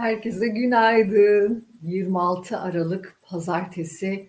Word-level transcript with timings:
Herkese 0.00 0.48
günaydın. 0.48 1.66
26 1.82 2.58
Aralık 2.58 3.16
Pazartesi. 3.22 4.28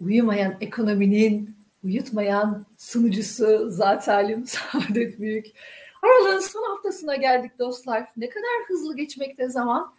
Uyumayan 0.00 0.56
ekonominin 0.60 1.56
uyutmayan 1.82 2.66
sunucusu 2.78 3.70
zaten 3.70 4.44
Saadet 4.46 5.20
Büyük. 5.20 5.46
Aralığın 6.02 6.40
son 6.40 6.62
haftasına 6.62 7.16
geldik 7.16 7.58
dostlar. 7.58 8.08
Ne 8.16 8.28
kadar 8.28 8.50
hızlı 8.68 8.96
geçmekte 8.96 9.48
zaman. 9.48 9.94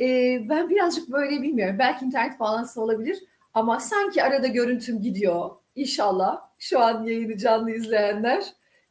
Ee, 0.00 0.42
ben 0.48 0.70
birazcık 0.70 1.08
böyle 1.08 1.42
bilmiyorum. 1.42 1.76
Belki 1.78 2.04
internet 2.04 2.40
bağlantısı 2.40 2.80
olabilir. 2.80 3.18
Ama 3.54 3.80
sanki 3.80 4.22
arada 4.22 4.46
görüntüm 4.46 5.02
gidiyor. 5.02 5.50
İnşallah 5.76 6.40
şu 6.58 6.80
an 6.80 7.04
yayını 7.04 7.36
canlı 7.38 7.70
izleyenler 7.70 8.44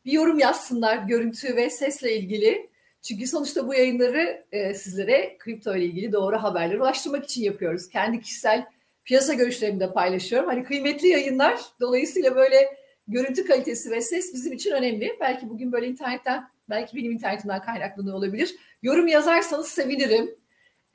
bir 0.05 0.11
yorum 0.11 0.39
yazsınlar 0.39 0.97
görüntü 0.97 1.55
ve 1.55 1.69
sesle 1.69 2.17
ilgili. 2.17 2.72
Çünkü 3.03 3.27
sonuçta 3.27 3.67
bu 3.67 3.73
yayınları 3.73 4.43
e, 4.51 4.73
sizlere 4.73 5.37
kripto 5.39 5.75
ile 5.75 5.85
ilgili 5.85 6.11
doğru 6.11 6.37
haberleri 6.37 6.81
ulaştırmak 6.81 7.23
için 7.23 7.43
yapıyoruz. 7.43 7.89
Kendi 7.89 8.21
kişisel 8.21 8.65
piyasa 9.05 9.33
görüşlerimi 9.33 9.79
de 9.79 9.91
paylaşıyorum. 9.93 10.49
Hani 10.49 10.63
kıymetli 10.63 11.07
yayınlar 11.07 11.61
dolayısıyla 11.81 12.35
böyle 12.35 12.77
görüntü 13.07 13.45
kalitesi 13.45 13.91
ve 13.91 14.01
ses 14.01 14.33
bizim 14.33 14.53
için 14.53 14.71
önemli. 14.71 15.17
Belki 15.19 15.49
bugün 15.49 15.71
böyle 15.71 15.87
internetten, 15.87 16.49
belki 16.69 16.97
benim 16.97 17.11
internetimden 17.11 17.61
kaynaklanıyor 17.61 18.17
olabilir. 18.17 18.55
Yorum 18.83 19.07
yazarsanız 19.07 19.67
sevinirim. 19.67 20.35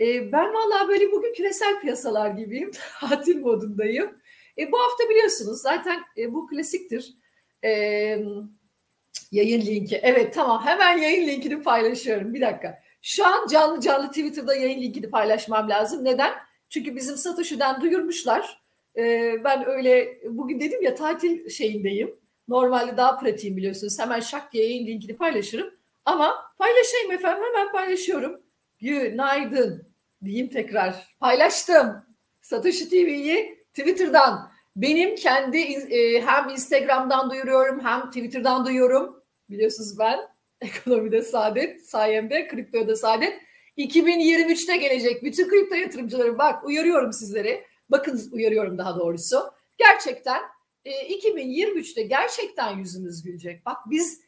E, 0.01 0.33
ben 0.33 0.55
vallahi 0.55 0.89
böyle 0.89 1.13
bugün 1.13 1.35
küresel 1.35 1.81
piyasalar 1.81 2.31
gibiyim. 2.31 2.71
Tatil 3.01 3.41
modundayım. 3.41 4.11
E, 4.59 4.73
bu 4.73 4.79
hafta 4.79 5.09
biliyorsunuz 5.11 5.61
zaten 5.61 6.01
e, 6.17 6.33
bu 6.33 6.47
klasiktir. 6.47 7.15
E, 7.65 8.19
yayın 9.33 9.61
linki. 9.61 10.01
Evet 10.03 10.35
tamam 10.35 10.63
hemen 10.65 10.99
yayın 10.99 11.29
linkini 11.29 11.63
paylaşıyorum. 11.63 12.35
Bir 12.35 12.41
dakika. 12.41 12.79
Şu 13.03 13.27
an 13.27 13.47
canlı 13.47 13.81
canlı 13.81 14.09
Twitter'da 14.09 14.55
yayın 14.55 14.83
linkini 14.83 15.11
paylaşmam 15.11 15.69
lazım. 15.69 16.05
Neden? 16.05 16.33
Çünkü 16.71 16.97
bizim 16.97 17.17
Satoshi'den 17.17 17.81
duyurmuşlar. 17.81 18.63
E, 18.97 19.35
ben 19.45 19.69
öyle 19.69 20.19
bugün 20.25 20.61
dedim 20.61 20.83
ya 20.83 20.95
tatil 20.95 21.49
şeyindeyim. 21.49 22.15
Normalde 22.49 22.97
daha 22.97 23.19
pratiğim 23.19 23.57
biliyorsunuz. 23.57 23.99
Hemen 23.99 24.21
şak 24.21 24.53
diye 24.53 24.65
yayın 24.65 24.87
linkini 24.87 25.17
paylaşırım. 25.17 25.75
Ama 26.05 26.35
paylaşayım 26.59 27.13
efendim 27.13 27.45
hemen 27.45 27.73
paylaşıyorum. 27.73 28.41
Günaydın 28.81 29.87
diyeyim 30.25 30.49
tekrar. 30.49 31.09
Paylaştım. 31.21 31.97
Satoshi 32.43 32.89
TV'yi 32.89 33.59
Twitter'dan. 33.75 34.51
Benim 34.77 35.15
kendi 35.15 35.59
e, 35.59 36.21
hem 36.21 36.49
Instagram'dan 36.49 37.31
duyuruyorum 37.31 37.85
hem 37.85 38.07
Twitter'dan 38.07 38.67
duyuyorum. 38.67 39.18
Biliyorsunuz 39.51 39.99
ben 39.99 40.21
ekonomide 40.61 41.23
saadet, 41.23 41.89
sayemde 41.89 42.49
kriptoda 42.49 42.97
saadet. 42.97 43.41
2023'te 43.79 44.77
gelecek 44.77 45.23
bütün 45.23 45.49
kripto 45.49 45.75
yatırımcıları 45.75 46.39
bak 46.39 46.65
uyarıyorum 46.65 47.13
sizleri. 47.13 47.65
Bakın 47.91 48.31
uyarıyorum 48.33 48.79
daha 48.79 48.97
doğrusu. 48.97 49.39
Gerçekten 49.79 50.43
e, 50.85 51.19
2023'te 51.19 52.03
gerçekten 52.03 52.79
yüzümüz 52.79 53.23
gülecek. 53.23 53.67
Bak 53.67 53.77
biz 53.91 54.21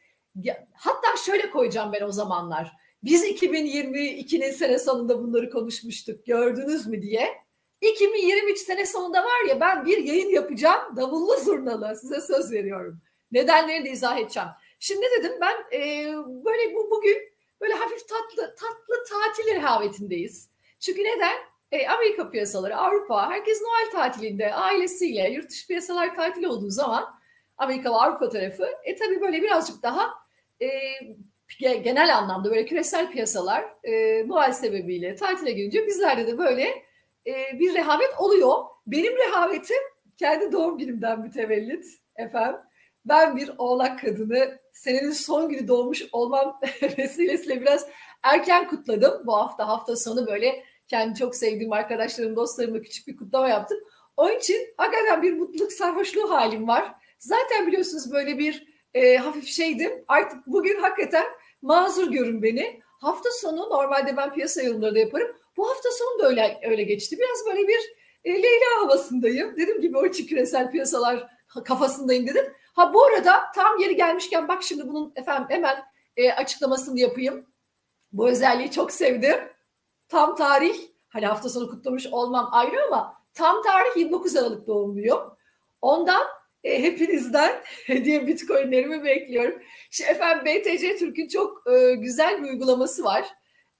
hatta 0.72 1.16
şöyle 1.26 1.50
koyacağım 1.50 1.92
ben 1.92 2.02
o 2.02 2.12
zamanlar. 2.12 2.72
Biz 3.04 3.24
2022'nin 3.24 4.52
sene 4.52 4.78
sonunda 4.78 5.18
bunları 5.18 5.50
konuşmuştuk 5.50 6.26
gördünüz 6.26 6.86
mü 6.86 7.02
diye. 7.02 7.28
2023 7.80 8.58
sene 8.58 8.86
sonunda 8.86 9.24
var 9.24 9.48
ya 9.48 9.60
ben 9.60 9.86
bir 9.86 9.98
yayın 9.98 10.28
yapacağım 10.28 10.96
davullu 10.96 11.36
zurnalı 11.36 11.96
size 11.96 12.20
söz 12.20 12.52
veriyorum. 12.52 13.00
Nedenlerini 13.32 13.84
de 13.84 13.91
izah 13.91 14.18
edeceğim. 14.18 14.48
Şimdi 14.80 15.06
dedim 15.18 15.32
ben 15.40 15.78
e, 15.78 16.06
böyle 16.44 16.74
bu 16.74 16.90
bugün 16.90 17.18
böyle 17.60 17.74
hafif 17.74 18.08
tatlı 18.08 18.54
tatlı 18.56 19.04
tatil 19.08 19.54
rehavetindeyiz. 19.54 20.48
Çünkü 20.80 21.04
neden? 21.04 21.36
E, 21.72 21.88
Amerika 21.88 22.30
piyasaları, 22.30 22.76
Avrupa, 22.76 23.30
herkes 23.30 23.62
Noel 23.62 23.90
tatilinde 23.92 24.54
ailesiyle 24.54 25.30
yurt 25.30 25.50
dışı 25.50 25.66
piyasalar 25.66 26.14
tatil 26.14 26.44
olduğu 26.44 26.70
zaman 26.70 27.14
Amerika 27.58 27.90
ve 27.90 27.94
Avrupa 27.94 28.28
tarafı 28.28 28.69
e 28.84 28.96
tabii 28.96 29.20
böyle 29.20 29.42
birazcık 29.42 29.82
daha 29.82 30.10
e, 30.60 30.69
genel 31.58 32.16
anlamda 32.16 32.50
böyle 32.50 32.66
küresel 32.66 33.10
piyasalar 33.10 33.64
e, 33.84 34.24
Noel 34.28 34.52
sebebiyle 34.52 35.16
tatile 35.16 35.52
gelince 35.52 35.86
bizlerde 35.86 36.26
de 36.26 36.38
böyle 36.38 36.64
e, 37.26 37.58
bir 37.58 37.74
rehavet 37.74 38.10
oluyor. 38.19 38.54
Benim 38.86 39.16
rehavetim 39.16 39.82
kendi 40.19 40.52
doğum 40.52 40.78
günümden 40.78 41.20
mütevellit 41.20 41.84
efendim. 42.16 42.60
Ben 43.05 43.37
bir 43.37 43.50
oğlak 43.59 44.00
kadını 44.00 44.59
senenin 44.72 45.11
son 45.11 45.49
günü 45.49 45.69
doğmuş 45.69 46.05
olmam 46.12 46.59
vesilesiyle 46.99 47.61
biraz 47.61 47.87
erken 48.22 48.69
kutladım. 48.69 49.22
Bu 49.27 49.37
hafta 49.37 49.69
hafta 49.69 49.97
sonu 49.97 50.27
böyle 50.27 50.65
kendi 50.88 51.19
çok 51.19 51.37
sevdiğim 51.37 51.72
arkadaşlarım, 51.72 52.37
dostlarımla 52.37 52.83
küçük 52.83 53.06
bir 53.06 53.16
kutlama 53.16 53.49
yaptım. 53.49 53.78
Onun 54.16 54.38
için 54.38 54.69
hakikaten 54.77 55.22
bir 55.22 55.33
mutluluk 55.33 55.72
sarhoşluğu 55.72 56.31
halim 56.31 56.69
var. 56.69 56.93
Zaten 57.19 57.66
biliyorsunuz 57.66 58.12
böyle 58.12 58.38
bir 58.38 58.66
e, 58.94 59.17
hafif 59.17 59.47
şeydim. 59.47 60.05
Artık 60.09 60.47
bugün 60.47 60.81
hakikaten 60.81 61.25
mazur 61.62 62.11
görün 62.11 62.43
beni. 62.43 62.81
Hafta 63.00 63.31
sonu 63.31 63.71
normalde 63.71 64.17
ben 64.17 64.34
piyasa 64.34 64.62
yorumları 64.62 64.94
da 64.94 64.99
yaparım. 64.99 65.37
Bu 65.56 65.71
hafta 65.71 65.88
sonu 65.99 66.19
da 66.19 66.28
öyle, 66.28 66.61
öyle 66.62 66.82
geçti. 66.82 67.19
Biraz 67.19 67.47
böyle 67.47 67.69
bir 67.69 67.81
e, 68.25 68.43
Leyla 68.43 68.67
havasındayım. 68.81 69.56
Dedim 69.56 69.81
gibi 69.81 69.99
o 69.99 70.03
küresel 70.03 70.71
piyasalar 70.71 71.27
kafasındayım 71.65 72.27
dedim. 72.27 72.53
Ha 72.75 72.94
bu 72.94 73.04
arada 73.04 73.53
tam 73.54 73.78
yeri 73.78 73.97
gelmişken 73.97 74.48
bak 74.48 74.62
şimdi 74.62 74.88
bunun 74.88 75.12
efendim 75.16 75.47
hemen 75.48 75.84
e, 76.16 76.32
açıklamasını 76.32 77.00
yapayım. 77.00 77.47
Bu 78.12 78.28
özelliği 78.28 78.70
çok 78.70 78.92
sevdim. 78.92 79.38
Tam 80.08 80.36
tarih 80.36 80.76
hani 81.08 81.26
hafta 81.26 81.48
sonu 81.48 81.70
kutlamış 81.70 82.06
olmam 82.06 82.48
ayrı 82.53 82.86
ama 82.86 83.14
tam 83.34 83.62
tarih 83.62 83.97
29 83.97 84.36
Aralık 84.36 84.66
doğumluyum. 84.66 85.20
Ondan 85.82 86.26
e, 86.64 86.82
hepinizden 86.82 87.62
hediye 87.86 88.26
bitcoinlerimi 88.26 89.04
bekliyorum. 89.04 89.62
Şimdi 89.91 90.10
efendim 90.10 90.44
BTC 90.44 90.97
Türk'ün 90.97 91.28
çok 91.28 91.62
e, 91.66 91.94
güzel 91.94 92.42
bir 92.42 92.48
uygulaması 92.48 93.04
var. 93.04 93.25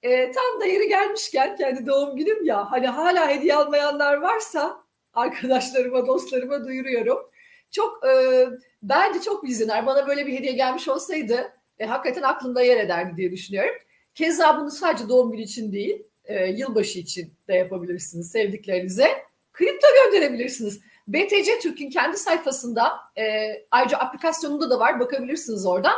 E, 0.03 0.31
tam 0.31 0.61
da 0.61 0.65
yeri 0.65 0.87
gelmişken 0.87 1.55
kendi 1.55 1.85
doğum 1.85 2.15
günüm 2.15 2.45
ya 2.45 2.71
hani 2.71 2.87
hala 2.87 3.29
hediye 3.29 3.55
almayanlar 3.55 4.17
varsa 4.17 4.81
arkadaşlarıma 5.13 6.07
dostlarıma 6.07 6.65
duyuruyorum. 6.65 7.30
Çok 7.71 8.05
e, 8.05 8.47
bence 8.83 9.21
çok 9.21 9.43
vizyoner. 9.43 9.85
Bana 9.85 10.07
böyle 10.07 10.27
bir 10.27 10.33
hediye 10.33 10.51
gelmiş 10.51 10.87
olsaydı 10.87 11.53
e, 11.79 11.85
hakikaten 11.85 12.21
aklımda 12.21 12.61
yer 12.61 12.77
ederdi 12.77 13.17
diye 13.17 13.31
düşünüyorum. 13.31 13.75
Keza 14.15 14.59
bunu 14.59 14.71
sadece 14.71 15.09
doğum 15.09 15.31
günü 15.31 15.41
için 15.41 15.71
değil, 15.71 16.03
e, 16.25 16.45
yılbaşı 16.45 16.99
için 16.99 17.33
de 17.47 17.53
yapabilirsiniz 17.53 18.31
sevdiklerinize. 18.31 19.07
Kripto 19.53 19.87
gönderebilirsiniz. 20.03 20.81
BTC 21.07 21.59
Türk'ün 21.59 21.89
kendi 21.89 22.17
sayfasında 22.17 22.93
e, 23.17 23.51
ayrıca 23.71 23.97
aplikasyonunda 23.97 24.69
da 24.69 24.79
var 24.79 24.99
bakabilirsiniz 24.99 25.65
oradan. 25.65 25.95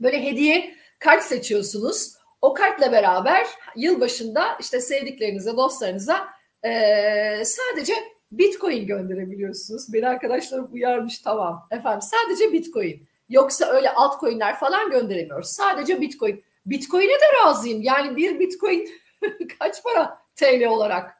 Böyle 0.00 0.24
hediye 0.24 0.74
kart 0.98 1.22
seçiyorsunuz. 1.22 2.14
O 2.42 2.54
kartla 2.54 2.92
beraber 2.92 3.46
yılbaşında 3.76 4.56
işte 4.60 4.80
sevdiklerinize, 4.80 5.56
dostlarınıza 5.56 6.28
e, 6.62 6.70
sadece 7.44 7.94
Bitcoin 8.38 8.86
gönderebiliyorsunuz. 8.86 9.92
Beni 9.92 10.08
arkadaşlarım 10.08 10.68
uyarmış 10.72 11.18
tamam. 11.18 11.66
Efendim 11.70 12.08
sadece 12.10 12.52
Bitcoin. 12.52 13.02
Yoksa 13.28 13.66
öyle 13.66 13.90
altcoin'ler 13.90 14.58
falan 14.58 14.90
gönderemiyoruz. 14.90 15.48
Sadece 15.50 16.00
Bitcoin. 16.00 16.44
Bitcoin'e 16.66 17.08
de 17.12 17.44
razıyım. 17.44 17.82
Yani 17.82 18.16
bir 18.16 18.38
Bitcoin 18.38 18.88
kaç 19.58 19.82
para 19.82 20.18
TL 20.36 20.66
olarak? 20.66 21.14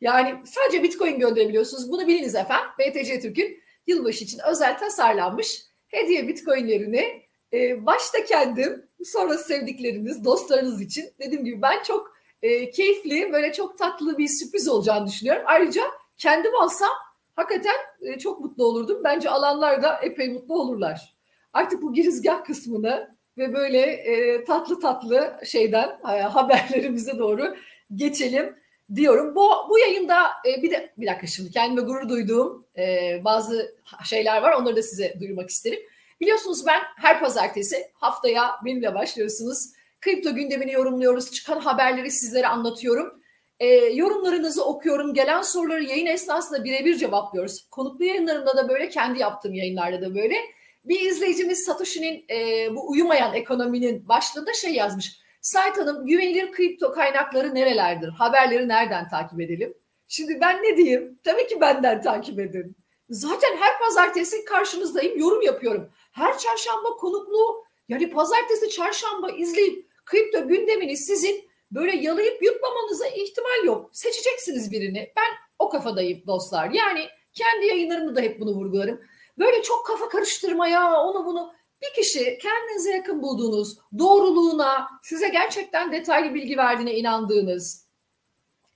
Yani 0.00 0.34
sadece 0.46 0.82
Bitcoin 0.82 1.18
gönderebiliyorsunuz. 1.18 1.90
Bunu 1.90 2.06
biliniz 2.06 2.34
efendim. 2.34 2.70
BTC 2.78 3.20
Türk'ün 3.20 3.62
yılbaşı 3.86 4.24
için 4.24 4.38
özel 4.50 4.78
tasarlanmış 4.78 5.62
hediye 5.88 6.28
Bitcoin'lerini 6.28 7.22
e, 7.52 7.86
başta 7.86 8.24
kendim 8.24 8.86
sonra 9.04 9.38
sevdikleriniz, 9.38 10.24
dostlarınız 10.24 10.80
için 10.80 11.10
dediğim 11.18 11.44
gibi 11.44 11.62
ben 11.62 11.82
çok 11.82 12.12
e, 12.42 12.70
keyifli, 12.70 13.32
böyle 13.32 13.52
çok 13.52 13.78
tatlı 13.78 14.18
bir 14.18 14.28
sürpriz 14.28 14.68
olacağını 14.68 15.06
düşünüyorum. 15.06 15.42
Ayrıca 15.46 15.82
kendim 16.20 16.54
alsam 16.54 16.90
hakikaten 17.36 17.76
e, 18.00 18.18
çok 18.18 18.40
mutlu 18.40 18.64
olurdum. 18.64 19.00
Bence 19.04 19.30
alanlar 19.30 19.82
da 19.82 20.00
epey 20.02 20.28
mutlu 20.28 20.60
olurlar. 20.60 21.14
Artık 21.52 21.82
bu 21.82 21.92
girizgah 21.92 22.44
kısmını 22.44 23.10
ve 23.38 23.54
böyle 23.54 23.78
e, 23.80 24.44
tatlı 24.44 24.80
tatlı 24.80 25.40
şeyden 25.44 25.88
e, 25.88 26.20
haberlerimize 26.20 27.18
doğru 27.18 27.56
geçelim 27.94 28.56
diyorum. 28.94 29.34
Bu, 29.34 29.50
bu 29.70 29.78
yayında 29.78 30.30
bir 30.62 30.70
de 30.70 30.92
bir 30.98 31.06
dakika 31.06 31.26
şimdi 31.26 31.50
kendime 31.50 31.82
gurur 31.82 32.08
duyduğum 32.08 32.64
bazı 33.24 33.74
şeyler 34.04 34.42
var. 34.42 34.52
Onları 34.52 34.76
da 34.76 34.82
size 34.82 35.14
duyurmak 35.20 35.50
isterim. 35.50 35.80
Biliyorsunuz 36.20 36.66
ben 36.66 36.80
her 36.96 37.20
pazartesi 37.20 37.86
haftaya 37.94 38.50
benimle 38.64 38.94
başlıyorsunuz. 38.94 39.66
Kripto 40.00 40.34
gündemini 40.34 40.72
yorumluyoruz. 40.72 41.32
Çıkan 41.32 41.60
haberleri 41.60 42.10
sizlere 42.10 42.46
anlatıyorum. 42.46 43.19
E, 43.60 43.68
yorumlarınızı 43.74 44.64
okuyorum. 44.64 45.14
Gelen 45.14 45.42
soruları 45.42 45.84
yayın 45.84 46.06
esnasında 46.06 46.64
birebir 46.64 46.96
cevaplıyoruz. 46.96 47.66
Konuklu 47.70 48.04
yayınlarımda 48.04 48.56
da 48.56 48.68
böyle, 48.68 48.88
kendi 48.88 49.18
yaptığım 49.18 49.54
yayınlarda 49.54 50.00
da 50.02 50.14
böyle. 50.14 50.36
Bir 50.84 51.00
izleyicimiz 51.00 51.64
Satoshi'nin 51.64 52.24
e, 52.30 52.68
bu 52.74 52.90
uyumayan 52.90 53.34
ekonominin 53.34 54.08
başlığında 54.08 54.52
şey 54.52 54.72
yazmış. 54.72 55.20
Sait 55.40 55.76
Hanım 55.78 56.06
güvenilir 56.06 56.52
kripto 56.52 56.92
kaynakları 56.92 57.54
nerelerdir? 57.54 58.08
Haberleri 58.08 58.68
nereden 58.68 59.08
takip 59.08 59.40
edelim? 59.40 59.74
Şimdi 60.08 60.40
ben 60.40 60.62
ne 60.62 60.76
diyeyim? 60.76 61.18
Tabii 61.24 61.46
ki 61.46 61.60
benden 61.60 62.02
takip 62.02 62.40
edin. 62.40 62.76
Zaten 63.10 63.56
her 63.56 63.78
pazartesi 63.78 64.44
karşınızdayım, 64.44 65.18
yorum 65.18 65.42
yapıyorum. 65.42 65.90
Her 66.12 66.38
çarşamba 66.38 66.88
konuklu, 66.88 67.64
yani 67.88 68.10
pazartesi, 68.10 68.68
çarşamba 68.70 69.30
izleyip 69.30 69.86
kripto 70.06 70.48
gündemini 70.48 70.96
sizin 70.96 71.49
böyle 71.70 71.96
yalayıp 71.96 72.42
yutmamanıza 72.42 73.06
ihtimal 73.06 73.64
yok. 73.64 73.90
Seçeceksiniz 73.92 74.70
birini. 74.70 75.12
Ben 75.16 75.30
o 75.58 75.68
kafadayım 75.68 76.22
dostlar. 76.26 76.70
Yani 76.70 77.08
kendi 77.34 77.66
yayınlarımda 77.66 78.16
da 78.16 78.20
hep 78.20 78.40
bunu 78.40 78.50
vurgularım. 78.50 79.00
Böyle 79.38 79.62
çok 79.62 79.86
kafa 79.86 80.08
karıştırmaya, 80.08 81.00
onu 81.00 81.26
bunu 81.26 81.52
bir 81.82 82.02
kişi 82.02 82.38
kendinize 82.42 82.90
yakın 82.90 83.22
bulduğunuz, 83.22 83.78
doğruluğuna, 83.98 84.88
size 85.02 85.28
gerçekten 85.28 85.92
detaylı 85.92 86.34
bilgi 86.34 86.56
verdiğine 86.56 86.94
inandığınız 86.94 87.84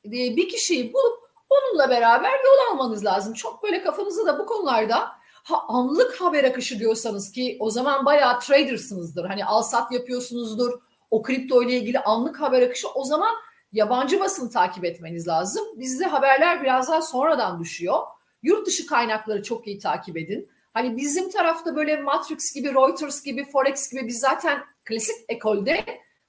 e, 0.05 0.11
bir 0.11 0.49
kişiyi 0.49 0.93
bulup 0.93 1.25
onunla 1.51 1.91
beraber 1.91 2.31
yol 2.31 2.73
almanız 2.73 3.05
lazım. 3.05 3.35
Çok 3.35 3.63
böyle 3.63 3.83
kafanızda 3.83 4.27
da 4.27 4.39
bu 4.39 4.47
konularda 4.47 4.99
ha 5.45 5.65
anlık 5.69 6.21
haber 6.21 6.45
akışı 6.45 6.79
diyorsanız 6.79 7.33
ki 7.33 7.57
o 7.61 7.71
zaman 7.71 8.07
bayağı 8.07 8.41
tradersınızdır. 8.41 9.25
Hani 9.25 9.45
al 9.45 9.63
sat 9.63 9.93
yapıyorsunuzdur. 9.93 10.81
O 11.11 11.23
kripto 11.23 11.63
ile 11.63 11.73
ilgili 11.73 11.99
anlık 11.99 12.41
haber 12.41 12.63
akışı 12.63 12.89
o 12.89 13.05
zaman 13.05 13.35
yabancı 13.73 14.21
basını 14.21 14.51
takip 14.51 14.85
etmeniz 14.85 15.29
lazım. 15.29 15.65
Bizde 15.77 16.05
haberler 16.05 16.63
biraz 16.63 16.89
daha 16.89 17.03
sonradan 17.03 17.61
düşüyor. 17.61 17.99
Yurt 18.43 18.67
dışı 18.67 18.87
kaynakları 18.87 19.43
çok 19.43 19.67
iyi 19.67 19.79
takip 19.79 20.17
edin. 20.17 20.49
Hani 20.75 20.97
bizim 20.97 21.31
tarafta 21.31 21.77
böyle 21.77 21.97
Matrix 21.97 22.55
gibi, 22.55 22.75
Reuters 22.75 23.23
gibi, 23.23 23.45
Forex 23.51 23.91
gibi 23.91 24.07
biz 24.07 24.19
zaten 24.19 24.59
klasik 24.85 25.17
ekolde 25.29 25.85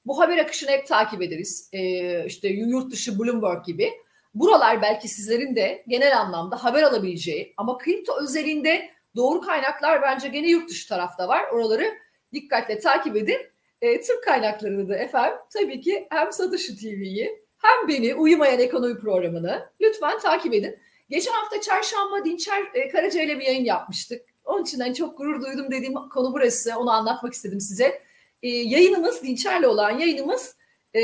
bu 0.06 0.20
haber 0.20 0.38
akışını 0.38 0.72
hep 0.72 0.88
takip 0.88 1.22
ederiz. 1.22 1.70
Ee, 1.74 2.26
işte 2.26 2.48
yurt 2.48 2.92
dışı 2.92 3.20
Bloomberg 3.20 3.66
gibi. 3.66 3.94
Buralar 4.36 4.82
belki 4.82 5.08
sizlerin 5.08 5.56
de 5.56 5.84
genel 5.88 6.20
anlamda 6.20 6.64
haber 6.64 6.84
alabileceği 6.84 7.54
ama 7.58 7.78
kripto 7.78 8.14
özelinde 8.22 8.90
doğru 9.16 9.42
kaynaklar 9.42 10.02
bence 10.02 10.28
gene 10.28 10.50
yurt 10.50 10.70
dışı 10.70 10.90
tarafta 10.90 11.28
var. 11.28 11.44
Oraları 11.54 11.94
dikkatle 12.34 12.80
takip 12.80 13.16
edin. 13.16 13.38
E, 13.82 14.02
Türk 14.02 14.24
kaynaklarını 14.24 14.90
da 14.90 14.96
efendim 14.96 15.38
tabii 15.54 15.82
ki 15.82 16.08
hem 16.10 16.34
Satışı 16.34 16.76
TV'yi 16.78 17.40
hem 17.58 17.88
beni 17.88 18.16
Uyumayan 18.16 18.60
Ekonomi 18.60 19.00
programını 19.00 19.66
lütfen 19.82 20.20
takip 20.20 20.54
edin. 20.54 20.80
Geçen 21.10 21.32
hafta 21.32 21.62
çarşamba 21.62 22.26
Dinçer 22.26 22.64
e, 22.74 22.90
Karaca 22.90 23.22
ile 23.22 23.40
bir 23.40 23.46
yayın 23.46 23.66
yapmıştık. 23.66 24.22
Onun 24.46 24.64
için 24.64 24.80
hani 24.80 24.96
çok 24.96 25.18
gurur 25.18 25.42
duydum 25.42 25.72
dediğim 25.72 25.94
konu 25.94 26.34
burası. 26.34 26.78
Onu 26.78 26.92
anlatmak 26.92 27.34
istedim 27.34 27.62
size. 27.62 28.02
E, 28.44 28.48
yayınımız, 28.48 29.24
Dinçer'le 29.24 29.64
olan 29.64 30.00
yayınımız 30.00 30.56
e, 30.96 31.02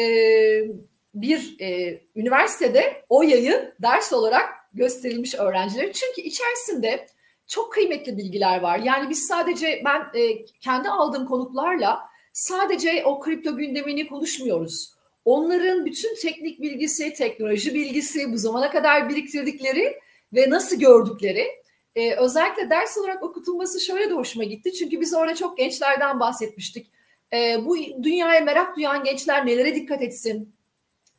bir 1.13 1.56
e, 1.59 2.01
üniversitede 2.15 3.03
o 3.09 3.23
yayın 3.23 3.73
ders 3.81 4.13
olarak 4.13 4.50
gösterilmiş 4.73 5.35
öğrenciler. 5.35 5.94
Çünkü 5.94 6.21
içerisinde 6.21 7.07
çok 7.47 7.73
kıymetli 7.73 8.18
bilgiler 8.18 8.62
var. 8.62 8.79
Yani 8.79 9.09
biz 9.09 9.27
sadece 9.27 9.81
ben 9.85 10.19
e, 10.19 10.45
kendi 10.45 10.89
aldığım 10.89 11.25
konuklarla 11.25 12.11
sadece 12.33 13.04
o 13.06 13.19
kripto 13.19 13.57
gündemini 13.57 14.07
konuşmuyoruz. 14.07 14.94
Onların 15.25 15.86
bütün 15.86 16.16
teknik 16.16 16.62
bilgisi, 16.62 17.13
teknoloji 17.13 17.74
bilgisi, 17.74 18.33
bu 18.33 18.38
zamana 18.38 18.72
kadar 18.72 19.10
biriktirdikleri 19.10 20.00
ve 20.33 20.50
nasıl 20.50 20.80
gördükleri 20.80 21.48
e, 21.95 22.16
özellikle 22.16 22.69
ders 22.69 22.98
olarak 22.98 23.24
okutulması 23.24 23.81
şöyle 23.81 24.10
de 24.10 24.13
hoşuma 24.13 24.44
gitti. 24.44 24.74
Çünkü 24.74 25.01
biz 25.01 25.13
orada 25.13 25.36
çok 25.36 25.57
gençlerden 25.57 26.19
bahsetmiştik. 26.19 26.88
E, 27.33 27.66
bu 27.66 27.78
dünyaya 28.04 28.42
merak 28.42 28.78
duyan 28.78 29.04
gençler 29.04 29.45
nelere 29.45 29.75
dikkat 29.75 30.01
etsin, 30.01 30.54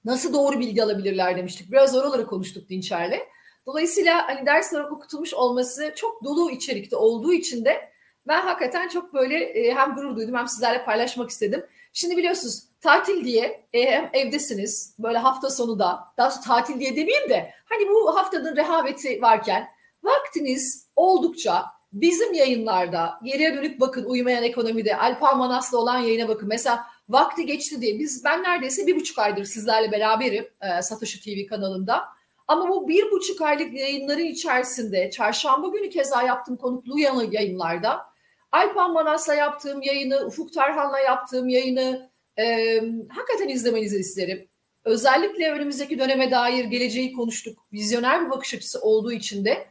nasıl 0.05 0.33
doğru 0.33 0.61
bilgi 0.61 0.83
alabilirler 0.83 1.37
demiştik. 1.37 1.73
Biraz 1.73 1.97
oraları 1.97 2.27
konuştuk 2.27 2.69
Dinçer'le. 2.69 3.19
Dolayısıyla 3.67 4.29
hani 4.29 4.47
ders 4.47 4.73
olarak 4.73 4.93
okutulmuş 4.93 5.35
olması 5.35 5.93
çok 5.97 6.25
dolu 6.25 6.51
içerikte 6.51 6.97
olduğu 6.97 7.33
için 7.33 7.65
de 7.65 7.92
ben 8.29 8.41
hakikaten 8.41 8.89
çok 8.89 9.15
böyle 9.15 9.37
e, 9.39 9.75
hem 9.75 9.95
gurur 9.95 10.17
duydum 10.17 10.35
hem 10.35 10.49
sizlerle 10.49 10.85
paylaşmak 10.85 11.31
istedim. 11.31 11.67
Şimdi 11.93 12.17
biliyorsunuz 12.17 12.63
tatil 12.81 13.25
diye 13.25 13.65
e, 13.73 13.91
hem 13.91 14.11
evdesiniz 14.13 14.95
böyle 14.99 15.19
hafta 15.19 15.51
sonu 15.51 15.79
da 15.79 16.05
daha 16.19 16.41
tatil 16.41 16.81
diye 16.81 16.97
demeyeyim 16.97 17.31
de 17.31 17.53
hani 17.65 17.89
bu 17.89 18.17
haftanın 18.17 18.57
rehaveti 18.57 19.23
varken 19.23 19.69
vaktiniz 20.03 20.87
oldukça 20.97 21.65
bizim 21.93 22.35
yayınlarda 22.35 23.19
geriye 23.25 23.55
dönük 23.55 23.81
bakın 23.81 24.05
uyumayan 24.05 24.43
ekonomide 24.43 24.97
Alpa 24.97 25.35
Manas'la 25.35 25.79
olan 25.79 25.99
yayına 25.99 26.29
bakın. 26.29 26.49
Mesela 26.49 26.85
vakti 27.09 27.47
geçti 27.47 27.81
diye 27.81 27.99
biz 27.99 28.25
ben 28.25 28.43
neredeyse 28.43 28.87
bir 28.87 28.97
buçuk 28.97 29.19
aydır 29.19 29.45
sizlerle 29.45 29.93
beraberim 29.93 30.47
e, 30.61 30.83
Satoshi 30.83 31.21
TV 31.21 31.49
kanalında. 31.49 32.05
Ama 32.49 32.69
bu 32.69 32.89
bir 32.89 33.11
buçuk 33.11 33.43
aylık 33.43 33.73
yayınların 33.73 34.25
içerisinde 34.25 35.11
çarşamba 35.11 35.69
günü 35.69 35.91
keza 35.91 36.23
yaptığım 36.23 36.57
konuklu 36.57 36.99
yayınlarda 37.31 38.12
Alpan 38.53 38.93
Manas'la 38.93 39.35
yaptığım 39.35 39.83
yayını, 39.83 40.27
Ufuk 40.27 40.53
Tarhan'la 40.53 41.01
yaptığım 41.01 41.49
yayını 41.49 42.11
e, 42.39 42.77
hakikaten 43.09 43.49
izlemenizi 43.49 43.99
isterim. 43.99 44.49
Özellikle 44.85 45.53
önümüzdeki 45.53 45.99
döneme 45.99 46.31
dair 46.31 46.65
geleceği 46.65 47.13
konuştuk. 47.13 47.59
Vizyoner 47.73 48.27
bir 48.27 48.31
bakış 48.31 48.55
açısı 48.55 48.81
olduğu 48.81 49.13
için 49.13 49.45
de 49.45 49.67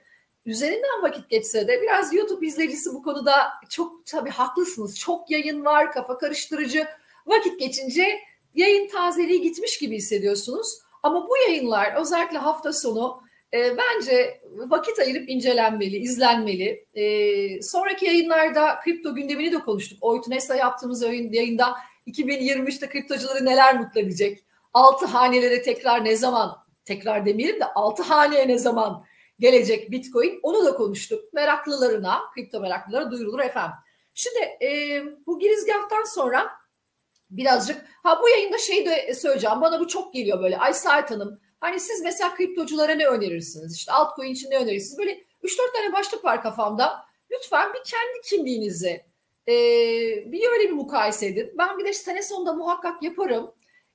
üzerinden 0.46 1.02
vakit 1.02 1.30
geçse 1.30 1.68
de 1.68 1.82
biraz 1.82 2.14
YouTube 2.14 2.48
izleyicisi 2.48 2.94
bu 2.94 3.04
konuda 3.04 3.34
çok 3.70 4.06
tabii 4.06 4.30
haklısınız. 4.30 5.00
Çok 5.00 5.32
yayın 5.32 5.66
var, 5.66 5.92
kafa 5.92 6.18
karıştırıcı. 6.18 6.88
Vakit 7.26 7.60
geçince 7.60 8.20
yayın 8.56 8.88
tazeliği 8.88 9.42
gitmiş 9.42 9.78
gibi 9.78 9.96
hissediyorsunuz. 9.96 10.80
Ama 11.04 11.30
bu 11.30 11.38
yayınlar 11.38 11.94
özellikle 12.02 12.38
hafta 12.38 12.74
sonu 12.74 13.22
e, 13.54 13.78
bence 13.78 14.42
vakit 14.54 15.00
ayırıp 15.00 15.30
incelenmeli, 15.30 15.98
izlenmeli. 15.98 16.86
E, 16.94 17.62
sonraki 17.62 18.06
yayınlarda 18.06 18.80
kripto 18.84 19.16
gündemini 19.16 19.52
de 19.52 19.60
konuştuk. 19.60 19.98
Oytunes'la 20.02 20.56
yaptığımız 20.56 21.02
yayın, 21.02 21.34
yayında 21.34 21.76
2023'te 22.08 22.90
kriptocuları 22.90 23.46
neler 23.46 23.80
mutlu 23.80 24.02
edecek? 24.02 24.44
Altı 24.74 25.06
hanelere 25.06 25.62
tekrar 25.62 26.06
ne 26.06 26.16
zaman, 26.16 26.58
tekrar 26.86 27.26
demeyelim 27.26 27.60
de 27.60 27.66
altı 27.66 28.04
haneye 28.04 28.48
ne 28.48 28.58
zaman 28.58 29.04
gelecek 29.40 29.92
Bitcoin? 29.92 30.40
Onu 30.44 30.66
da 30.66 30.74
konuştuk. 30.74 31.34
Meraklılarına, 31.34 32.20
kripto 32.34 32.60
meraklılara 32.60 33.12
duyurulur 33.12 33.40
efendim. 33.40 33.76
Şimdi 34.14 34.40
e, 34.62 35.02
bu 35.28 35.40
girizgahtan 35.40 36.04
sonra 36.04 36.52
birazcık, 37.30 37.86
ha 38.04 38.20
bu 38.24 38.30
yayında 38.30 38.58
şey 38.58 38.86
de 38.86 39.14
söyleyeceğim. 39.14 39.62
Bana 39.62 39.80
bu 39.80 39.88
çok 39.88 40.14
geliyor 40.14 40.44
böyle. 40.44 40.58
Ay 40.58 40.74
Sait 40.74 41.12
Hanım, 41.12 41.40
Hani 41.62 41.80
siz 41.80 42.02
mesela 42.02 42.36
kriptoculara 42.36 42.94
ne 42.94 43.08
önerirsiniz? 43.08 43.76
İşte 43.76 43.92
altcoin 43.92 44.34
için 44.34 44.52
ne 44.52 44.58
önerirsiniz? 44.58 44.98
Böyle 44.98 45.24
3-4 45.44 45.74
tane 45.74 45.94
başlık 45.94 46.26
var 46.26 46.44
kafamda. 46.44 47.06
Lütfen 47.32 47.74
bir 47.74 47.80
kendi 47.84 48.22
kimliğinizi 48.24 49.02
e, 49.48 49.54
bir 50.32 50.50
öyle 50.50 50.70
bir 50.70 50.74
mukayese 50.74 51.28
edin. 51.28 51.54
Ben 51.58 51.78
bir 51.78 51.86
de 51.86 51.94
sene 51.94 52.22
sonunda 52.24 52.54
muhakkak 52.54 53.04
yaparım. 53.04 53.52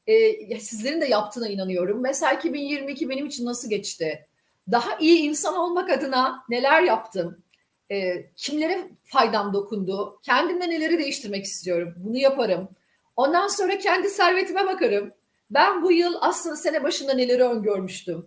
E, 0.06 0.60
sizlerin 0.60 1.00
de 1.00 1.06
yaptığına 1.06 1.48
inanıyorum. 1.48 2.00
Mesela 2.02 2.32
2022 2.32 3.08
benim 3.08 3.26
için 3.26 3.46
nasıl 3.46 3.70
geçti? 3.70 4.26
Daha 4.72 4.96
iyi 4.98 5.18
insan 5.18 5.56
olmak 5.56 5.90
adına 5.90 6.44
neler 6.48 6.82
yaptım? 6.82 7.42
E, 7.90 8.26
kimlere 8.36 8.88
faydam 9.04 9.54
dokundu? 9.54 10.20
Kendimde 10.22 10.70
neleri 10.70 10.98
değiştirmek 10.98 11.44
istiyorum? 11.44 11.94
Bunu 11.96 12.18
yaparım. 12.18 12.68
Ondan 13.16 13.48
sonra 13.48 13.78
kendi 13.78 14.08
servetime 14.08 14.66
bakarım. 14.66 15.12
Ben 15.50 15.82
bu 15.82 15.92
yıl 15.92 16.14
aslında 16.20 16.56
sene 16.56 16.82
başında 16.82 17.14
neleri 17.14 17.44
öngörmüştüm. 17.44 18.26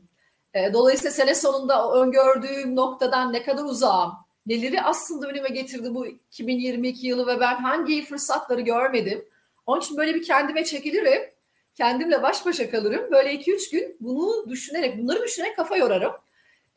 E, 0.54 0.74
dolayısıyla 0.74 1.12
sene 1.12 1.36
sonunda 1.36 1.94
öngördüğüm 1.94 2.76
noktadan 2.76 3.34
ne 3.34 3.44
kadar 3.44 3.64
uzağım, 3.64 4.12
neleri 4.46 4.82
aslında 4.82 5.28
önüme 5.28 5.50
getirdi 5.50 5.94
bu 5.94 6.08
2022 6.08 7.08
yılı 7.08 7.28
ve 7.28 7.40
ben 7.40 7.56
hangi 7.56 8.06
fırsatları 8.06 8.62
görmedim. 8.62 9.26
Onun 9.66 9.82
için 9.82 9.98
böyle 9.98 10.16
bir 10.16 10.24
kendime 10.24 10.66
çekilirim. 10.66 11.22
Kendimle 11.76 12.24
baş 12.24 12.46
başa 12.46 12.72
kalırım. 12.72 13.12
Böyle 13.12 13.34
2-3 13.34 13.72
gün 13.72 13.98
bunu 14.00 14.50
düşünerek, 14.50 14.98
bunları 14.98 15.24
düşünerek 15.24 15.56
kafa 15.56 15.78
yorarım. 15.78 16.12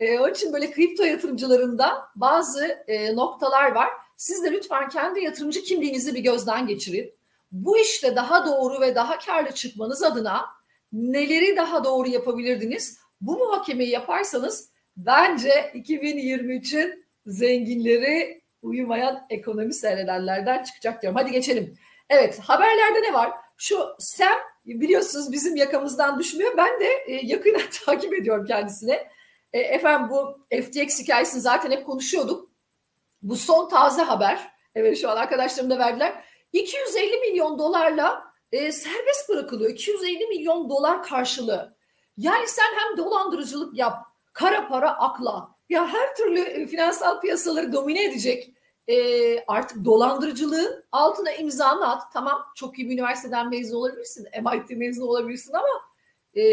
E, 0.00 0.18
onun 0.18 0.30
için 0.30 0.52
böyle 0.52 0.70
kripto 0.70 1.04
yatırımcılarında 1.04 2.02
bazı 2.16 2.66
e, 2.88 3.16
noktalar 3.16 3.72
var. 3.72 3.88
Siz 4.16 4.44
de 4.44 4.52
lütfen 4.52 4.88
kendi 4.88 5.20
yatırımcı 5.20 5.62
kimliğinizi 5.62 6.14
bir 6.14 6.20
gözden 6.20 6.66
geçirin 6.66 7.12
bu 7.52 7.78
işte 7.78 8.16
daha 8.16 8.46
doğru 8.46 8.80
ve 8.80 8.94
daha 8.94 9.18
karlı 9.18 9.52
çıkmanız 9.52 10.02
adına 10.02 10.46
neleri 10.92 11.56
daha 11.56 11.84
doğru 11.84 12.08
yapabilirdiniz? 12.08 12.98
Bu 13.20 13.38
muhakemeyi 13.38 13.90
yaparsanız 13.90 14.70
bence 14.96 15.50
2023'ün 15.74 17.04
zenginleri 17.26 18.42
uyumayan 18.62 19.26
ekonomi 19.30 19.74
seyredenlerden 19.74 20.62
çıkacak 20.62 21.02
diyorum. 21.02 21.18
Hadi 21.18 21.30
geçelim. 21.30 21.78
Evet 22.10 22.38
haberlerde 22.38 23.02
ne 23.02 23.12
var? 23.12 23.32
Şu 23.56 23.88
Sam 23.98 24.38
biliyorsunuz 24.66 25.32
bizim 25.32 25.56
yakamızdan 25.56 26.18
düşmüyor. 26.18 26.56
Ben 26.56 26.80
de 26.80 26.88
e, 27.06 27.26
yakından 27.26 27.62
takip 27.86 28.14
ediyorum 28.14 28.46
kendisine. 28.46 29.08
E, 29.52 29.60
efendim 29.60 30.10
bu 30.10 30.38
FTX 30.62 31.00
hikayesini 31.00 31.40
zaten 31.40 31.70
hep 31.70 31.86
konuşuyorduk. 31.86 32.48
Bu 33.22 33.36
son 33.36 33.68
taze 33.68 34.02
haber. 34.02 34.48
Evet 34.74 34.98
şu 35.00 35.10
an 35.10 35.16
arkadaşlarım 35.16 35.70
da 35.70 35.78
verdiler 35.78 36.24
250 36.52 37.16
milyon 37.16 37.58
dolarla 37.58 38.32
e, 38.52 38.72
serbest 38.72 39.28
bırakılıyor. 39.28 39.70
250 39.70 40.26
milyon 40.26 40.70
dolar 40.70 41.02
karşılığı. 41.02 41.76
Yani 42.16 42.48
sen 42.48 42.74
hem 42.76 42.96
dolandırıcılık 42.96 43.78
yap, 43.78 44.06
kara 44.32 44.68
para 44.68 44.98
akla. 44.98 45.48
Ya 45.68 45.88
her 45.88 46.16
türlü 46.16 46.40
e, 46.40 46.66
finansal 46.66 47.20
piyasaları 47.20 47.72
domine 47.72 48.04
edecek 48.04 48.54
e, 48.88 49.44
artık 49.46 49.84
dolandırıcılığın 49.84 50.84
altına 50.92 51.32
imzanı 51.32 51.90
at. 51.90 52.02
Tamam 52.12 52.42
çok 52.54 52.78
iyi 52.78 52.88
bir 52.88 52.94
üniversiteden 52.94 53.50
mezun 53.50 53.76
olabilirsin, 53.76 54.26
MIT 54.42 54.70
mezun 54.70 55.06
olabilirsin 55.06 55.52
ama 55.52 55.68
e, 56.36 56.44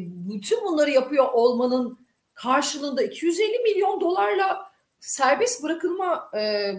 bütün 0.00 0.64
bunları 0.64 0.90
yapıyor 0.90 1.28
olmanın 1.32 1.98
karşılığında 2.34 3.02
250 3.02 3.58
milyon 3.58 4.00
dolarla 4.00 4.71
serbest 5.02 5.62
bırakılma 5.62 6.30
e, 6.36 6.72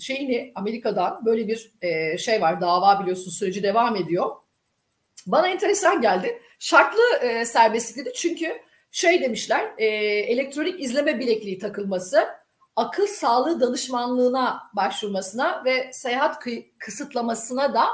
şeyini 0.00 0.52
Amerika'da 0.54 1.20
böyle 1.24 1.48
bir 1.48 1.72
e, 1.82 2.18
şey 2.18 2.40
var 2.40 2.60
dava 2.60 3.00
biliyorsun 3.00 3.30
süreci 3.30 3.62
devam 3.62 3.96
ediyor. 3.96 4.30
Bana 5.26 5.48
enteresan 5.48 6.00
geldi. 6.00 6.42
Şartlı 6.58 7.16
e, 7.22 7.44
serbestlik 7.44 7.96
dedi 7.96 8.14
çünkü 8.14 8.58
şey 8.90 9.22
demişler 9.22 9.72
e, 9.78 9.86
elektronik 10.32 10.80
izleme 10.80 11.18
bilekliği 11.18 11.58
takılması 11.58 12.28
akıl 12.76 13.06
sağlığı 13.06 13.60
danışmanlığına 13.60 14.62
başvurmasına 14.72 15.64
ve 15.64 15.90
seyahat 15.92 16.44
kısıtlamasına 16.78 17.74
da 17.74 17.86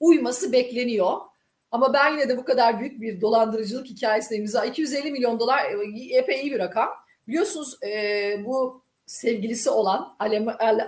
uyması 0.00 0.52
bekleniyor. 0.52 1.16
Ama 1.70 1.92
ben 1.92 2.12
yine 2.12 2.28
de 2.28 2.36
bu 2.36 2.44
kadar 2.44 2.80
büyük 2.80 3.00
bir 3.00 3.20
dolandırıcılık 3.20 3.86
hikayesine 3.86 4.38
imza 4.38 4.64
250 4.64 5.12
milyon 5.12 5.40
dolar 5.40 5.64
e, 5.64 6.16
epey 6.16 6.40
iyi 6.40 6.52
bir 6.52 6.58
rakam. 6.58 6.88
Biliyorsunuz 7.28 7.78
e, 7.82 8.44
bu 8.44 8.87
sevgilisi 9.08 9.70
olan 9.70 10.16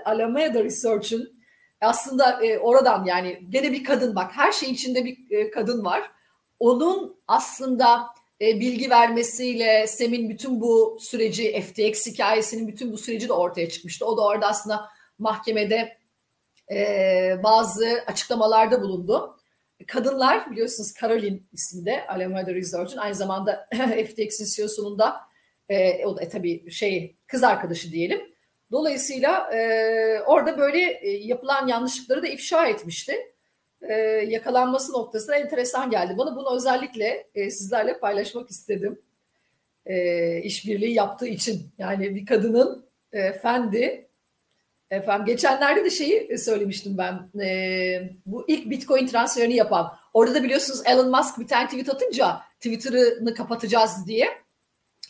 Alameda 0.04 0.64
Research'ın 0.64 1.40
aslında 1.80 2.44
e, 2.44 2.58
oradan 2.58 3.04
yani 3.04 3.42
gene 3.50 3.72
bir 3.72 3.84
kadın 3.84 4.16
bak 4.16 4.30
her 4.34 4.52
şey 4.52 4.70
içinde 4.70 5.04
bir 5.04 5.30
e, 5.30 5.50
kadın 5.50 5.84
var. 5.84 6.10
Onun 6.58 7.16
aslında 7.28 8.06
e, 8.40 8.60
bilgi 8.60 8.90
vermesiyle 8.90 9.86
Sem'in 9.86 10.30
bütün 10.30 10.60
bu 10.60 10.98
süreci 11.00 11.60
FTX 11.60 12.06
hikayesinin 12.06 12.68
bütün 12.68 12.92
bu 12.92 12.98
süreci 12.98 13.28
de 13.28 13.32
ortaya 13.32 13.68
çıkmıştı. 13.68 14.06
O 14.06 14.16
da 14.16 14.22
orada 14.22 14.46
aslında 14.46 14.88
mahkemede 15.18 16.00
bazı 17.42 18.04
açıklamalarda 18.06 18.82
bulundu. 18.82 19.36
Kadınlar 19.86 20.50
biliyorsunuz 20.50 20.94
Caroline 21.00 21.40
isminde 21.52 22.06
Alameda 22.06 22.54
Research'ın 22.54 22.98
aynı 22.98 23.14
zamanda 23.14 23.66
FTX'in 24.08 24.56
CEO'sunun 24.56 24.98
da 24.98 25.20
e, 25.70 26.04
o 26.06 26.16
da 26.16 26.22
e, 26.22 26.28
tabii 26.28 26.70
şey 26.70 27.16
kız 27.26 27.42
arkadaşı 27.42 27.92
diyelim. 27.92 28.20
Dolayısıyla 28.72 29.54
e, 29.54 30.20
orada 30.26 30.58
böyle 30.58 31.00
e, 31.02 31.10
yapılan 31.10 31.66
yanlışlıkları 31.66 32.22
da 32.22 32.28
ifşa 32.28 32.66
etmişti 32.66 33.16
e, 33.82 33.94
yakalanması 34.28 34.92
noktasına 34.92 35.36
enteresan 35.36 35.90
geldi. 35.90 36.18
Bana 36.18 36.36
bunu 36.36 36.56
özellikle 36.56 37.26
e, 37.34 37.50
sizlerle 37.50 37.98
paylaşmak 37.98 38.50
istedim. 38.50 38.98
E, 39.86 40.38
işbirliği 40.42 40.94
yaptığı 40.94 41.26
için. 41.26 41.66
Yani 41.78 42.14
bir 42.14 42.26
kadının 42.26 42.86
e, 43.12 43.32
fendi 43.32 44.10
Efendim 44.90 45.26
geçenlerde 45.26 45.84
de 45.84 45.90
şeyi 45.90 46.38
söylemiştim 46.38 46.98
ben. 46.98 47.40
E, 47.44 48.10
bu 48.26 48.44
ilk 48.48 48.70
Bitcoin 48.70 49.06
transferini 49.06 49.54
yapan. 49.54 49.92
Orada 50.14 50.34
da 50.34 50.42
biliyorsunuz 50.42 50.82
Elon 50.84 51.10
Musk 51.10 51.38
bir 51.38 51.46
tane 51.46 51.66
tweet 51.66 51.88
atınca 51.88 52.40
Twitter'ını 52.56 53.34
kapatacağız 53.34 54.06
diye. 54.06 54.28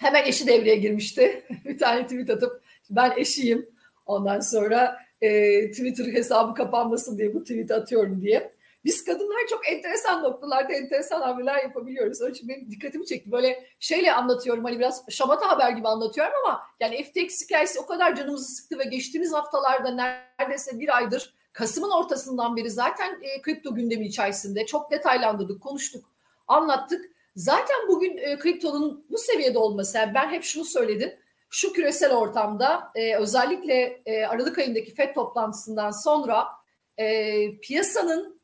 Hemen 0.00 0.24
eşi 0.24 0.46
devreye 0.46 0.76
girmişti. 0.76 1.44
bir 1.64 1.78
tane 1.78 2.02
tweet 2.02 2.30
atıp 2.30 2.62
ben 2.90 3.12
eşiyim. 3.16 3.68
Ondan 4.06 4.40
sonra 4.40 4.96
e, 5.22 5.60
Twitter 5.70 6.06
hesabı 6.06 6.54
kapanmasın 6.54 7.18
diye 7.18 7.34
bu 7.34 7.42
tweet 7.42 7.70
atıyorum 7.70 8.22
diye. 8.22 8.52
Biz 8.84 9.04
kadınlar 9.04 9.46
çok 9.50 9.68
enteresan 9.68 10.22
noktalarda 10.22 10.72
enteresan 10.72 11.20
hamleler 11.20 11.62
yapabiliyoruz. 11.62 12.22
Onun 12.22 12.30
için 12.30 12.48
benim 12.48 12.70
dikkatimi 12.70 13.06
çekti. 13.06 13.32
Böyle 13.32 13.64
şeyle 13.80 14.12
anlatıyorum 14.12 14.64
hani 14.64 14.78
biraz 14.78 15.04
şamata 15.10 15.48
haber 15.48 15.70
gibi 15.70 15.88
anlatıyorum 15.88 16.32
ama 16.44 16.60
yani 16.80 17.04
FTX 17.04 17.44
hikayesi 17.44 17.80
o 17.80 17.86
kadar 17.86 18.16
canımızı 18.16 18.54
sıktı 18.54 18.78
ve 18.78 18.84
geçtiğimiz 18.84 19.32
haftalarda 19.32 19.90
neredeyse 20.38 20.80
bir 20.80 20.96
aydır 20.96 21.34
Kasım'ın 21.52 21.90
ortasından 21.90 22.56
beri 22.56 22.70
zaten 22.70 23.18
e, 23.22 23.42
kripto 23.42 23.74
gündemi 23.74 24.06
içerisinde 24.06 24.66
çok 24.66 24.90
detaylandırdık, 24.90 25.62
konuştuk, 25.62 26.04
anlattık. 26.48 27.19
Zaten 27.36 27.76
bugün 27.88 28.16
e, 28.16 28.38
kriptonun 28.38 29.04
bu 29.10 29.18
seviyede 29.18 29.58
olması, 29.58 29.98
yani 29.98 30.14
ben 30.14 30.30
hep 30.30 30.44
şunu 30.44 30.64
söyledim. 30.64 31.12
Şu 31.50 31.72
küresel 31.72 32.12
ortamda 32.12 32.90
e, 32.94 33.16
özellikle 33.16 34.00
e, 34.06 34.24
Aralık 34.24 34.58
ayındaki 34.58 34.94
FED 34.94 35.14
toplantısından 35.14 35.90
sonra 35.90 36.48
e, 36.98 37.58
piyasanın 37.60 38.40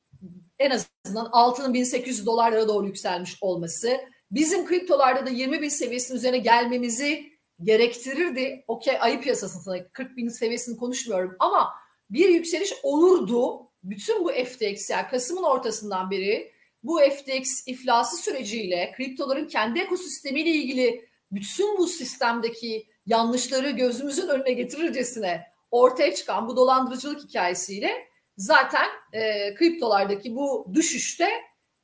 en 0.58 0.70
azından 0.70 1.28
altının 1.32 1.74
1800 1.74 2.26
dolarlara 2.26 2.68
doğru 2.68 2.86
yükselmiş 2.86 3.36
olması 3.40 4.00
bizim 4.30 4.66
kriptolarda 4.66 5.26
da 5.26 5.30
20 5.30 5.62
bin 5.62 5.68
seviyesinin 5.68 6.18
üzerine 6.18 6.38
gelmemizi 6.38 7.32
gerektirirdi. 7.62 8.64
Okey 8.68 8.96
ayı 9.00 9.20
piyasasında 9.20 9.88
40 9.88 10.16
bin 10.16 10.28
seviyesini 10.28 10.76
konuşmuyorum 10.76 11.36
ama 11.38 11.74
bir 12.10 12.28
yükseliş 12.28 12.72
olurdu. 12.82 13.66
Bütün 13.84 14.24
bu 14.24 14.28
FTX 14.28 14.90
yani 14.90 15.08
Kasım'ın 15.10 15.42
ortasından 15.42 16.10
beri 16.10 16.52
bu 16.86 17.00
FTX 17.00 17.66
iflası 17.66 18.16
süreciyle 18.16 18.92
kriptoların 18.96 19.48
kendi 19.48 19.78
ekosistemiyle 19.78 20.50
ilgili 20.50 21.08
bütün 21.32 21.78
bu 21.78 21.86
sistemdeki 21.86 22.86
yanlışları 23.06 23.70
gözümüzün 23.70 24.28
önüne 24.28 24.52
getirircesine 24.52 25.42
ortaya 25.70 26.14
çıkan 26.14 26.48
bu 26.48 26.56
dolandırıcılık 26.56 27.20
hikayesiyle 27.20 27.90
zaten 28.36 28.86
e, 29.12 29.54
kriptolardaki 29.54 30.36
bu 30.36 30.66
düşüşte 30.74 31.28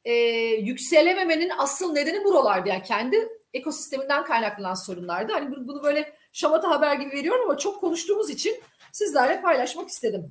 e, 0.04 0.12
yükselememenin 0.61 1.52
asıl 1.59 1.92
nedeni 1.92 2.25
buralardı. 2.25 2.68
Yani 2.68 2.82
kendi 2.82 3.28
ekosisteminden 3.54 4.25
kaynaklanan 4.25 4.75
sorunlardı. 4.75 5.32
Hani 5.32 5.50
bunu 5.50 5.82
böyle 5.82 6.14
şamata 6.32 6.71
haber 6.71 6.94
gibi 6.94 7.12
veriyorum 7.12 7.42
ama 7.44 7.59
çok 7.59 7.80
konuştuğumuz 7.80 8.30
için 8.30 8.61
sizlerle 8.92 9.40
paylaşmak 9.40 9.88
istedim. 9.88 10.30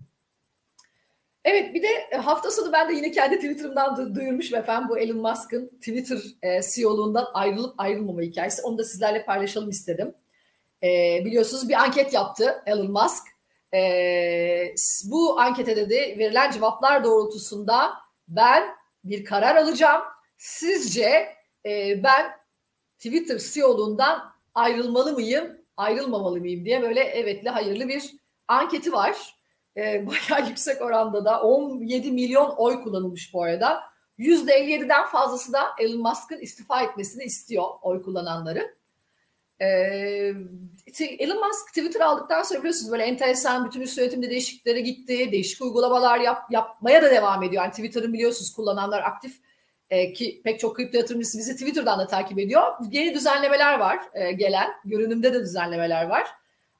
Evet 1.45 1.73
bir 1.73 1.83
de 1.83 1.87
e, 2.11 2.17
hafta 2.17 2.51
sonu 2.51 2.71
ben 2.73 2.89
de 2.89 2.93
yine 2.93 3.11
kendi 3.11 3.35
Twitter'ımdan 3.35 4.15
duyurmuş 4.15 4.53
efendim 4.53 4.89
bu 4.89 4.97
Elon 4.97 5.17
Musk'ın 5.17 5.67
Twitter 5.67 6.19
e, 6.43 6.61
CEO'luğundan 6.75 7.27
ayrılıp 7.33 7.73
ayrılmama 7.77 8.21
hikayesi. 8.21 8.61
Onu 8.61 8.77
da 8.77 8.83
sizlerle 8.83 9.25
paylaşalım 9.25 9.69
istedim. 9.69 10.13
E, 10.83 11.21
biliyorsunuz 11.25 11.69
bir 11.69 11.73
anket 11.73 12.13
yaptı 12.13 12.63
Elon 12.65 12.91
Musk 12.91 13.23
e, 13.73 14.73
bu 15.05 15.39
ankete 15.39 15.89
de 15.89 16.15
verilen 16.17 16.51
cevaplar 16.51 17.03
doğrultusunda 17.03 17.93
ben 18.27 18.63
bir 19.03 19.25
karar 19.25 19.55
alacağım. 19.55 20.01
Sizce 20.37 21.35
e, 21.65 22.03
ben 22.03 22.31
Twitter 22.97 23.39
CEO'luğundan 23.53 24.31
ayrılmalı 24.55 25.13
mıyım, 25.13 25.57
ayrılmamalı 25.77 26.39
mıyım 26.39 26.65
diye 26.65 26.81
böyle 26.81 26.99
evetli 26.99 27.49
hayırlı 27.49 27.87
bir 27.87 28.13
anketi 28.47 28.91
var. 28.91 29.40
E, 29.77 29.81
bayağı 30.29 30.49
yüksek 30.49 30.81
oranda 30.81 31.25
da 31.25 31.41
17 31.41 32.11
milyon 32.11 32.49
oy 32.57 32.83
kullanılmış 32.83 33.33
bu 33.33 33.43
arada. 33.43 33.83
%57'den 34.19 35.05
fazlası 35.05 35.53
da 35.53 35.69
Elon 35.79 36.01
Musk'ın 36.01 36.39
istifa 36.39 36.81
etmesini 36.81 37.23
istiyor 37.23 37.65
oy 37.81 38.03
kullananları. 38.03 38.75
Ee, 39.61 40.33
Elon 40.99 41.47
Musk 41.47 41.67
Twitter 41.67 41.99
aldıktan 41.99 42.43
sonra 42.43 42.59
biliyorsunuz 42.59 42.91
böyle 42.91 43.03
enteresan 43.03 43.65
bütün 43.65 43.81
üst 43.81 43.97
yönetimde 43.97 44.29
değişikliklere 44.29 44.81
gitti. 44.81 45.31
Değişik 45.31 45.61
uygulamalar 45.61 46.19
yap, 46.19 46.43
yapmaya 46.51 47.01
da 47.01 47.11
devam 47.11 47.43
ediyor. 47.43 47.63
Yani 47.63 47.71
Twitter'ın 47.71 48.13
biliyorsunuz 48.13 48.53
kullananlar 48.53 49.03
aktif 49.03 49.39
e, 49.89 50.13
ki 50.13 50.41
pek 50.43 50.59
çok 50.59 50.75
kripto 50.75 50.97
yatırımcısı 50.97 51.37
bizi 51.37 51.53
Twitter'dan 51.53 51.99
da 51.99 52.07
takip 52.07 52.39
ediyor. 52.39 52.73
Yeni 52.91 53.13
düzenlemeler 53.13 53.79
var 53.79 53.99
e, 54.13 54.31
gelen. 54.31 54.71
Görünümde 54.85 55.33
de 55.33 55.39
düzenlemeler 55.39 56.05
var. 56.05 56.27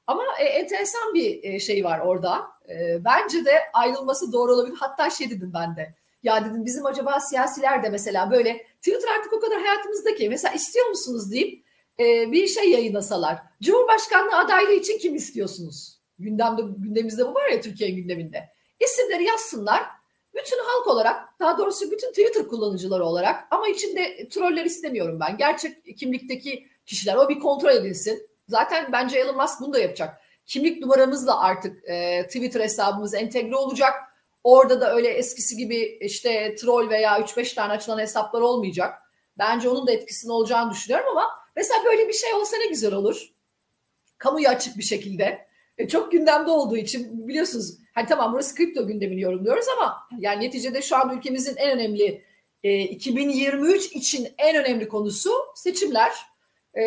Ama 0.06 0.22
e, 0.40 0.44
enteresan 0.44 1.14
bir 1.14 1.44
e, 1.44 1.60
şey 1.60 1.84
var 1.84 2.00
orada. 2.00 2.51
E, 2.68 3.04
bence 3.04 3.44
de 3.44 3.52
ayrılması 3.72 4.32
doğru 4.32 4.52
olabilir. 4.52 4.76
Hatta 4.80 5.10
şey 5.10 5.30
dedim 5.30 5.50
ben 5.54 5.76
de. 5.76 5.94
Ya 6.22 6.44
dedim 6.44 6.64
bizim 6.64 6.86
acaba 6.86 7.20
siyasiler 7.20 7.82
de 7.82 7.88
mesela 7.88 8.30
böyle 8.30 8.66
Twitter 8.78 9.08
artık 9.18 9.32
o 9.32 9.40
kadar 9.40 9.60
hayatımızdaki 9.60 10.28
mesela 10.28 10.54
istiyor 10.54 10.86
musunuz 10.86 11.32
deyip 11.32 11.64
e, 12.00 12.32
bir 12.32 12.46
şey 12.46 12.70
yayınlasalar. 12.70 13.38
Cumhurbaşkanlığı 13.62 14.36
adaylığı 14.36 14.72
için 14.72 14.98
kim 14.98 15.14
istiyorsunuz? 15.14 15.98
Gündemde, 16.18 16.62
gündemimizde 16.78 17.26
bu 17.26 17.34
var 17.34 17.48
ya 17.48 17.60
Türkiye 17.60 17.90
gündeminde. 17.90 18.48
İsimleri 18.80 19.24
yazsınlar. 19.24 19.82
Bütün 20.34 20.58
halk 20.64 20.86
olarak, 20.86 21.40
daha 21.40 21.58
doğrusu 21.58 21.90
bütün 21.90 22.08
Twitter 22.08 22.48
kullanıcıları 22.48 23.04
olarak 23.04 23.44
ama 23.50 23.68
içinde 23.68 24.28
troller 24.28 24.64
istemiyorum 24.64 25.20
ben. 25.20 25.36
Gerçek 25.36 25.98
kimlikteki 25.98 26.66
kişiler 26.86 27.16
o 27.16 27.28
bir 27.28 27.40
kontrol 27.40 27.70
edilsin. 27.70 28.26
Zaten 28.48 28.92
bence 28.92 29.18
Elon 29.18 29.36
Musk 29.36 29.60
bunu 29.60 29.72
da 29.72 29.78
yapacak. 29.78 30.20
Kimlik 30.46 30.80
numaramız 30.80 31.26
da 31.26 31.38
artık 31.38 31.88
e, 31.88 32.26
Twitter 32.26 32.60
hesabımız 32.60 33.14
entegre 33.14 33.56
olacak. 33.56 33.94
Orada 34.44 34.80
da 34.80 34.94
öyle 34.94 35.08
eskisi 35.08 35.56
gibi 35.56 35.98
işte 36.00 36.54
troll 36.54 36.90
veya 36.90 37.18
3-5 37.18 37.54
tane 37.54 37.72
açılan 37.72 37.98
hesaplar 37.98 38.40
olmayacak. 38.40 39.02
Bence 39.38 39.68
onun 39.68 39.86
da 39.86 39.92
etkisinin 39.92 40.32
olacağını 40.32 40.70
düşünüyorum 40.70 41.06
ama 41.10 41.42
Mesela 41.56 41.84
böyle 41.84 42.08
bir 42.08 42.12
şey 42.12 42.34
olsa 42.34 42.56
ne 42.56 42.66
güzel 42.66 42.94
olur. 42.94 43.28
Kamuya 44.18 44.50
açık 44.50 44.78
bir 44.78 44.82
şekilde. 44.82 45.46
E, 45.78 45.88
çok 45.88 46.12
gündemde 46.12 46.50
olduğu 46.50 46.76
için 46.76 47.28
biliyorsunuz 47.28 47.78
hani 47.94 48.06
tamam 48.06 48.32
burası 48.32 48.54
kripto 48.54 48.86
gündemini 48.86 49.20
yorumluyoruz 49.20 49.66
ama 49.68 49.98
yani 50.18 50.44
neticede 50.44 50.82
şu 50.82 50.96
an 50.96 51.16
ülkemizin 51.16 51.56
en 51.56 51.70
önemli 51.70 52.24
e, 52.64 52.80
2023 52.80 53.86
için 53.86 54.28
en 54.38 54.56
önemli 54.56 54.88
konusu 54.88 55.30
seçimler. 55.54 56.12
E, 56.74 56.82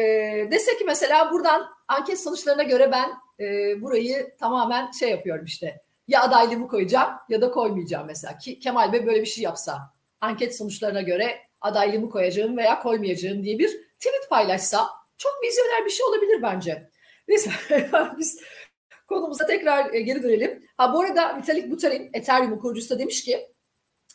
dese 0.51 0.77
ki 0.77 0.83
mesela 0.85 1.31
buradan 1.31 1.69
anket 1.88 2.19
sonuçlarına 2.19 2.63
göre 2.63 2.91
ben 2.91 3.12
e, 3.39 3.81
burayı 3.81 4.37
tamamen 4.39 4.91
şey 4.91 5.09
yapıyorum 5.09 5.45
işte 5.45 5.81
ya 6.07 6.23
adaylığımı 6.23 6.67
koyacağım 6.67 7.13
ya 7.29 7.41
da 7.41 7.51
koymayacağım 7.51 8.07
mesela. 8.07 8.37
Ki 8.37 8.59
Kemal 8.59 8.93
Bey 8.93 9.05
böyle 9.05 9.21
bir 9.21 9.25
şey 9.25 9.43
yapsa 9.43 9.93
anket 10.21 10.57
sonuçlarına 10.57 11.01
göre 11.01 11.39
adaylığımı 11.61 12.09
koyacağım 12.09 12.57
veya 12.57 12.79
koymayacağım 12.79 13.43
diye 13.43 13.59
bir 13.59 13.67
tweet 13.67 14.29
paylaşsa 14.29 14.87
çok 15.17 15.31
vizyoner 15.43 15.85
bir 15.85 15.89
şey 15.89 16.05
olabilir 16.05 16.41
bence. 16.41 16.89
Neyse 17.27 17.51
biz 18.17 18.39
konumuza 19.07 19.45
tekrar 19.45 19.93
e, 19.93 20.01
geri 20.01 20.23
dönelim. 20.23 20.65
Ha 20.77 20.93
bu 20.93 21.01
arada 21.01 21.37
Vitalik 21.37 21.71
Buterin 21.71 22.09
Ethereum 22.13 22.59
kurucusu 22.59 22.95
da 22.95 22.99
demiş 22.99 23.23
ki 23.23 23.47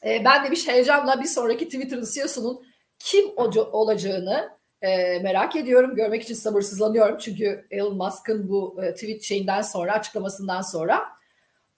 e, 0.05 0.25
ben 0.25 0.45
demiş 0.45 0.69
heyecanla 0.69 1.21
bir 1.21 1.29
sonraki 1.29 1.65
Twitter'ın 1.65 2.09
CEO'sunun 2.15 2.67
kim 2.99 3.33
olacağını 3.73 4.60
e, 4.83 5.19
merak 5.19 5.57
ediyorum. 5.57 5.95
Görmek 5.95 6.23
için 6.23 6.35
sabırsızlanıyorum. 6.35 7.19
Çünkü 7.19 7.67
Elon 7.71 7.97
Musk'ın 7.97 8.49
bu 8.49 8.83
e, 8.83 8.95
tweet 8.95 9.23
şeyinden 9.23 9.63
sonra 9.63 9.93
açıklamasından 9.93 10.63
sonra 10.63 11.21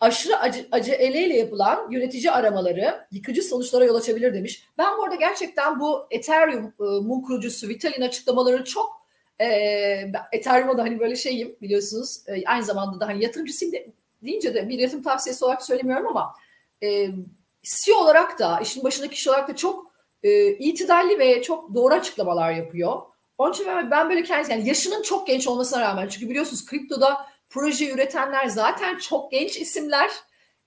aşırı 0.01 0.37
acı, 0.37 0.69
aceleyle 0.73 1.37
yapılan 1.37 1.91
yönetici 1.91 2.31
aramaları 2.31 3.07
yıkıcı 3.13 3.43
sonuçlara 3.43 3.85
yol 3.85 3.95
açabilir 3.95 4.35
demiş. 4.35 4.65
Ben 4.79 4.99
bu 4.99 5.05
arada 5.05 5.15
gerçekten 5.15 5.81
bu 5.81 6.07
Ethereum'un 6.11 7.19
e, 7.21 7.23
kurucusu 7.23 7.69
Vitalik'in 7.69 8.03
açıklamaları 8.03 8.65
çok 8.65 9.03
e, 9.41 9.47
Ethereum'a 10.33 10.79
da 10.79 10.83
hani 10.83 11.01
böyle 11.01 11.17
şeyim 11.17 11.57
biliyorsunuz 11.63 12.23
e, 12.27 12.45
aynı 12.47 12.65
zamanda 12.65 13.01
da 13.01 13.07
hani 13.07 13.25
yatırımcısıyım 13.25 13.73
de, 13.73 13.87
deyince 14.23 14.55
de 14.55 14.69
bir 14.69 14.79
yatırım 14.79 15.03
tavsiyesi 15.03 15.45
olarak 15.45 15.63
söylemiyorum 15.63 16.07
ama 16.07 16.35
e, 16.83 17.11
CEO 17.63 17.97
olarak 17.97 18.39
da 18.39 18.61
işin 18.61 18.85
başındaki 18.85 19.15
kişi 19.15 19.31
olarak 19.31 19.49
da 19.49 19.57
çok 19.57 19.92
e, 20.23 20.47
itidalli 20.53 21.19
ve 21.19 21.43
çok 21.43 21.75
doğru 21.75 21.95
açıklamalar 21.95 22.53
yapıyor. 22.53 23.03
Onun 23.39 23.53
için 23.53 23.67
ben 23.91 24.11
böyle 24.11 24.23
kendisi 24.23 24.53
yani 24.53 24.69
yaşının 24.69 25.03
çok 25.03 25.27
genç 25.27 25.49
olmasına 25.49 25.81
rağmen 25.81 26.09
çünkü 26.09 26.31
biliyorsunuz 26.31 26.67
kriptoda 26.67 27.27
proje 27.51 27.91
üretenler 27.91 28.47
zaten 28.47 28.99
çok 28.99 29.31
genç 29.31 29.57
isimler. 29.57 30.11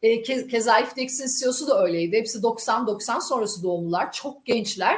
E, 0.02 0.22
ke, 0.22 0.48
keza 0.48 0.86
FTX'in 0.86 1.40
CEO'su 1.40 1.68
da 1.68 1.84
öyleydi. 1.84 2.18
Hepsi 2.18 2.38
90-90 2.38 3.28
sonrası 3.28 3.64
doğumlular. 3.64 4.12
Çok 4.12 4.46
gençler. 4.46 4.98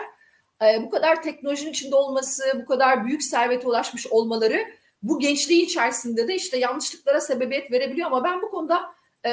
E, 0.62 0.84
bu 0.84 0.90
kadar 0.90 1.24
teknolojinin 1.24 1.72
içinde 1.72 1.96
olması, 1.96 2.44
bu 2.62 2.66
kadar 2.66 3.06
büyük 3.06 3.24
servete 3.24 3.68
ulaşmış 3.68 4.08
olmaları 4.08 4.68
bu 5.04 5.20
gençliği 5.20 5.62
içerisinde 5.62 6.28
de 6.28 6.36
işte 6.36 6.58
yanlışlıklara 6.58 7.22
sebebiyet 7.22 7.72
verebiliyor 7.72 8.08
ama 8.08 8.24
ben 8.24 8.42
bu 8.42 8.52
konuda 8.52 8.92
e, 9.24 9.32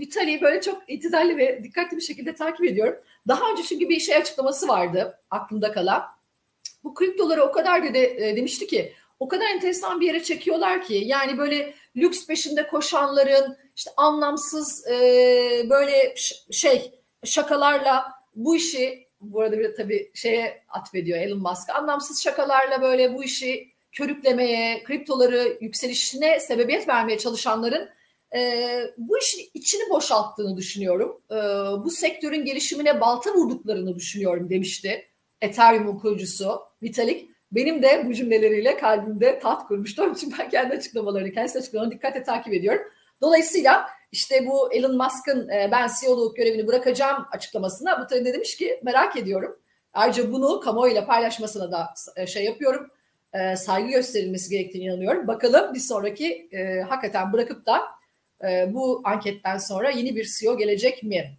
Vitali'yi 0.00 0.40
böyle 0.40 0.60
çok 0.60 0.82
itidalli 0.88 1.36
ve 1.36 1.60
dikkatli 1.62 1.96
bir 1.96 2.02
şekilde 2.02 2.34
takip 2.34 2.64
ediyorum. 2.64 2.96
Daha 3.28 3.50
önce 3.50 3.62
çünkü 3.62 3.88
bir 3.88 4.00
şey 4.00 4.16
açıklaması 4.16 4.68
vardı 4.68 5.18
aklımda 5.30 5.72
kalan. 5.72 6.02
Bu 6.84 6.94
kriptoları 6.94 7.42
o 7.42 7.52
kadar 7.52 7.84
dedi, 7.84 7.98
e, 7.98 8.36
demişti 8.36 8.66
ki 8.66 8.92
o 9.20 9.28
kadar 9.28 9.46
enteresan 9.46 10.00
bir 10.00 10.06
yere 10.06 10.22
çekiyorlar 10.22 10.84
ki 10.84 10.94
yani 10.94 11.38
böyle 11.38 11.74
lüks 11.96 12.26
peşinde 12.26 12.66
koşanların 12.66 13.56
işte 13.76 13.90
anlamsız 13.96 14.86
e, 14.86 14.96
böyle 15.70 16.14
şey 16.50 16.92
şakalarla 17.24 18.12
bu 18.34 18.56
işi 18.56 19.06
bu 19.20 19.40
arada 19.40 19.58
bir 19.58 19.74
tabii 19.74 20.10
şeye 20.14 20.62
atfediyor 20.68 21.18
Elon 21.18 21.38
Musk 21.38 21.70
anlamsız 21.70 22.22
şakalarla 22.22 22.82
böyle 22.82 23.14
bu 23.14 23.24
işi 23.24 23.72
körüklemeye, 23.92 24.84
kriptoları 24.84 25.58
yükselişine 25.60 26.40
sebebiyet 26.40 26.88
vermeye 26.88 27.18
çalışanların 27.18 27.88
e, 28.34 28.80
bu 28.98 29.18
işin 29.18 29.50
içini 29.54 29.90
boşalttığını 29.90 30.56
düşünüyorum. 30.56 31.20
E, 31.30 31.34
bu 31.84 31.90
sektörün 31.90 32.44
gelişimine 32.44 33.00
balta 33.00 33.34
vurduklarını 33.34 33.94
düşünüyorum 33.94 34.50
demişti 34.50 35.04
Ethereum'un 35.40 35.98
kurucusu 35.98 36.60
Vitalik. 36.82 37.30
Benim 37.52 37.82
de 37.82 38.04
bu 38.06 38.14
cümleleriyle 38.14 38.76
kalbimde 38.76 39.38
taht 39.38 39.68
kurmuştu. 39.68 40.02
Onun 40.02 40.14
için 40.14 40.34
ben 40.38 40.50
kendi 40.50 40.74
açıklamalarını, 40.74 41.32
kendisi 41.32 41.58
açıklamalarını 41.58 41.94
dikkatle 41.94 42.22
takip 42.22 42.54
ediyorum. 42.54 42.82
Dolayısıyla 43.20 43.86
işte 44.12 44.46
bu 44.46 44.72
Elon 44.72 44.96
Musk'ın 44.96 45.48
e, 45.48 45.68
ben 45.72 45.90
CEO'luk 46.00 46.36
görevini 46.36 46.66
bırakacağım 46.66 47.26
açıklamasına 47.32 48.00
bu 48.00 48.06
tabii 48.06 48.24
demiş 48.24 48.56
ki 48.56 48.80
merak 48.82 49.16
ediyorum. 49.16 49.56
Ayrıca 49.92 50.32
bunu 50.32 50.60
kamuoyuyla 50.60 51.06
paylaşmasına 51.06 51.72
da 51.72 51.94
e, 52.16 52.26
şey 52.26 52.44
yapıyorum. 52.44 52.88
E, 53.34 53.56
saygı 53.56 53.90
gösterilmesi 53.90 54.50
gerektiğini 54.50 54.84
inanıyorum. 54.84 55.26
Bakalım 55.26 55.74
bir 55.74 55.80
sonraki 55.80 56.48
e, 56.52 56.80
hakikaten 56.80 57.32
bırakıp 57.32 57.66
da 57.66 57.80
e, 58.42 58.74
bu 58.74 59.00
anketten 59.04 59.58
sonra 59.58 59.90
yeni 59.90 60.16
bir 60.16 60.24
CEO 60.38 60.58
gelecek 60.58 61.02
mi? 61.02 61.36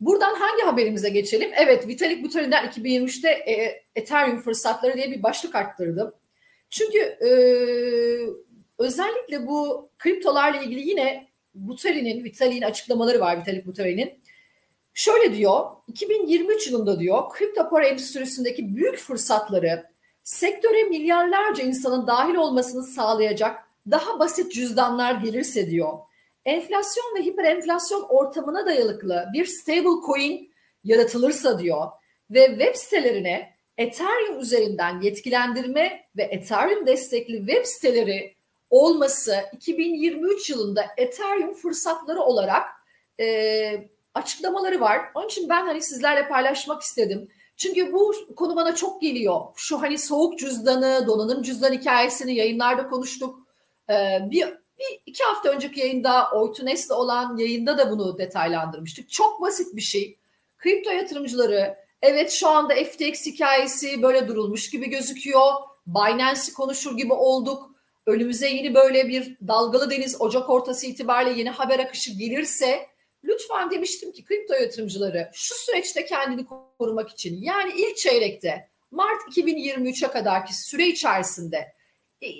Buradan 0.00 0.34
hangi 0.34 0.62
haberimize 0.62 1.08
geçelim? 1.08 1.50
Evet, 1.56 1.88
Vitalik 1.88 2.24
Buterin'den 2.24 2.64
2023'te 2.64 3.28
e, 3.28 3.82
Ethereum 3.96 4.40
fırsatları 4.40 4.94
diye 4.94 5.10
bir 5.10 5.22
başlık 5.22 5.54
arttırdım. 5.54 6.12
Çünkü 6.70 6.98
e, 6.98 7.30
özellikle 8.78 9.46
bu 9.46 9.88
kriptolarla 9.98 10.62
ilgili 10.62 10.88
yine 10.88 11.26
Buterin'in, 11.54 12.24
Vitalik'in 12.24 12.62
açıklamaları 12.62 13.20
var 13.20 13.40
Vitalik 13.40 13.66
Buterin'in. 13.66 14.12
Şöyle 14.94 15.36
diyor, 15.36 15.66
2023 15.88 16.66
yılında 16.66 17.00
diyor 17.00 17.30
kripto 17.30 17.70
para 17.70 17.86
endüstrisindeki 17.86 18.76
büyük 18.76 18.96
fırsatları 18.98 19.84
sektöre 20.24 20.82
milyarlarca 20.82 21.64
insanın 21.64 22.06
dahil 22.06 22.34
olmasını 22.34 22.82
sağlayacak 22.82 23.67
daha 23.90 24.18
basit 24.18 24.52
cüzdanlar 24.52 25.14
gelirse 25.14 25.70
diyor 25.70 25.98
enflasyon 26.44 27.14
ve 27.18 27.22
hiperenflasyon 27.22 28.06
ortamına 28.08 28.66
dayalıklı 28.66 29.26
bir 29.32 29.46
stable 29.46 30.06
coin 30.06 30.52
yaratılırsa 30.84 31.58
diyor 31.58 31.86
ve 32.30 32.46
web 32.46 32.74
sitelerine 32.74 33.58
Ethereum 33.78 34.40
üzerinden 34.40 35.00
yetkilendirme 35.00 36.04
ve 36.16 36.22
Ethereum 36.22 36.86
destekli 36.86 37.38
web 37.38 37.64
siteleri 37.64 38.34
olması 38.70 39.36
2023 39.52 40.50
yılında 40.50 40.86
Ethereum 40.96 41.54
fırsatları 41.54 42.20
olarak 42.20 42.68
e, 43.20 43.88
açıklamaları 44.14 44.80
var. 44.80 45.00
Onun 45.14 45.26
için 45.26 45.48
ben 45.48 45.66
hani 45.66 45.82
sizlerle 45.82 46.28
paylaşmak 46.28 46.82
istedim. 46.82 47.28
Çünkü 47.56 47.92
bu 47.92 48.14
konu 48.36 48.56
bana 48.56 48.74
çok 48.74 49.00
geliyor. 49.00 49.40
Şu 49.56 49.82
hani 49.82 49.98
soğuk 49.98 50.38
cüzdanı, 50.38 51.06
donanım 51.06 51.42
cüzdan 51.42 51.72
hikayesini 51.72 52.34
yayınlarda 52.34 52.88
konuştuk. 52.88 53.47
Ee, 53.90 54.18
bir, 54.30 54.46
bir 54.78 55.00
iki 55.06 55.24
hafta 55.24 55.50
önceki 55.50 55.80
yayında 55.80 56.30
Oytunes'le 56.34 56.90
olan 56.90 57.36
yayında 57.36 57.78
da 57.78 57.90
bunu 57.90 58.18
detaylandırmıştık. 58.18 59.10
Çok 59.10 59.40
basit 59.40 59.76
bir 59.76 59.80
şey. 59.80 60.16
Kripto 60.58 60.90
yatırımcıları 60.90 61.76
evet 62.02 62.30
şu 62.30 62.48
anda 62.48 62.74
FTX 62.74 63.26
hikayesi 63.26 64.02
böyle 64.02 64.28
durulmuş 64.28 64.70
gibi 64.70 64.90
gözüküyor. 64.90 65.52
Binance'i 65.86 66.52
konuşur 66.54 66.96
gibi 66.96 67.12
olduk. 67.12 67.70
Önümüze 68.06 68.48
yeni 68.48 68.74
böyle 68.74 69.08
bir 69.08 69.36
dalgalı 69.48 69.90
deniz 69.90 70.20
Ocak 70.20 70.50
ortası 70.50 70.86
itibariyle 70.86 71.38
yeni 71.38 71.50
haber 71.50 71.78
akışı 71.78 72.12
gelirse 72.12 72.86
lütfen 73.24 73.70
demiştim 73.70 74.12
ki 74.12 74.24
kripto 74.24 74.54
yatırımcıları 74.54 75.30
şu 75.32 75.54
süreçte 75.54 76.04
kendini 76.04 76.46
korumak 76.78 77.10
için 77.10 77.42
yani 77.42 77.72
ilk 77.76 77.96
çeyrekte 77.96 78.68
Mart 78.90 79.22
2023'e 79.36 80.08
kadarki 80.08 80.54
süre 80.54 80.86
içerisinde 80.86 81.72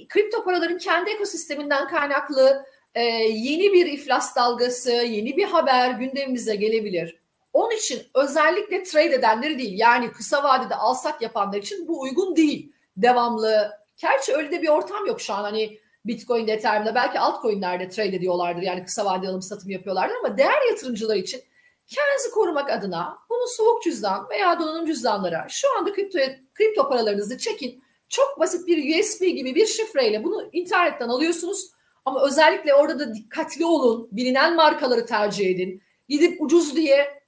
kripto 0.09 0.45
paraların 0.45 0.79
kendi 0.79 1.11
ekosisteminden 1.11 1.89
kaynaklı 1.89 2.65
e, 2.95 3.03
yeni 3.25 3.73
bir 3.73 3.87
iflas 3.87 4.37
dalgası, 4.37 4.91
yeni 4.91 5.37
bir 5.37 5.45
haber 5.45 5.91
gündemimize 5.91 6.57
gelebilir. 6.57 7.19
Onun 7.53 7.77
için 7.77 8.03
özellikle 8.15 8.83
trade 8.83 9.15
edenleri 9.15 9.59
değil 9.59 9.79
yani 9.79 10.13
kısa 10.13 10.45
vadede 10.45 10.75
alsak 10.75 11.23
yapanlar 11.23 11.59
için 11.59 11.89
bu 11.89 12.01
uygun 12.01 12.37
değil. 12.37 12.73
Devamlı. 12.97 13.71
Gerçi 13.97 14.35
öyle 14.35 14.51
de 14.51 14.63
bir 14.63 14.69
ortam 14.69 15.07
yok 15.07 15.21
şu 15.21 15.35
an 15.35 15.43
hani 15.43 15.79
Bitcoin'de, 16.05 16.53
Ethereum'da 16.53 16.95
belki 16.95 17.19
altcoin'lerde 17.19 17.89
trade 17.89 18.17
ediyorlardır. 18.17 18.63
Yani 18.63 18.85
kısa 18.85 19.05
vadeli 19.05 19.31
alım 19.31 19.43
satım 19.43 19.71
yapıyorlardır 19.71 20.15
ama 20.17 20.39
değer 20.39 20.69
yatırımcılar 20.71 21.17
için 21.17 21.43
kendinizi 21.87 22.31
korumak 22.31 22.71
adına 22.71 23.19
bunu 23.31 23.49
soğuk 23.49 23.83
cüzdan 23.83 24.29
veya 24.31 24.61
donanım 24.61 24.87
cüzdanlara 24.87 25.47
şu 25.49 25.79
anda 25.79 25.93
kripto, 25.93 26.19
kripto 26.55 26.89
paralarınızı 26.89 27.39
çekin 27.39 27.83
çok 28.09 28.41
basit 28.41 28.67
bir 28.67 29.01
USB 29.01 29.21
gibi 29.21 29.55
bir 29.55 29.67
şifreyle 29.67 30.25
bunu 30.25 30.49
internetten 30.53 31.09
alıyorsunuz. 31.09 31.71
Ama 32.05 32.27
özellikle 32.27 32.75
orada 32.75 32.99
da 32.99 33.15
dikkatli 33.15 33.65
olun. 33.65 34.09
Bilinen 34.13 34.57
markaları 34.57 35.07
tercih 35.07 35.51
edin. 35.51 35.83
Gidip 36.09 36.43
ucuz 36.43 36.77
diye 36.77 37.23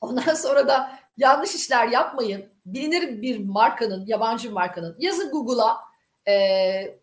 ondan 0.00 0.34
sonra 0.34 0.68
da 0.68 0.98
yanlış 1.16 1.54
işler 1.54 1.88
yapmayın. 1.88 2.44
Bilinir 2.66 3.22
bir 3.22 3.38
markanın, 3.38 4.06
yabancı 4.06 4.48
bir 4.48 4.52
markanın. 4.52 4.96
Yazın 4.98 5.30
Google'a 5.30 5.76
e, 6.26 6.34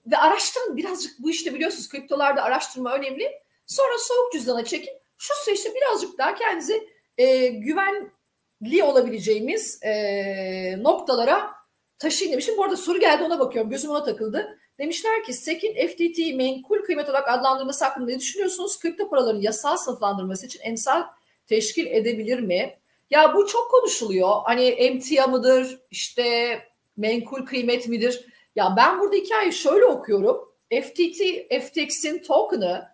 ve 0.08 0.18
araştırın. 0.18 0.78
Birazcık 0.78 1.20
bu 1.20 1.30
işte 1.30 1.54
biliyorsunuz 1.54 1.90
kriptolarda 1.90 2.44
araştırma 2.44 2.94
önemli. 2.94 3.32
Sonra 3.68 3.98
soğuk 4.00 4.34
cüzdana 4.34 4.66
çekin. 4.66 4.94
Şu 5.18 5.34
süreçte 5.46 5.70
birazcık 5.76 6.18
daha 6.18 6.36
kendinizi 6.36 6.90
e, 7.18 7.48
güvenli 7.48 8.84
olabileceğimiz 8.84 9.84
e, 9.84 10.84
noktalara 10.84 11.61
taşıyın 12.02 12.32
demişim. 12.32 12.58
Bu 12.58 12.64
arada 12.64 12.78
soru 12.78 13.00
geldi 13.00 13.24
ona 13.24 13.40
bakıyorum. 13.40 13.72
Gözüm 13.72 13.92
ona 13.92 14.04
takıldı. 14.04 14.60
Demişler 14.80 15.24
ki 15.24 15.34
SEC'in 15.34 15.88
FTT 15.88 16.36
menkul 16.36 16.84
kıymet 16.84 17.10
olarak 17.10 17.30
adlandırması 17.30 17.86
hakkında 17.86 18.06
ne 18.06 18.20
düşünüyorsunuz? 18.20 18.80
Kripto 18.80 19.10
paraların 19.10 19.42
yasal 19.42 19.78
sınıflandırması 19.78 20.46
için 20.46 20.60
emsal 20.64 21.04
teşkil 21.48 21.86
edebilir 21.86 22.40
mi? 22.40 22.74
Ya 23.10 23.36
bu 23.36 23.48
çok 23.48 23.72
konuşuluyor. 23.72 24.36
Hani 24.44 24.64
emtia 24.64 25.28
mıdır, 25.28 25.80
işte 25.92 26.60
menkul 26.98 27.46
kıymet 27.46 27.88
midir? 27.88 28.26
Ya 28.56 28.74
ben 28.78 29.00
burada 29.00 29.16
hikayeyi 29.16 29.54
şöyle 29.54 29.86
okuyorum. 29.86 30.38
FTT, 30.82 31.22
FTX'in 31.62 32.20
token'ı 32.20 32.86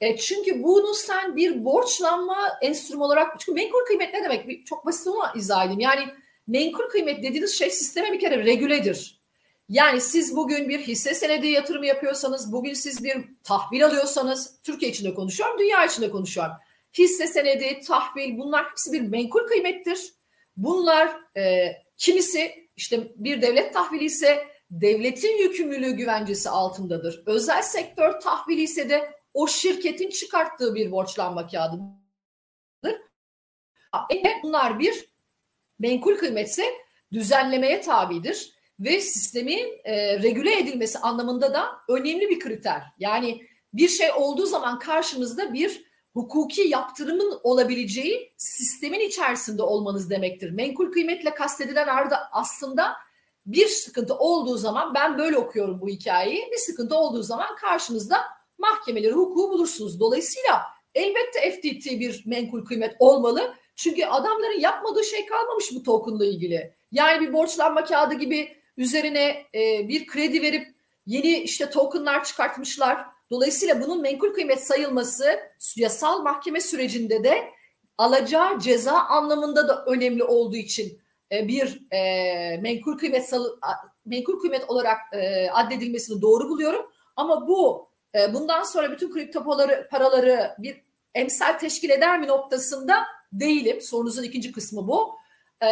e, 0.00 0.16
çünkü 0.16 0.62
bunu 0.62 0.94
sen 0.94 1.36
bir 1.36 1.64
borçlanma 1.64 2.36
enstrümanı 2.62 3.06
olarak 3.06 3.40
çünkü 3.40 3.52
menkul 3.52 3.84
kıymet 3.86 4.14
ne 4.14 4.24
demek? 4.24 4.48
Bir, 4.48 4.64
çok 4.64 4.86
basit 4.86 5.06
ama 5.06 5.32
izah 5.36 5.64
edeyim. 5.64 5.80
Yani 5.80 6.02
menkul 6.46 6.88
kıymet 6.88 7.22
dediğiniz 7.22 7.58
şey 7.58 7.70
sisteme 7.70 8.12
bir 8.12 8.20
kere 8.20 8.44
regüledir. 8.44 9.20
Yani 9.68 10.00
siz 10.00 10.36
bugün 10.36 10.68
bir 10.68 10.80
hisse 10.80 11.14
senedi 11.14 11.46
yatırımı 11.46 11.86
yapıyorsanız, 11.86 12.52
bugün 12.52 12.74
siz 12.74 13.04
bir 13.04 13.24
tahvil 13.44 13.86
alıyorsanız, 13.86 14.58
Türkiye 14.62 14.90
içinde 14.90 15.14
konuşuyorum, 15.14 15.58
dünya 15.58 15.84
içinde 15.86 16.10
konuşuyorum. 16.10 16.54
Hisse 16.98 17.26
senedi, 17.26 17.80
tahvil 17.80 18.38
bunlar 18.38 18.70
hepsi 18.70 18.92
bir 18.92 19.00
menkul 19.00 19.46
kıymettir. 19.46 20.12
Bunlar 20.56 21.16
e, 21.36 21.72
kimisi 21.98 22.68
işte 22.76 23.12
bir 23.16 23.42
devlet 23.42 23.74
tahvili 23.74 24.04
ise 24.04 24.46
devletin 24.70 25.38
yükümlülüğü 25.38 25.92
güvencesi 25.92 26.50
altındadır. 26.50 27.22
Özel 27.26 27.62
sektör 27.62 28.20
tahvili 28.20 28.62
ise 28.62 28.90
de 28.90 29.10
o 29.34 29.48
şirketin 29.48 30.10
çıkarttığı 30.10 30.74
bir 30.74 30.90
borçlanma 30.90 31.48
kağıdıdır. 31.48 31.96
Bunlar 34.42 34.78
bir 34.78 35.08
menkul 35.78 36.16
kıymetse 36.16 36.64
düzenlemeye 37.12 37.80
tabidir 37.80 38.52
ve 38.80 39.00
sistemin 39.00 39.80
e, 39.84 40.22
regüle 40.22 40.58
edilmesi 40.58 40.98
anlamında 40.98 41.54
da 41.54 41.66
önemli 41.88 42.28
bir 42.28 42.40
kriter. 42.40 42.82
Yani 42.98 43.42
bir 43.72 43.88
şey 43.88 44.12
olduğu 44.12 44.46
zaman 44.46 44.78
karşınızda 44.78 45.54
bir 45.54 45.86
hukuki 46.14 46.62
yaptırımın 46.62 47.40
olabileceği 47.42 48.32
sistemin 48.36 49.00
içerisinde 49.00 49.62
olmanız 49.62 50.10
demektir. 50.10 50.50
Menkul 50.50 50.92
kıymetle 50.92 51.34
kastedilen 51.34 51.86
arda 51.86 52.28
aslında 52.32 52.96
bir 53.46 53.66
sıkıntı 53.66 54.14
olduğu 54.14 54.56
zaman 54.56 54.94
ben 54.94 55.18
böyle 55.18 55.38
okuyorum 55.38 55.80
bu 55.80 55.88
hikayeyi. 55.88 56.48
Bir 56.52 56.56
sıkıntı 56.56 56.96
olduğu 56.96 57.22
zaman 57.22 57.56
karşınızda 57.56 58.24
mahkemeleri, 58.58 59.12
hukuku 59.12 59.50
bulursunuz. 59.50 60.00
Dolayısıyla 60.00 60.62
elbette 60.94 61.50
FTT 61.50 61.86
bir 62.00 62.22
menkul 62.26 62.64
kıymet 62.64 62.96
olmalı. 62.98 63.54
Çünkü 63.76 64.04
adamların 64.04 64.60
yapmadığı 64.60 65.04
şey 65.04 65.26
kalmamış 65.26 65.74
bu 65.74 65.82
tokenla 65.82 66.26
ilgili. 66.26 66.74
Yani 66.92 67.26
bir 67.26 67.32
borçlanma 67.32 67.84
kağıdı 67.84 68.14
gibi 68.14 68.56
üzerine 68.76 69.46
e, 69.54 69.88
bir 69.88 70.06
kredi 70.06 70.42
verip 70.42 70.68
yeni 71.06 71.38
işte 71.38 71.70
tokenlar 71.70 72.24
çıkartmışlar. 72.24 73.06
Dolayısıyla 73.30 73.80
bunun 73.80 74.02
menkul 74.02 74.34
kıymet 74.34 74.66
sayılması 74.66 75.40
yasal 75.76 76.22
mahkeme 76.22 76.60
sürecinde 76.60 77.24
de 77.24 77.50
alacağı 77.98 78.60
ceza 78.60 78.92
anlamında 78.92 79.68
da 79.68 79.84
önemli 79.84 80.24
olduğu 80.24 80.56
için 80.56 81.00
e, 81.32 81.48
bir 81.48 81.92
e, 81.92 82.56
menkul 82.56 82.98
kıymet 82.98 83.32
menkul 84.06 84.40
kıymet 84.40 84.70
olarak 84.70 84.98
e, 85.12 85.50
addedilmesini 85.50 86.22
doğru 86.22 86.48
buluyorum. 86.48 86.86
Ama 87.16 87.48
bu 87.48 87.88
e, 88.14 88.34
bundan 88.34 88.62
sonra 88.62 88.92
bütün 88.92 89.12
kripto 89.12 89.44
paraları, 89.44 89.88
paraları 89.90 90.54
bir 90.58 90.82
emsal 91.14 91.58
teşkil 91.58 91.90
eder 91.90 92.20
mi 92.20 92.26
noktasında 92.26 93.06
değilim. 93.32 93.80
Sorunuzun 93.80 94.22
ikinci 94.22 94.52
kısmı 94.52 94.88
bu. 94.88 95.16
E, 95.62 95.66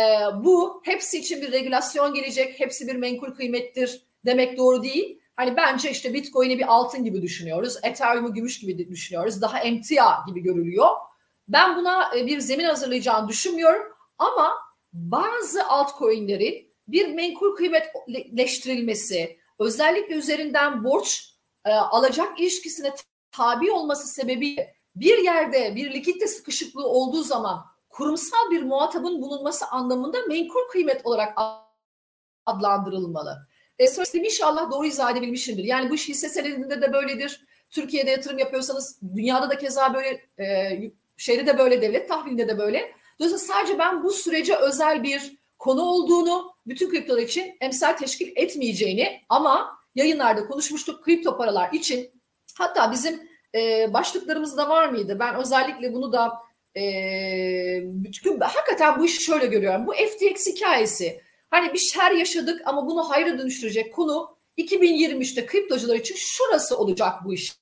bu 0.44 0.82
hepsi 0.84 1.18
için 1.18 1.42
bir 1.42 1.52
regülasyon 1.52 2.14
gelecek, 2.14 2.60
hepsi 2.60 2.88
bir 2.88 2.96
menkul 2.96 3.34
kıymettir 3.34 4.02
demek 4.24 4.58
doğru 4.58 4.82
değil. 4.82 5.20
Hani 5.36 5.56
bence 5.56 5.90
işte 5.90 6.14
Bitcoin'i 6.14 6.58
bir 6.58 6.74
altın 6.74 7.04
gibi 7.04 7.22
düşünüyoruz, 7.22 7.76
Ethereum'u 7.82 8.34
gümüş 8.34 8.60
gibi 8.60 8.78
düşünüyoruz, 8.78 9.42
daha 9.42 9.60
emtia 9.60 10.26
gibi 10.26 10.40
görülüyor. 10.40 10.88
Ben 11.48 11.76
buna 11.76 12.16
e, 12.16 12.26
bir 12.26 12.40
zemin 12.40 12.64
hazırlayacağını 12.64 13.28
düşünmüyorum 13.28 13.82
ama 14.18 14.52
bazı 14.92 15.66
altcoin'lerin 15.66 16.70
bir 16.88 17.08
menkul 17.08 17.56
kıymetleştirilmesi, 17.56 19.36
özellikle 19.58 20.14
üzerinden 20.14 20.84
borç 20.84 21.34
e, 21.64 21.72
alacak 21.72 22.40
ilişkisine 22.40 22.94
tabi 23.32 23.70
olması 23.70 24.08
sebebiyle 24.08 24.74
bir 24.96 25.18
yerde 25.18 25.76
bir 25.76 25.92
likitte 25.92 26.26
sıkışıklığı 26.26 26.88
olduğu 26.88 27.22
zaman 27.22 27.64
kurumsal 27.88 28.50
bir 28.50 28.62
muhatabın 28.62 29.22
bulunması 29.22 29.66
anlamında 29.66 30.18
menkul 30.28 30.68
kıymet 30.70 31.06
olarak 31.06 31.38
adlandırılmalı. 32.46 33.38
E, 33.78 33.88
Sözüm 33.88 34.24
inşallah 34.24 34.70
doğru 34.70 34.86
izah 34.86 35.12
edebilmişimdir. 35.12 35.64
Yani 35.64 35.90
bu 35.90 35.94
iş 35.94 36.08
hisse 36.08 36.28
senedinde 36.28 36.82
de 36.82 36.92
böyledir. 36.92 37.44
Türkiye'de 37.70 38.10
yatırım 38.10 38.38
yapıyorsanız 38.38 39.00
dünyada 39.16 39.50
da 39.50 39.58
keza 39.58 39.94
böyle 39.94 40.26
e, 40.38 40.78
şeyde 41.16 41.46
de 41.46 41.58
böyle 41.58 41.82
devlet 41.82 42.08
tahvilinde 42.08 42.48
de 42.48 42.58
böyle. 42.58 42.92
Dolayısıyla 43.18 43.54
sadece 43.54 43.78
ben 43.78 44.04
bu 44.04 44.10
sürece 44.12 44.56
özel 44.56 45.02
bir 45.02 45.36
konu 45.58 45.82
olduğunu 45.82 46.54
bütün 46.66 46.90
kriptolar 46.90 47.22
için 47.22 47.56
emsal 47.60 47.92
teşkil 47.92 48.32
etmeyeceğini 48.36 49.20
ama 49.28 49.78
yayınlarda 49.94 50.46
konuşmuştuk 50.46 51.04
kripto 51.04 51.36
paralar 51.36 51.72
için 51.72 52.10
hatta 52.54 52.92
bizim 52.92 53.28
e, 53.54 53.92
başlıklarımızda 53.92 54.68
var 54.68 54.88
mıydı? 54.88 55.16
Ben 55.18 55.34
özellikle 55.34 55.92
bunu 55.92 56.12
da 56.12 56.32
e, 56.76 56.82
çünkü 58.12 58.38
hakikaten 58.40 58.98
bu 58.98 59.04
işi 59.04 59.22
şöyle 59.22 59.46
görüyorum. 59.46 59.86
Bu 59.86 59.92
FTX 59.92 60.46
hikayesi 60.46 61.20
hani 61.50 61.72
bir 61.72 61.78
şer 61.78 62.10
yaşadık 62.10 62.62
ama 62.64 62.86
bunu 62.86 63.10
hayra 63.10 63.38
dönüştürecek 63.38 63.94
konu 63.94 64.36
2023'te 64.58 65.46
kriptocular 65.46 65.96
için 65.96 66.14
şurası 66.18 66.78
olacak 66.78 67.12
bu 67.24 67.34
işin. 67.34 67.54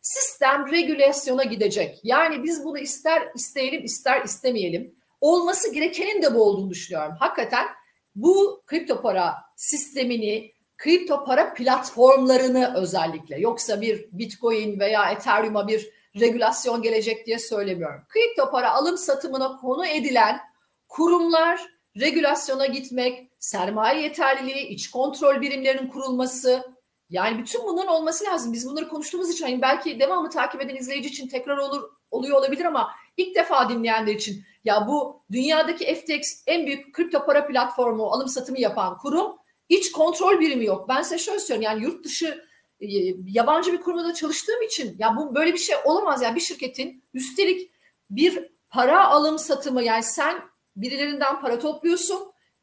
Sistem 0.00 0.72
regülasyona 0.72 1.44
gidecek. 1.44 2.00
Yani 2.02 2.42
biz 2.42 2.64
bunu 2.64 2.78
ister 2.78 3.22
isteyelim 3.34 3.84
ister 3.84 4.24
istemeyelim. 4.24 4.94
Olması 5.20 5.72
gerekenin 5.72 6.22
de 6.22 6.34
bu 6.34 6.42
olduğunu 6.42 6.70
düşünüyorum. 6.70 7.14
Hakikaten 7.18 7.66
bu 8.14 8.62
kripto 8.66 9.00
para 9.02 9.34
sistemini 9.56 10.52
kripto 10.76 11.24
para 11.24 11.54
platformlarını 11.54 12.74
özellikle 12.76 13.40
yoksa 13.40 13.80
bir 13.80 14.08
Bitcoin 14.12 14.80
veya 14.80 15.10
Ethereum'a 15.10 15.68
bir 15.68 15.90
regülasyon 16.20 16.82
gelecek 16.82 17.26
diye 17.26 17.38
söylemiyorum. 17.38 18.00
Kripto 18.08 18.50
para 18.50 18.72
alım 18.72 18.98
satımına 18.98 19.56
konu 19.56 19.86
edilen 19.86 20.40
kurumlar 20.88 21.60
regülasyona 22.00 22.66
gitmek, 22.66 23.30
sermaye 23.38 24.02
yeterliliği, 24.02 24.66
iç 24.66 24.90
kontrol 24.90 25.40
birimlerinin 25.40 25.88
kurulması 25.88 26.76
yani 27.10 27.38
bütün 27.38 27.64
bunların 27.64 27.92
olması 27.92 28.24
lazım. 28.24 28.52
Biz 28.52 28.68
bunları 28.68 28.88
konuştuğumuz 28.88 29.30
için 29.30 29.44
hani 29.44 29.62
belki 29.62 30.00
devamlı 30.00 30.30
takip 30.30 30.60
eden 30.60 30.76
izleyici 30.76 31.08
için 31.08 31.28
tekrar 31.28 31.56
olur 31.56 31.82
oluyor 32.10 32.38
olabilir 32.38 32.64
ama 32.64 32.90
ilk 33.16 33.36
defa 33.36 33.68
dinleyenler 33.68 34.14
için 34.14 34.44
ya 34.64 34.86
bu 34.88 35.22
dünyadaki 35.32 35.94
FTX 35.94 36.42
en 36.46 36.66
büyük 36.66 36.94
kripto 36.94 37.26
para 37.26 37.46
platformu 37.46 38.06
alım 38.06 38.28
satımı 38.28 38.60
yapan 38.60 38.98
kurum 38.98 39.36
hiç 39.70 39.92
kontrol 39.92 40.40
birimi 40.40 40.64
yok. 40.64 40.88
Ben 40.88 41.02
size 41.02 41.18
şöyle 41.18 41.38
söylüyorum 41.38 41.62
yani 41.62 41.84
yurt 41.84 42.04
dışı 42.04 42.44
e, 42.80 42.86
yabancı 43.26 43.72
bir 43.72 43.80
kurumda 43.80 44.14
çalıştığım 44.14 44.62
için 44.62 44.96
ya 44.98 45.16
bu 45.16 45.34
böyle 45.34 45.52
bir 45.52 45.58
şey 45.58 45.76
olamaz 45.84 46.22
yani 46.22 46.36
bir 46.36 46.40
şirketin 46.40 47.02
üstelik 47.14 47.70
bir 48.10 48.48
para 48.70 49.08
alım 49.08 49.38
satımı 49.38 49.82
yani 49.82 50.02
sen 50.02 50.42
birilerinden 50.76 51.40
para 51.40 51.58
topluyorsun. 51.58 52.18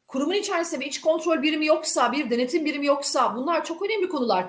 Kurumun 0.08 0.34
içerisinde 0.34 0.80
bir 0.80 0.86
iç 0.86 1.00
kontrol 1.00 1.42
birimi 1.42 1.66
yoksa, 1.66 2.12
bir 2.12 2.30
denetim 2.30 2.64
birimi 2.64 2.86
yoksa 2.86 3.36
bunlar 3.36 3.64
çok 3.64 3.82
önemli 3.82 4.08
konular. 4.08 4.46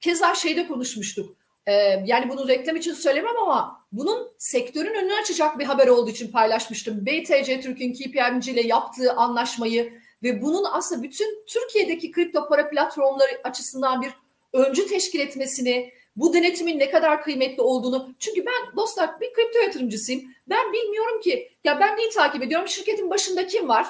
Keza 0.00 0.34
şeyde 0.34 0.66
konuşmuştuk. 0.66 1.36
Ee, 1.66 1.72
yani 2.06 2.28
bunu 2.28 2.48
reklam 2.48 2.76
için 2.76 2.92
söylemem 2.92 3.36
ama 3.42 3.80
bunun 3.92 4.28
sektörün 4.38 4.94
önünü 4.94 5.14
açacak 5.14 5.58
bir 5.58 5.64
haber 5.64 5.86
olduğu 5.86 6.10
için 6.10 6.32
paylaşmıştım. 6.32 7.06
BTC 7.06 7.60
Türk'ün 7.60 7.92
KPMG 7.92 8.48
ile 8.48 8.66
yaptığı 8.66 9.12
anlaşmayı 9.12 9.92
ve 10.26 10.42
bunun 10.42 10.64
aslında 10.72 11.02
bütün 11.02 11.44
Türkiye'deki 11.46 12.10
kripto 12.10 12.48
para 12.48 12.70
platformları 12.70 13.40
açısından 13.44 14.02
bir 14.02 14.10
öncü 14.52 14.86
teşkil 14.86 15.20
etmesini, 15.20 15.92
bu 16.16 16.34
denetimin 16.34 16.78
ne 16.78 16.90
kadar 16.90 17.22
kıymetli 17.22 17.62
olduğunu. 17.62 18.14
Çünkü 18.18 18.46
ben 18.46 18.76
dostlar 18.76 19.20
bir 19.20 19.32
kripto 19.32 19.58
yatırımcısıyım. 19.58 20.22
Ben 20.48 20.72
bilmiyorum 20.72 21.20
ki 21.20 21.52
ya 21.64 21.80
ben 21.80 21.96
neyi 21.96 22.10
takip 22.10 22.42
ediyorum? 22.42 22.68
Şirketin 22.68 23.10
başında 23.10 23.46
kim 23.46 23.68
var? 23.68 23.86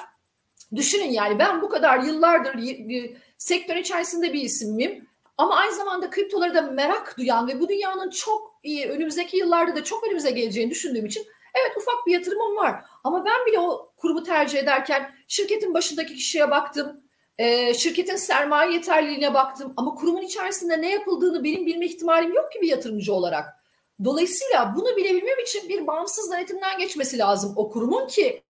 Düşünün 0.75 1.11
yani 1.11 1.39
ben 1.39 1.61
bu 1.61 1.69
kadar 1.69 1.99
yıllardır 1.99 2.55
sektör 3.37 3.75
içerisinde 3.75 4.33
bir 4.33 4.41
isimim. 4.41 5.07
Ama 5.37 5.55
aynı 5.55 5.75
zamanda 5.75 6.09
kriptolara 6.09 6.55
da 6.55 6.61
merak 6.61 7.17
duyan 7.17 7.47
ve 7.47 7.59
bu 7.59 7.69
dünyanın 7.69 8.09
çok 8.09 8.59
iyi 8.63 8.85
önümüzdeki 8.85 9.37
yıllarda 9.37 9.75
da 9.75 9.83
çok 9.83 10.07
önümüze 10.07 10.31
geleceğini 10.31 10.71
düşündüğüm 10.71 11.05
için 11.05 11.27
Evet 11.55 11.77
ufak 11.77 12.07
bir 12.07 12.11
yatırımım 12.11 12.57
var 12.57 12.83
ama 13.03 13.25
ben 13.25 13.45
bile 13.45 13.59
o 13.59 13.86
kurumu 13.97 14.23
tercih 14.23 14.59
ederken 14.59 15.13
şirketin 15.27 15.73
başındaki 15.73 16.15
kişiye 16.15 16.51
baktım. 16.51 17.01
E, 17.37 17.73
şirketin 17.73 18.15
sermaye 18.15 18.73
yeterliliğine 18.73 19.33
baktım 19.33 19.73
ama 19.77 19.95
kurumun 19.95 20.21
içerisinde 20.21 20.81
ne 20.81 20.91
yapıldığını 20.91 21.43
benim 21.43 21.65
bilme 21.65 21.85
ihtimalim 21.85 22.33
yok 22.33 22.51
ki 22.51 22.61
bir 22.61 22.67
yatırımcı 22.67 23.13
olarak. 23.13 23.45
Dolayısıyla 24.03 24.73
bunu 24.75 24.97
bilebilmem 24.97 25.39
için 25.39 25.69
bir 25.69 25.87
bağımsız 25.87 26.31
denetimden 26.31 26.79
geçmesi 26.79 27.17
lazım 27.17 27.53
o 27.55 27.69
kurumun 27.69 28.07
ki 28.07 28.43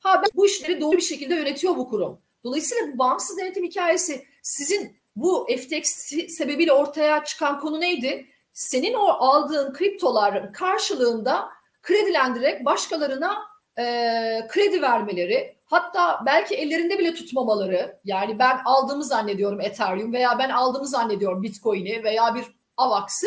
ha 0.00 0.22
ben 0.22 0.30
bu 0.34 0.46
işleri 0.46 0.80
doğru 0.80 0.96
bir 0.96 1.02
şekilde 1.02 1.34
yönetiyor 1.34 1.76
bu 1.76 1.88
kurum. 1.88 2.18
Dolayısıyla 2.44 2.92
bu 2.92 2.98
bağımsız 2.98 3.38
denetim 3.38 3.64
hikayesi 3.64 4.26
sizin 4.42 4.96
bu 5.16 5.46
FTX 5.46 5.88
sebebiyle 6.28 6.72
ortaya 6.72 7.24
çıkan 7.24 7.60
konu 7.60 7.80
neydi? 7.80 8.26
Senin 8.52 8.94
o 8.94 9.06
aldığın 9.06 9.72
kriptoların 9.72 10.52
karşılığında 10.52 11.48
kredilendirerek 11.82 12.64
başkalarına 12.64 13.53
e, 13.78 14.46
kredi 14.48 14.82
vermeleri, 14.82 15.56
hatta 15.66 16.22
belki 16.26 16.54
ellerinde 16.54 16.98
bile 16.98 17.14
tutmamaları, 17.14 17.98
yani 18.04 18.38
ben 18.38 18.60
aldığımı 18.64 19.04
zannediyorum 19.04 19.60
Ethereum 19.60 20.12
veya 20.12 20.38
ben 20.38 20.50
aldığımı 20.50 20.86
zannediyorum 20.86 21.42
Bitcoin'i 21.42 22.04
veya 22.04 22.34
bir 22.34 22.44
AVAX'ı, 22.76 23.26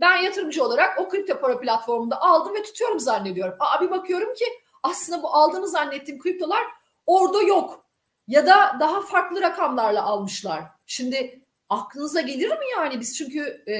ben 0.00 0.16
yatırımcı 0.16 0.64
olarak 0.64 1.00
o 1.00 1.08
kripto 1.08 1.40
para 1.40 1.58
platformunda 1.58 2.20
aldım 2.20 2.54
ve 2.54 2.62
tutuyorum 2.62 3.00
zannediyorum. 3.00 3.54
Aa, 3.60 3.80
bir 3.80 3.90
bakıyorum 3.90 4.34
ki 4.34 4.44
aslında 4.82 5.22
bu 5.22 5.28
aldığımı 5.28 5.68
zannettiğim 5.68 6.20
kriptolar 6.20 6.62
orada 7.06 7.42
yok. 7.42 7.84
Ya 8.28 8.46
da 8.46 8.76
daha 8.80 9.00
farklı 9.00 9.42
rakamlarla 9.42 10.02
almışlar. 10.02 10.64
Şimdi 10.86 11.40
aklınıza 11.68 12.20
gelir 12.20 12.48
mi 12.48 12.64
yani 12.76 13.00
biz 13.00 13.18
çünkü 13.18 13.64
e, 13.68 13.76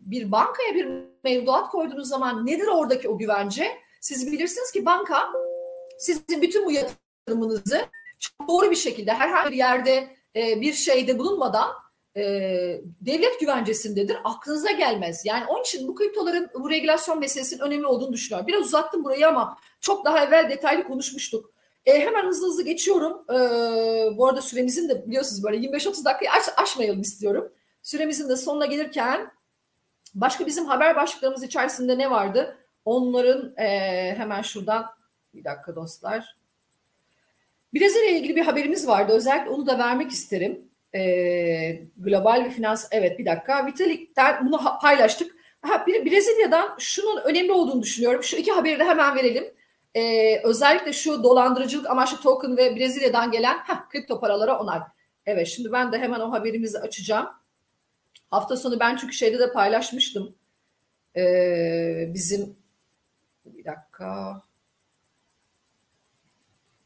bir 0.00 0.32
bankaya 0.32 0.74
bir 0.74 0.88
mevduat 1.24 1.70
koyduğunuz 1.70 2.08
zaman 2.08 2.46
nedir 2.46 2.66
oradaki 2.66 3.08
o 3.08 3.18
güvence? 3.18 3.78
Siz 4.00 4.32
bilirsiniz 4.32 4.72
ki 4.72 4.86
banka 4.86 5.32
sizin 5.98 6.42
bütün 6.42 6.66
bu 6.66 6.72
yatırımınızı 6.72 7.86
çok 8.20 8.48
doğru 8.48 8.70
bir 8.70 8.76
şekilde 8.76 9.12
herhangi 9.12 9.52
bir 9.52 9.56
yerde 9.56 10.16
e, 10.36 10.60
bir 10.60 10.72
şeyde 10.72 11.18
bulunmadan 11.18 11.70
e, 12.16 12.22
devlet 13.00 13.40
güvencesindedir. 13.40 14.16
Aklınıza 14.24 14.70
gelmez. 14.70 15.22
Yani 15.24 15.46
onun 15.46 15.60
için 15.60 15.88
bu 15.88 15.94
kriptoların 15.94 16.50
bu 16.54 16.70
regülasyon 16.70 17.18
meselesinin 17.18 17.60
önemli 17.60 17.86
olduğunu 17.86 18.12
düşünüyorum. 18.12 18.46
Biraz 18.46 18.62
uzattım 18.62 19.04
burayı 19.04 19.28
ama 19.28 19.58
çok 19.80 20.04
daha 20.04 20.24
evvel 20.24 20.50
detaylı 20.50 20.84
konuşmuştuk. 20.84 21.50
E, 21.86 22.00
hemen 22.00 22.26
hızlı 22.26 22.46
hızlı 22.46 22.62
geçiyorum. 22.62 23.12
E, 23.30 23.36
bu 24.16 24.26
arada 24.26 24.42
süremizin 24.42 24.88
de 24.88 25.06
biliyorsunuz 25.06 25.44
böyle 25.44 25.56
25-30 25.56 26.04
dakikayı 26.04 26.30
aş, 26.30 26.44
aşmayalım 26.56 27.00
istiyorum. 27.00 27.52
Süremizin 27.82 28.28
de 28.28 28.36
sonuna 28.36 28.66
gelirken 28.66 29.30
başka 30.14 30.46
bizim 30.46 30.66
haber 30.66 30.96
başlıklarımız 30.96 31.42
içerisinde 31.42 31.98
ne 31.98 32.10
vardı? 32.10 32.58
Onların 32.88 33.56
e, 33.56 33.68
hemen 34.18 34.42
şuradan 34.42 34.86
bir 35.34 35.44
dakika 35.44 35.74
dostlar. 35.74 36.34
Brezilya 37.74 38.04
ile 38.04 38.18
ilgili 38.18 38.36
bir 38.36 38.44
haberimiz 38.44 38.86
vardı. 38.86 39.12
Özellikle 39.12 39.50
onu 39.50 39.66
da 39.66 39.78
vermek 39.78 40.10
isterim. 40.10 40.68
E, 40.94 41.02
global 41.96 42.44
ve 42.44 42.50
finans 42.50 42.88
evet 42.90 43.18
bir 43.18 43.26
dakika. 43.26 43.66
Vitalik'ten 43.66 44.46
bunu 44.46 44.60
paylaştık. 44.82 45.36
Ha, 45.62 45.86
Brezilya'dan 45.86 46.74
şunun 46.78 47.20
önemli 47.24 47.52
olduğunu 47.52 47.82
düşünüyorum. 47.82 48.22
Şu 48.22 48.36
iki 48.36 48.52
haberi 48.52 48.78
de 48.78 48.84
hemen 48.84 49.16
verelim 49.16 49.44
e, 49.94 50.36
özellikle 50.44 50.92
şu 50.92 51.22
dolandırıcılık 51.22 51.90
amaçlı 51.90 52.20
token 52.20 52.56
ve 52.56 52.76
Brezilya'dan 52.76 53.30
gelen 53.30 53.58
heh, 53.58 53.88
kripto 53.88 54.20
paralara 54.20 54.60
onay. 54.60 54.80
Evet 55.26 55.46
şimdi 55.46 55.72
ben 55.72 55.92
de 55.92 55.98
hemen 55.98 56.20
o 56.20 56.32
haberimizi 56.32 56.78
açacağım. 56.78 57.26
Hafta 58.30 58.56
sonu 58.56 58.80
ben 58.80 58.96
çünkü 58.96 59.12
şeyde 59.12 59.38
de 59.38 59.52
paylaşmıştım. 59.52 60.34
Ee, 61.16 62.10
bizim 62.14 62.46
bir 62.46 62.57
dakika. 63.68 64.42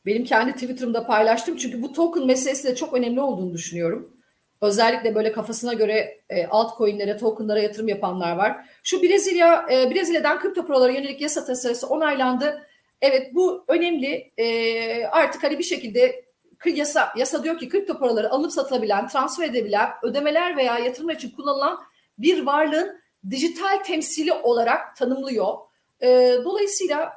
Benim 0.07 0.25
kendi 0.25 0.53
Twitter'ımda 0.53 1.07
paylaştım. 1.07 1.57
Çünkü 1.57 1.83
bu 1.83 1.93
token 1.93 2.27
meselesi 2.27 2.69
de 2.69 2.75
çok 2.75 2.95
önemli 2.95 3.21
olduğunu 3.21 3.55
düşünüyorum. 3.55 4.17
Özellikle 4.61 5.15
böyle 5.15 5.33
kafasına 5.33 5.73
göre 5.73 6.21
e, 6.31 6.47
altcoin'lere, 6.47 7.17
token'lara 7.17 7.61
yatırım 7.61 7.89
yapanlar 7.89 8.37
var. 8.37 8.67
Şu 8.83 9.03
Brezilya, 9.03 9.67
e, 9.71 9.91
Brezilya'dan 9.91 10.41
kripto 10.41 10.67
paralara 10.67 10.93
yönelik 10.93 11.21
yasa 11.21 11.45
tasarısı 11.45 11.87
onaylandı. 11.87 12.67
Evet 13.01 13.35
bu 13.35 13.65
önemli. 13.69 14.33
E, 14.37 15.05
artık 15.07 15.43
hani 15.43 15.59
bir 15.59 15.65
şekilde 15.65 16.25
yasa, 16.67 17.13
yasa 17.17 17.45
diyor 17.45 17.59
ki 17.59 17.69
kripto 17.69 17.99
paraları 17.99 18.31
alıp 18.31 18.53
satılabilen, 18.53 19.09
transfer 19.09 19.45
edebilen, 19.45 19.91
ödemeler 20.03 20.57
veya 20.57 20.79
yatırımlar 20.79 21.15
için 21.15 21.31
kullanılan 21.31 21.79
bir 22.19 22.47
varlığın 22.47 23.01
dijital 23.31 23.79
temsili 23.85 24.33
olarak 24.33 24.97
tanımlıyor. 24.97 25.55
E, 26.03 26.39
dolayısıyla 26.45 27.13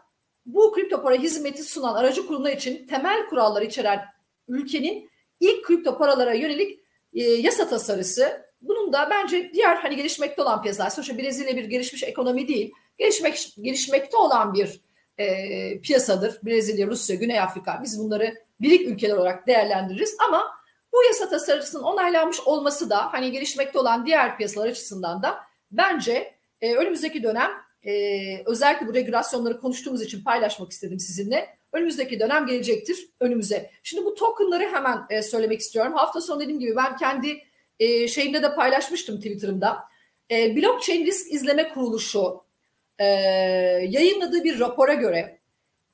bu 0.46 0.72
kripto 0.72 1.02
para 1.02 1.16
hizmeti 1.16 1.64
sunan 1.64 1.96
aracı 1.96 2.28
kurumlar 2.28 2.52
için 2.52 2.88
temel 2.88 3.30
kuralları 3.30 3.66
içeren 3.66 4.06
ülkenin 4.48 5.10
ilk 5.40 5.66
kripto 5.66 5.98
paralara 5.98 6.34
yönelik 6.34 6.80
e, 7.14 7.24
yasa 7.24 7.70
tasarısı. 7.70 8.46
Bunun 8.62 8.94
da 8.94 9.10
bence 9.10 9.52
diğer 9.54 9.76
hani 9.76 9.96
gelişmekte 9.96 10.42
olan 10.42 10.62
piyasalar, 10.62 10.90
sonuçta 10.90 11.18
Brezilya 11.18 11.56
bir 11.56 11.66
gelişmiş 11.66 12.04
ekonomi 12.04 12.48
değil, 12.48 12.72
gelişmek 12.98 13.54
gelişmekte 13.62 14.18
olan 14.18 14.54
bir 14.54 14.82
e, 15.18 15.82
piyasadır. 15.82 16.40
Brezilya, 16.44 16.88
Rusya, 16.88 17.16
Güney 17.16 17.40
Afrika 17.40 17.82
biz 17.84 18.00
bunları 18.00 18.36
birik 18.62 18.88
ülkeler 18.88 19.16
olarak 19.16 19.48
değerlendiririz 19.48 20.16
ama 20.28 20.56
bu 20.94 21.04
yasa 21.04 21.30
tasarısının 21.30 21.84
onaylanmış 21.84 22.40
olması 22.40 22.90
da 22.90 23.14
hani 23.14 23.32
gelişmekte 23.32 23.80
olan 23.80 24.06
diğer 24.06 24.38
piyasalar 24.38 24.68
açısından 24.68 25.24
da 25.24 25.38
bence 25.72 26.34
e, 26.62 26.76
önümüzdeki 26.76 27.24
dönem 27.24 27.52
e, 27.86 28.44
özellikle 28.46 28.88
bu 28.88 28.94
regülasyonları 28.94 29.60
konuştuğumuz 29.60 30.02
için 30.02 30.24
paylaşmak 30.24 30.72
istedim 30.72 31.00
sizinle. 31.00 31.58
Önümüzdeki 31.74 32.20
dönem 32.20 32.46
gelecektir 32.46 33.10
önümüze. 33.20 33.70
Şimdi 33.84 34.06
bu 34.06 34.16
tokenları 34.16 34.64
hemen 34.64 35.06
e, 35.10 35.22
söylemek 35.24 35.60
istiyorum. 35.60 35.94
Hafta 35.94 36.22
sonu 36.22 36.40
dediğim 36.40 36.60
gibi 36.60 36.76
ben 36.76 36.98
kendi 36.98 37.42
e, 37.80 38.08
şeyimde 38.08 38.44
de 38.44 38.56
paylaşmıştım 38.56 39.18
Twitter'ımda. 39.18 39.80
E, 40.32 40.56
Blockchain 40.56 41.06
Risk 41.06 41.34
İzleme 41.34 41.70
Kuruluşu 41.70 42.42
e, 43.00 43.06
yayınladığı 43.90 44.44
bir 44.44 44.60
rapora 44.60 44.94
göre 44.94 45.40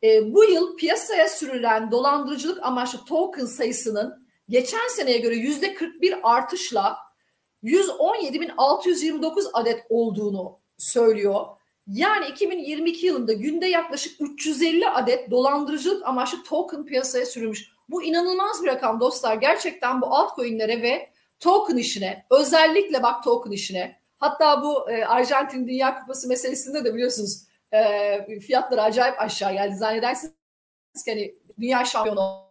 e, 0.03 0.33
bu 0.33 0.43
yıl 0.43 0.77
piyasaya 0.77 1.29
sürülen 1.29 1.91
dolandırıcılık 1.91 2.63
amaçlı 2.63 3.05
token 3.05 3.45
sayısının 3.45 4.27
geçen 4.49 4.87
seneye 4.89 5.17
göre 5.17 5.35
yüzde 5.35 5.73
41 5.73 6.15
artışla 6.23 6.97
117.629 7.63 9.49
adet 9.53 9.85
olduğunu 9.89 10.57
söylüyor. 10.77 11.45
Yani 11.91 12.27
2022 12.27 13.05
yılında 13.05 13.33
günde 13.33 13.65
yaklaşık 13.65 14.21
350 14.21 14.89
adet 14.89 15.31
dolandırıcılık 15.31 16.07
amaçlı 16.07 16.43
token 16.43 16.85
piyasaya 16.85 17.25
sürülmüş. 17.25 17.71
Bu 17.89 18.03
inanılmaz 18.03 18.63
bir 18.63 18.67
rakam 18.67 18.99
dostlar. 18.99 19.35
Gerçekten 19.35 20.01
bu 20.01 20.05
altcoin'lere 20.05 20.81
ve 20.81 21.09
token 21.39 21.77
işine, 21.77 22.25
özellikle 22.29 23.03
bak 23.03 23.23
token 23.23 23.51
işine 23.51 24.01
Hatta 24.21 24.63
bu 24.63 24.91
e, 24.91 25.05
Arjantin 25.05 25.67
Dünya 25.67 25.99
Kupası 25.99 26.27
meselesinde 26.27 26.85
de 26.85 26.93
biliyorsunuz 26.93 27.43
e, 27.73 28.39
fiyatları 28.39 28.81
acayip 28.81 29.21
aşağı 29.21 29.53
geldi. 29.53 29.75
Zannedersiniz 29.75 30.33
ki 31.05 31.11
hani 31.11 31.35
dünya 31.59 31.85
şampiyonu 31.85 32.43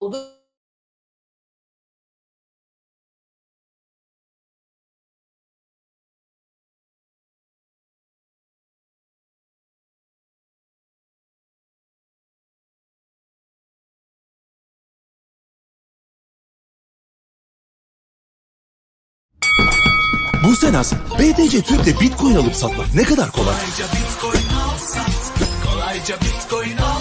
oldu. 0.00 0.39
Buse 20.60 20.72
Naz, 20.72 20.92
BTC 21.18 21.62
Türk'te 21.62 22.00
Bitcoin 22.00 22.34
alıp 22.34 22.54
satmak 22.56 22.94
ne 22.94 23.02
kadar 23.02 23.32
kolay? 23.32 23.54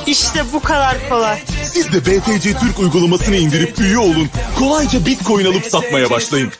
İşte 0.07 0.45
bu 0.53 0.59
kadar 0.59 1.09
kolay. 1.09 1.39
Siz 1.73 1.93
de 1.93 2.05
BTC 2.05 2.53
Türk 2.53 2.79
uygulamasını 2.79 3.35
indirip 3.35 3.79
üye 3.79 3.97
olun. 3.97 4.29
Kolayca 4.59 5.05
Bitcoin 5.05 5.45
alıp 5.45 5.65
satmaya 5.65 6.09
başlayın. 6.09 6.51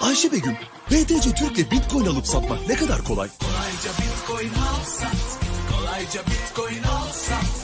Ayşe 0.00 0.32
Begüm, 0.32 0.56
BTC 0.90 1.34
Türk'le 1.34 1.70
Bitcoin 1.70 2.06
alıp 2.06 2.26
satmak 2.26 2.68
ne 2.68 2.74
kadar 2.74 3.04
kolay? 3.04 3.28
Kolayca 3.40 3.90
Bitcoin 3.98 4.48
al 4.48 4.84
sat. 4.84 5.38
Kolayca 5.70 6.20
Bitcoin 6.20 6.82
al 6.82 7.12
sat. 7.12 7.57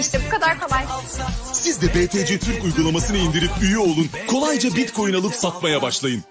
İşte 0.00 0.20
bu 0.26 0.30
kadar 0.30 0.60
kolay. 0.60 0.82
Siz 1.52 1.82
de 1.82 1.86
BTC 1.94 2.38
Türk 2.38 2.64
uygulamasını 2.64 3.16
indirip 3.16 3.50
üye 3.62 3.78
olun. 3.78 4.08
Kolayca 4.26 4.74
Bitcoin 4.74 5.14
alıp 5.14 5.34
satmaya 5.34 5.82
başlayın. 5.82 6.24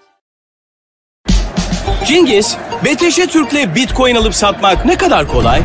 Cengiz, 2.06 2.56
BTC 2.84 3.26
Türk'le 3.26 3.74
Bitcoin 3.74 4.14
alıp 4.14 4.34
satmak 4.34 4.84
ne 4.84 4.96
kadar 4.96 5.28
kolay? 5.28 5.62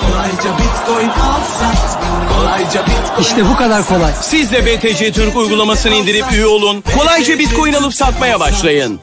Kolayca 0.00 0.58
Bitcoin 0.58 1.08
al 1.08 1.40
sat. 1.60 1.98
Kolayca 2.36 2.82
Bitcoin 2.86 3.20
İşte 3.22 3.44
bu 3.50 3.56
kadar 3.56 3.86
kolay. 3.86 4.12
Siz 4.22 4.52
de 4.52 4.66
BTC 4.66 5.12
Türk 5.12 5.36
uygulamasını 5.36 5.94
indirip 5.94 6.32
üye 6.32 6.46
olun. 6.46 6.84
Kolayca 6.98 7.38
Bitcoin 7.38 7.72
alıp 7.72 7.94
satmaya 7.94 8.40
başlayın. 8.40 9.00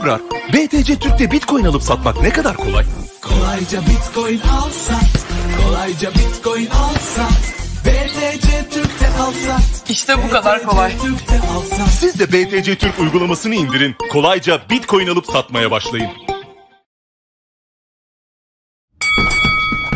Ebrar, 0.00 0.20
BTC 0.52 0.98
Türk'te 0.98 1.30
Bitcoin 1.30 1.64
alıp 1.64 1.82
satmak 1.82 2.22
ne 2.22 2.30
kadar 2.30 2.56
kolay? 2.56 2.84
Kolayca 3.22 3.80
Bitcoin 3.80 4.40
al 4.40 4.70
sat. 4.70 5.26
Kolayca 5.62 6.10
Bitcoin 6.10 6.66
al 6.66 6.94
sat. 6.94 7.54
BTC 7.84 8.68
Türk'te 8.70 9.08
al 9.08 9.32
sat. 9.32 9.90
İşte 9.90 10.16
bu 10.24 10.30
kadar 10.30 10.62
kolay. 10.62 10.92
Siz 12.00 12.18
de 12.18 12.28
BTC 12.28 12.74
Türk 12.78 12.98
uygulamasını 12.98 13.54
indirin. 13.54 13.96
Kolayca 14.12 14.60
Bitcoin 14.70 15.06
alıp 15.06 15.26
satmaya 15.26 15.70
başlayın. 15.70 16.10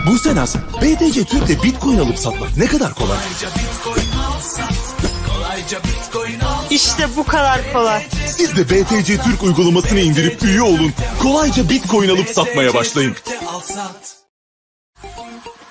Buse 0.06 0.34
Naz, 0.34 0.56
BTC 0.56 1.24
Türk'te 1.24 1.62
Bitcoin 1.62 1.98
alıp 1.98 2.18
satmak 2.18 2.56
ne 2.56 2.66
kadar 2.66 2.94
kolay? 2.94 3.18
Kolayca 3.18 3.48
Bitcoin 3.48 4.18
al 4.18 4.40
sat. 4.40 4.94
Kolayca 5.28 5.78
Bitcoin 5.78 6.40
al 6.40 6.63
İşte 6.74 7.08
bu 7.16 7.24
kadar 7.24 7.72
kolay. 7.72 8.02
Siz 8.26 8.56
de 8.56 8.64
BTC 8.70 9.16
Türk 9.16 9.42
uygulamasını 9.42 10.00
indirip 10.00 10.42
üye 10.42 10.62
olun. 10.62 10.92
Kolayca 11.22 11.68
Bitcoin 11.68 12.08
alıp 12.08 12.28
satmaya 12.28 12.74
başlayın. 12.74 13.16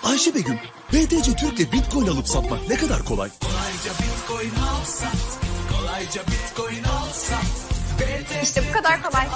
Ayşe 0.03 0.35
Begüm, 0.35 0.59
BTC 0.93 1.35
Türk'le 1.35 1.73
Bitcoin 1.73 2.07
alıp 2.07 2.27
satmak 2.27 2.69
ne 2.69 2.75
kadar 2.75 3.05
kolay? 3.05 3.29
Kolayca 3.29 3.91
Bitcoin 3.99 4.55
al 4.55 4.85
sat 4.85 5.39
Kolayca 5.71 6.21
Bitcoin 6.21 6.83
al 6.83 7.09
sat 7.13 8.43
İşte 8.43 8.63
bu 8.69 8.73
kadar 8.73 9.01
kolay. 9.03 9.27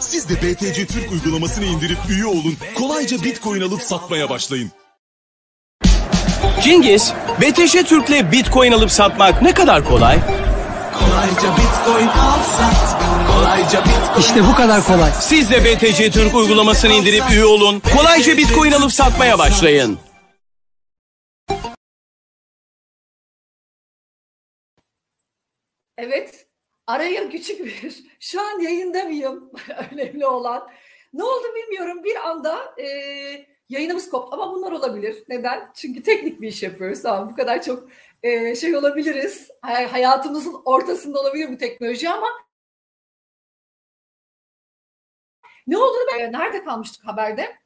Siz 0.00 0.28
de 0.28 0.34
BTC 0.34 0.86
Türk 0.86 1.12
uygulamasını 1.12 1.64
indirip 1.64 1.98
üye 2.10 2.26
olun. 2.26 2.56
Kolayca 2.74 3.22
Bitcoin 3.22 3.60
alıp 3.60 3.82
satmaya 3.82 4.30
başlayın. 4.30 4.70
Cengiz, 6.64 7.12
BTC 7.40 7.82
Türk'le 7.82 8.32
Bitcoin 8.32 8.72
alıp 8.72 8.90
satmak 8.90 9.42
ne 9.42 9.54
kadar 9.54 9.84
kolay? 9.84 10.47
Kolayca 10.98 11.56
Bitcoin 11.56 12.08
al 12.08 12.42
sat 12.42 13.02
Kolayca 13.32 13.84
Bitcoin 13.84 14.20
İşte 14.20 14.44
bu 14.52 14.54
kadar 14.54 14.84
kolay. 14.84 15.10
Siz 15.20 15.50
de 15.50 15.64
BTC 15.64 16.10
Türk 16.10 16.34
uygulamasını 16.34 16.92
indirip 16.92 17.30
üye 17.30 17.44
olun. 17.44 17.82
Kolayca 17.96 18.36
Bitcoin 18.36 18.72
alıp 18.72 18.92
satmaya 18.92 19.38
başlayın. 19.38 19.98
Evet. 25.98 26.46
Araya 26.86 27.28
küçük 27.28 27.64
bir, 27.64 28.04
şu 28.20 28.40
an 28.40 28.60
yayında 28.60 29.04
mıyım? 29.04 29.50
Önemli 29.92 30.26
olan. 30.26 30.68
Ne 31.12 31.24
oldu 31.24 31.46
bilmiyorum. 31.56 32.04
Bir 32.04 32.28
anda 32.28 32.74
e, 32.78 32.86
yayınımız 33.68 34.10
koptu 34.10 34.28
ama 34.32 34.54
bunlar 34.54 34.72
olabilir. 34.72 35.24
Neden? 35.28 35.68
Çünkü 35.74 36.02
teknik 36.02 36.40
bir 36.40 36.48
iş 36.48 36.62
yapıyoruz. 36.62 37.02
Tamam 37.02 37.30
bu 37.30 37.36
kadar 37.36 37.62
çok 37.62 37.88
e, 38.22 38.56
şey 38.56 38.76
olabiliriz. 38.76 39.50
Hay- 39.62 39.86
Hayatımızın 39.86 40.56
ortasında 40.64 41.20
olabilir 41.20 41.52
bu 41.52 41.58
teknoloji 41.58 42.10
ama 42.10 42.26
ne 45.66 45.78
olduğunu 45.78 46.06
ben 46.18 46.32
nerede 46.32 46.64
kalmıştık 46.64 47.06
haberde? 47.06 47.56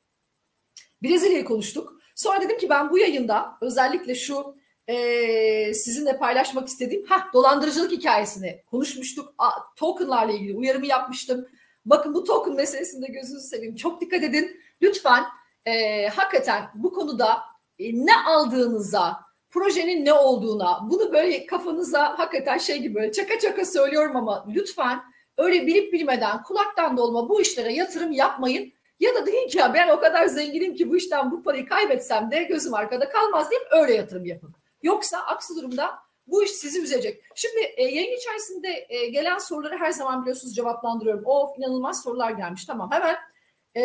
Brezilya'yı 1.02 1.44
konuştuk. 1.44 2.00
Sonra 2.16 2.40
dedim 2.40 2.58
ki 2.58 2.68
ben 2.70 2.90
bu 2.90 2.98
yayında 2.98 3.58
özellikle 3.60 4.14
şu 4.14 4.54
e, 4.88 5.74
sizinle 5.74 6.18
paylaşmak 6.18 6.68
istediğim 6.68 7.06
ha 7.06 7.28
dolandırıcılık 7.32 7.92
hikayesini 7.92 8.62
konuşmuştuk. 8.70 9.34
A, 9.38 9.50
tokenlarla 9.76 10.32
ilgili 10.32 10.54
uyarımı 10.54 10.86
yapmıştım. 10.86 11.48
Bakın 11.86 12.14
bu 12.14 12.24
token 12.24 12.54
meselesinde 12.54 13.06
gözünüzü 13.06 13.46
seveyim. 13.46 13.76
Çok 13.76 14.00
dikkat 14.00 14.22
edin. 14.22 14.60
Lütfen 14.82 15.24
e, 15.66 16.06
hakikaten 16.08 16.70
bu 16.74 16.92
konuda 16.92 17.42
e, 17.78 18.06
ne 18.06 18.16
aldığınıza, 18.16 19.20
projenin 19.52 20.04
ne 20.04 20.12
olduğuna, 20.12 20.80
bunu 20.90 21.12
böyle 21.12 21.46
kafanıza 21.46 22.18
hakikaten 22.18 22.58
şey 22.58 22.78
gibi 22.78 22.94
böyle 22.94 23.12
çaka 23.12 23.38
çaka 23.38 23.64
söylüyorum 23.64 24.16
ama 24.16 24.46
lütfen 24.54 25.00
öyle 25.38 25.66
bilip 25.66 25.92
bilmeden 25.92 26.42
kulaktan 26.42 26.96
dolma 26.96 27.28
bu 27.28 27.40
işlere 27.40 27.72
yatırım 27.72 28.12
yapmayın. 28.12 28.72
Ya 29.00 29.14
da 29.14 29.26
deyin 29.26 29.48
ki 29.48 29.58
ya 29.58 29.74
ben 29.74 29.88
o 29.88 30.00
kadar 30.00 30.26
zenginim 30.26 30.74
ki 30.74 30.90
bu 30.90 30.96
işten 30.96 31.30
bu 31.30 31.42
parayı 31.42 31.66
kaybetsem 31.66 32.30
de 32.30 32.42
gözüm 32.42 32.74
arkada 32.74 33.08
kalmaz 33.08 33.50
deyip 33.50 33.66
öyle 33.70 33.94
yatırım 33.94 34.26
yapın. 34.26 34.50
Yoksa 34.82 35.18
aksi 35.18 35.56
durumda 35.56 35.90
bu 36.26 36.44
iş 36.44 36.50
sizi 36.50 36.82
üzecek. 36.82 37.22
Şimdi 37.34 37.60
e, 37.76 37.82
yayın 37.82 38.16
içerisinde 38.16 38.86
e, 38.88 39.08
gelen 39.08 39.38
soruları 39.38 39.76
her 39.78 39.90
zaman 39.90 40.22
biliyorsunuz 40.22 40.54
cevaplandırıyorum. 40.54 41.26
Of 41.26 41.58
inanılmaz 41.58 42.02
sorular 42.02 42.30
gelmiş. 42.30 42.64
Tamam 42.64 42.90
hemen 42.90 43.16
e, 43.76 43.82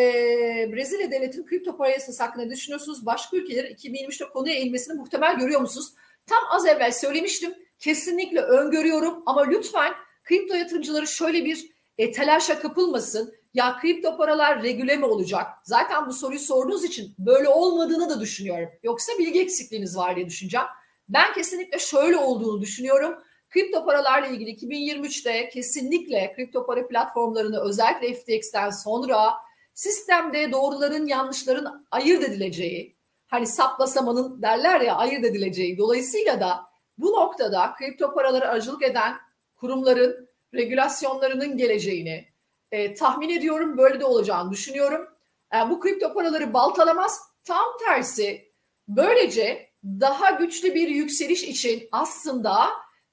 Brezilya 0.72 1.10
devletinin 1.10 1.46
kripto 1.46 1.76
para 1.76 1.90
yasası 1.90 2.22
hakkında 2.22 2.50
düşünüyorsunuz? 2.50 3.06
Başka 3.06 3.36
ülkelerin 3.36 3.74
2023'te 3.74 4.24
konuya 4.24 4.54
eğilmesini 4.54 4.94
muhtemel 4.94 5.36
görüyor 5.36 5.60
musunuz? 5.60 5.92
Tam 6.26 6.38
az 6.50 6.66
evvel 6.66 6.92
söylemiştim. 6.92 7.54
Kesinlikle 7.78 8.40
öngörüyorum 8.40 9.22
ama 9.26 9.44
lütfen 9.44 9.92
kripto 10.24 10.54
yatırımcıları 10.54 11.06
şöyle 11.06 11.44
bir 11.44 11.70
e, 11.98 12.12
telaşa 12.12 12.58
kapılmasın. 12.58 13.34
Ya 13.54 13.76
kripto 13.80 14.16
paralar 14.16 14.62
regüle 14.62 14.96
mi 14.96 15.04
olacak? 15.04 15.46
Zaten 15.64 16.06
bu 16.06 16.12
soruyu 16.12 16.40
sorduğunuz 16.40 16.84
için 16.84 17.14
böyle 17.18 17.48
olmadığını 17.48 18.10
da 18.10 18.20
düşünüyorum. 18.20 18.68
Yoksa 18.82 19.12
bilgi 19.18 19.40
eksikliğiniz 19.40 19.96
var 19.96 20.16
diye 20.16 20.26
düşüneceğim. 20.26 20.66
Ben 21.08 21.32
kesinlikle 21.34 21.78
şöyle 21.78 22.16
olduğunu 22.16 22.60
düşünüyorum. 22.60 23.14
Kripto 23.50 23.84
paralarla 23.84 24.26
ilgili 24.26 24.50
2023'te 24.50 25.48
kesinlikle 25.48 26.32
kripto 26.36 26.66
para 26.66 26.88
platformlarını 26.88 27.60
özellikle 27.60 28.14
FTX'ten 28.14 28.70
sonra 28.70 29.32
sistemde 29.78 30.52
doğruların 30.52 31.06
yanlışların 31.06 31.86
ayırt 31.90 32.24
edileceği, 32.24 32.96
hani 33.26 33.46
saplasamanın 33.46 34.42
derler 34.42 34.80
ya 34.80 34.96
ayırt 34.96 35.24
edileceği 35.24 35.78
dolayısıyla 35.78 36.40
da 36.40 36.60
bu 36.98 37.12
noktada 37.12 37.74
kripto 37.78 38.14
paraları 38.14 38.48
aracılık 38.48 38.82
eden 38.82 39.14
kurumların 39.56 40.28
regülasyonlarının 40.54 41.56
geleceğini 41.56 42.28
e, 42.72 42.94
tahmin 42.94 43.28
ediyorum 43.28 43.78
böyle 43.78 44.00
de 44.00 44.04
olacağını 44.04 44.50
düşünüyorum. 44.50 45.08
Yani 45.52 45.70
bu 45.70 45.80
kripto 45.80 46.14
paraları 46.14 46.54
baltalamaz 46.54 47.20
tam 47.44 47.64
tersi 47.86 48.52
böylece 48.88 49.68
daha 49.84 50.30
güçlü 50.30 50.74
bir 50.74 50.88
yükseliş 50.88 51.42
için 51.42 51.88
aslında 51.92 52.68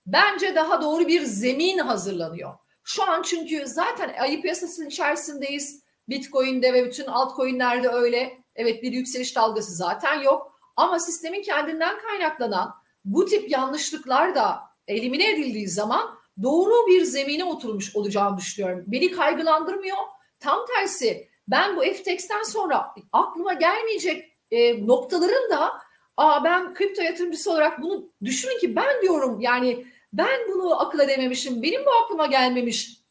bence 0.05 0.55
daha 0.55 0.81
doğru 0.81 1.07
bir 1.07 1.21
zemin 1.21 1.77
hazırlanıyor. 1.77 2.53
Şu 2.83 3.03
an 3.03 3.21
çünkü 3.21 3.67
zaten 3.67 4.15
ayı 4.19 4.41
piyasasının 4.41 4.87
içerisindeyiz. 4.87 5.84
Bitcoin'de 6.09 6.73
ve 6.73 6.85
bütün 6.85 7.05
altcoin'lerde 7.05 7.89
öyle. 7.89 8.37
Evet 8.55 8.83
bir 8.83 8.91
yükseliş 8.91 9.35
dalgası 9.35 9.71
zaten 9.71 10.21
yok. 10.21 10.59
Ama 10.75 10.99
sistemin 10.99 11.41
kendinden 11.41 11.97
kaynaklanan 11.97 12.73
bu 13.05 13.25
tip 13.25 13.49
yanlışlıklar 13.49 14.35
da 14.35 14.59
elimine 14.87 15.31
edildiği 15.31 15.67
zaman 15.67 16.19
doğru 16.43 16.87
bir 16.87 17.03
zemine 17.03 17.43
oturmuş 17.43 17.95
olacağını 17.95 18.37
düşünüyorum. 18.37 18.83
Beni 18.87 19.11
kaygılandırmıyor. 19.11 19.97
Tam 20.39 20.65
tersi 20.65 21.29
ben 21.47 21.77
bu 21.77 21.81
FTX'ten 21.81 22.43
sonra 22.43 22.95
aklıma 23.13 23.53
gelmeyecek 23.53 24.33
e, 24.51 24.87
noktaların 24.87 25.49
da 25.49 25.85
Aa, 26.17 26.43
ben 26.43 26.73
kripto 26.73 27.01
yatırımcısı 27.01 27.51
olarak 27.51 27.81
bunu 27.81 28.09
düşünün 28.23 28.59
ki 28.59 28.75
ben 28.75 29.01
diyorum 29.01 29.39
yani 29.39 29.85
ben 30.13 30.39
bunu 30.53 30.81
akıl 30.81 30.99
edememişim. 30.99 31.63
Benim 31.63 31.85
bu 31.85 31.89
aklıma 32.03 32.25
gelmemiş. 32.25 33.04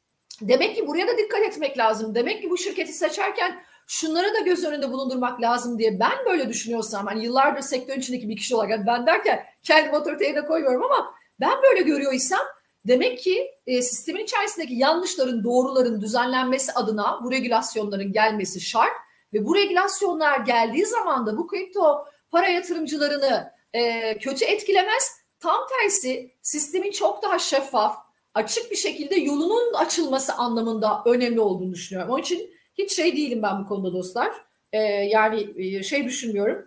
Demek 0.48 0.76
ki 0.76 0.86
buraya 0.86 1.08
da 1.08 1.18
dikkat 1.18 1.42
etmek 1.42 1.78
lazım. 1.78 2.14
Demek 2.14 2.42
ki 2.42 2.50
bu 2.50 2.58
şirketi 2.58 2.92
seçerken 2.92 3.62
şunları 3.86 4.34
da 4.34 4.38
göz 4.38 4.64
önünde 4.64 4.92
bulundurmak 4.92 5.40
lazım 5.40 5.78
diye 5.78 6.00
ben 6.00 6.12
böyle 6.26 6.48
düşünüyorsam 6.48 7.06
hani 7.06 7.24
yıllardır 7.24 7.62
sektörün 7.62 8.00
içindeki 8.00 8.28
bir 8.28 8.36
kişi 8.36 8.56
olarak 8.56 8.86
ben 8.86 9.06
derken 9.06 9.44
kendi 9.62 9.96
otoriteye 9.96 10.34
de 10.34 10.46
koymuyorum 10.46 10.82
ama 10.82 11.14
ben 11.40 11.62
böyle 11.62 11.82
görüyorsam 11.82 12.46
demek 12.86 13.18
ki 13.18 13.50
e, 13.66 13.82
sistemin 13.82 14.24
içerisindeki 14.24 14.74
yanlışların 14.74 15.44
doğruların 15.44 16.00
düzenlenmesi 16.00 16.72
adına 16.72 17.20
bu 17.24 17.30
regülasyonların 17.30 18.12
gelmesi 18.12 18.60
şart 18.60 18.92
ve 19.34 19.44
bu 19.44 19.56
regülasyonlar 19.56 20.40
geldiği 20.40 20.86
zaman 20.86 21.26
da 21.26 21.36
bu 21.36 21.46
kripto 21.46 22.04
para 22.30 22.48
yatırımcılarını 22.48 23.50
e, 23.72 24.18
kötü 24.18 24.44
etkilemez. 24.44 25.10
Tam 25.40 25.60
tersi 25.68 26.30
sistemin 26.42 26.90
çok 26.90 27.22
daha 27.22 27.38
şeffaf, 27.38 27.96
açık 28.34 28.70
bir 28.70 28.76
şekilde 28.76 29.14
yolunun 29.14 29.74
açılması 29.74 30.32
anlamında 30.32 31.02
önemli 31.06 31.40
olduğunu 31.40 31.72
düşünüyorum. 31.72 32.12
Onun 32.12 32.22
için 32.22 32.50
hiç 32.78 32.96
şey 32.96 33.16
değilim 33.16 33.42
ben 33.42 33.64
bu 33.64 33.68
konuda 33.68 33.92
dostlar. 33.92 34.32
E, 34.72 34.78
yani 34.82 35.48
e, 35.56 35.82
şey 35.82 36.04
düşünmüyorum. 36.04 36.64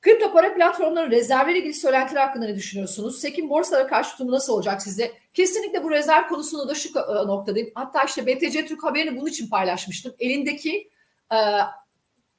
Kripto 0.00 0.32
para 0.32 0.54
platformlarının 0.54 1.10
rezervleri 1.10 1.58
ilgili 1.58 1.74
söylentiler 1.74 2.20
hakkında 2.20 2.46
ne 2.46 2.54
düşünüyorsunuz? 2.54 3.20
SEK'in 3.20 3.50
borsalara 3.50 3.86
karşı 3.86 4.10
tutumu 4.10 4.30
nasıl 4.30 4.52
olacak 4.52 4.82
sizde? 4.82 5.12
Kesinlikle 5.34 5.84
bu 5.84 5.90
rezerv 5.90 6.28
konusunda 6.28 6.68
da 6.68 6.74
şu 6.74 6.94
noktadayım. 7.26 7.70
Hatta 7.74 8.02
işte 8.02 8.26
BTC 8.26 8.66
Türk 8.66 8.84
haberini 8.84 9.16
bunun 9.16 9.26
için 9.26 9.48
paylaşmıştım. 9.48 10.14
Elindeki 10.18 10.90
e, 11.32 11.38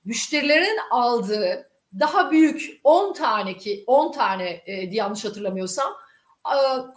müşterilerin 0.06 0.78
aldığı 0.92 1.70
daha 2.00 2.32
büyük 2.32 2.80
10 2.84 3.14
tane 3.14 3.58
ki 3.58 3.84
10 3.88 4.12
tane 4.12 4.62
e, 4.66 4.74
yanlış 4.74 5.26
hatırlamıyorsam 5.26 5.94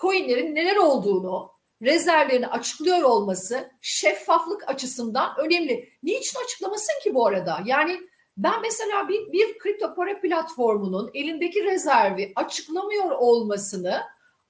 coinlerin 0.01 0.55
neler 0.55 0.77
olduğunu 0.77 1.53
rezervlerini 1.83 2.47
açıklıyor 2.47 3.03
olması 3.03 3.71
şeffaflık 3.83 4.69
açısından 4.69 5.39
önemli. 5.39 5.89
Niçin 6.03 6.45
açıklamasın 6.45 7.01
ki 7.05 7.15
bu 7.15 7.27
arada? 7.27 7.61
Yani 7.65 8.01
ben 8.37 8.61
mesela 8.63 9.09
bir, 9.09 9.33
bir 9.33 9.59
kripto 9.59 9.95
para 9.95 10.21
platformunun 10.21 11.11
elindeki 11.15 11.65
rezervi 11.65 12.33
açıklamıyor 12.37 13.11
olmasını 13.11 14.03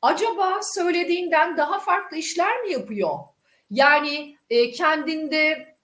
acaba 0.03 0.61
söylediğinden 0.63 1.57
daha 1.57 1.79
farklı 1.79 2.17
işler 2.17 2.61
mi 2.61 2.73
yapıyor? 2.73 3.19
Yani 3.71 4.37
e, 4.51 4.71
kendinde 4.71 5.75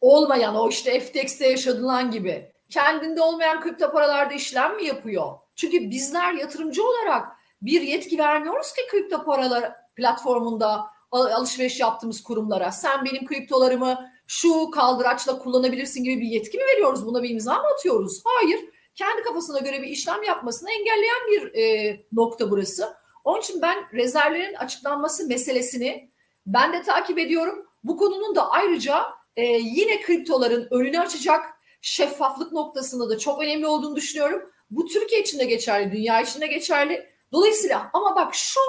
olmayan 0.00 0.56
o 0.56 0.68
işte 0.68 1.00
FTX'te 1.00 1.48
yaşadığından 1.48 2.10
gibi 2.10 2.52
kendinde 2.70 3.22
olmayan 3.22 3.60
kripto 3.60 3.92
paralarda 3.92 4.34
işlem 4.34 4.76
mi 4.76 4.84
yapıyor? 4.84 5.32
Çünkü 5.56 5.90
bizler 5.90 6.32
yatırımcı 6.32 6.86
olarak 6.86 7.28
bir 7.66 7.82
yetki 7.82 8.18
vermiyoruz 8.18 8.72
ki 8.72 8.80
kripto 8.90 9.24
paralar 9.24 9.72
platformunda 9.96 10.86
alışveriş 11.10 11.80
yaptığımız 11.80 12.22
kurumlara. 12.22 12.72
Sen 12.72 13.04
benim 13.04 13.26
kriptolarımı 13.26 14.10
şu 14.26 14.70
kaldıraçla 14.70 15.38
kullanabilirsin 15.38 16.04
gibi 16.04 16.20
bir 16.20 16.26
yetki 16.26 16.58
mi 16.58 16.64
veriyoruz? 16.64 17.06
Buna 17.06 17.22
bir 17.22 17.30
imza 17.30 17.54
mı 17.54 17.66
atıyoruz? 17.74 18.22
Hayır. 18.24 18.60
Kendi 18.94 19.22
kafasına 19.22 19.58
göre 19.58 19.82
bir 19.82 19.88
işlem 19.88 20.22
yapmasını 20.22 20.70
engelleyen 20.70 21.26
bir 21.30 21.54
e, 21.54 21.96
nokta 22.12 22.50
burası. 22.50 22.94
Onun 23.24 23.40
için 23.40 23.62
ben 23.62 23.78
rezervlerin 23.92 24.54
açıklanması 24.54 25.28
meselesini 25.28 26.10
ben 26.46 26.72
de 26.72 26.82
takip 26.82 27.18
ediyorum. 27.18 27.66
Bu 27.84 27.96
konunun 27.96 28.34
da 28.34 28.50
ayrıca 28.50 29.04
e, 29.36 29.42
yine 29.52 30.00
kriptoların 30.00 30.68
önünü 30.70 31.00
açacak 31.00 31.44
şeffaflık 31.80 32.52
noktasında 32.52 33.08
da 33.08 33.18
çok 33.18 33.42
önemli 33.42 33.66
olduğunu 33.66 33.96
düşünüyorum. 33.96 34.50
Bu 34.70 34.86
Türkiye 34.86 35.20
için 35.20 35.38
de 35.38 35.44
geçerli, 35.44 35.92
dünya 35.92 36.20
için 36.20 36.40
de 36.40 36.46
geçerli. 36.46 37.15
Dolayısıyla 37.32 37.90
ama 37.92 38.16
bak 38.16 38.34
şu 38.34 38.60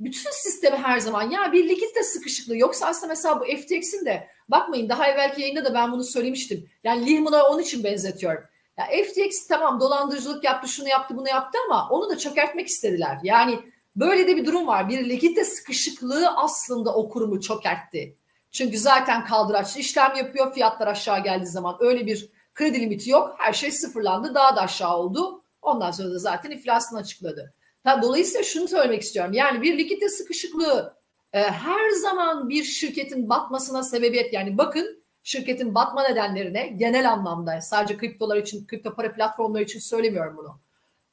bütün 0.00 0.30
sistemi 0.30 0.76
her 0.76 0.98
zaman 0.98 1.30
ya 1.30 1.52
bir 1.52 1.68
likidite 1.68 2.02
sıkışıklığı 2.02 2.56
yoksa 2.56 2.86
aslında 2.86 3.06
mesela 3.06 3.40
bu 3.40 3.44
FTX'in 3.44 4.06
de 4.06 4.28
bakmayın 4.48 4.88
daha 4.88 5.08
evvelki 5.08 5.42
yayında 5.42 5.64
da 5.64 5.74
ben 5.74 5.92
bunu 5.92 6.04
söylemiştim. 6.04 6.68
Yani 6.84 7.06
Lehman'a 7.06 7.42
onun 7.42 7.62
için 7.62 7.84
benzetiyorum. 7.84 8.42
Ya 8.78 8.86
FTX 8.86 9.46
tamam 9.48 9.80
dolandırıcılık 9.80 10.44
yaptı, 10.44 10.68
şunu 10.68 10.88
yaptı, 10.88 11.16
bunu 11.16 11.28
yaptı 11.28 11.58
ama 11.66 11.88
onu 11.90 12.10
da 12.10 12.18
çökertmek 12.18 12.68
istediler. 12.68 13.18
Yani 13.22 13.60
böyle 13.96 14.26
de 14.26 14.36
bir 14.36 14.46
durum 14.46 14.66
var. 14.66 14.88
Bir 14.88 15.08
likidite 15.08 15.44
sıkışıklığı 15.44 16.28
aslında 16.36 16.94
o 16.94 17.08
kurumu 17.08 17.40
çökertti. 17.40 18.16
Çünkü 18.52 18.78
zaten 18.78 19.24
kaldıraçlı 19.24 19.80
işlem 19.80 20.14
yapıyor. 20.16 20.54
Fiyatlar 20.54 20.86
aşağı 20.86 21.22
geldiği 21.22 21.46
zaman 21.46 21.76
öyle 21.80 22.06
bir 22.06 22.28
kredi 22.54 22.80
limiti 22.80 23.10
yok. 23.10 23.34
Her 23.38 23.52
şey 23.52 23.70
sıfırlandı. 23.70 24.34
Daha 24.34 24.56
da 24.56 24.60
aşağı 24.60 24.96
oldu. 24.96 25.42
Ondan 25.62 25.90
sonra 25.90 26.10
da 26.10 26.18
zaten 26.18 26.50
iflasını 26.50 26.98
açıkladı. 26.98 27.52
Dolayısıyla 28.02 28.42
şunu 28.42 28.68
söylemek 28.68 29.02
istiyorum. 29.02 29.32
Yani 29.32 29.62
bir 29.62 29.78
likidite 29.78 30.08
sıkışıklığı 30.08 30.94
e, 31.32 31.42
her 31.42 31.90
zaman 31.90 32.48
bir 32.48 32.64
şirketin 32.64 33.28
batmasına 33.28 33.82
sebebiyet 33.82 34.32
yani 34.32 34.58
bakın 34.58 35.02
şirketin 35.22 35.74
batma 35.74 36.02
nedenlerine 36.02 36.66
genel 36.66 37.10
anlamda 37.12 37.60
sadece 37.60 37.96
kriptolar 37.96 38.36
için 38.36 38.66
kripto 38.66 38.94
para 38.94 39.12
platformları 39.12 39.62
için 39.62 39.78
söylemiyorum 39.78 40.36
bunu. 40.36 40.60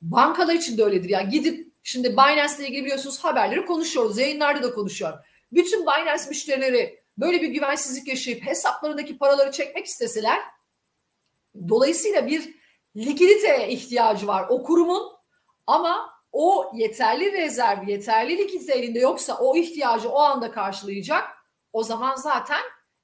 Bankalar 0.02 0.54
için 0.54 0.78
de 0.78 0.84
öyledir. 0.84 1.10
Yani 1.10 1.30
gidip 1.30 1.74
şimdi 1.84 2.14
Binance 2.14 2.54
ile 2.60 2.68
ilgili 2.68 2.84
biliyorsunuz 2.84 3.20
haberleri 3.20 3.66
konuşuyoruz. 3.66 4.18
Yayınlarda 4.18 4.64
da 4.64 4.74
konuşuyor. 4.74 5.14
Bütün 5.52 5.82
Binance 5.82 6.24
müşterileri 6.30 7.00
böyle 7.18 7.42
bir 7.42 7.48
güvensizlik 7.48 8.08
yaşayıp 8.08 8.46
hesaplarındaki 8.46 9.18
paraları 9.18 9.52
çekmek 9.52 9.86
isteseler 9.86 10.40
dolayısıyla 11.70 12.28
bir 12.28 12.54
likidite 12.96 13.70
ihtiyacı 13.70 14.28
var 14.28 14.46
o 14.50 14.64
kurumun 14.64 15.12
ama 15.68 16.10
o 16.32 16.72
yeterli 16.76 17.32
rezerv, 17.32 17.88
yeterli 17.88 18.38
likidite 18.38 18.74
elinde 18.74 19.00
yoksa 19.00 19.38
o 19.38 19.56
ihtiyacı 19.56 20.10
o 20.10 20.20
anda 20.20 20.52
karşılayacak. 20.52 21.24
O 21.74 21.84
zaman 21.84 22.16
zaten 22.16 22.62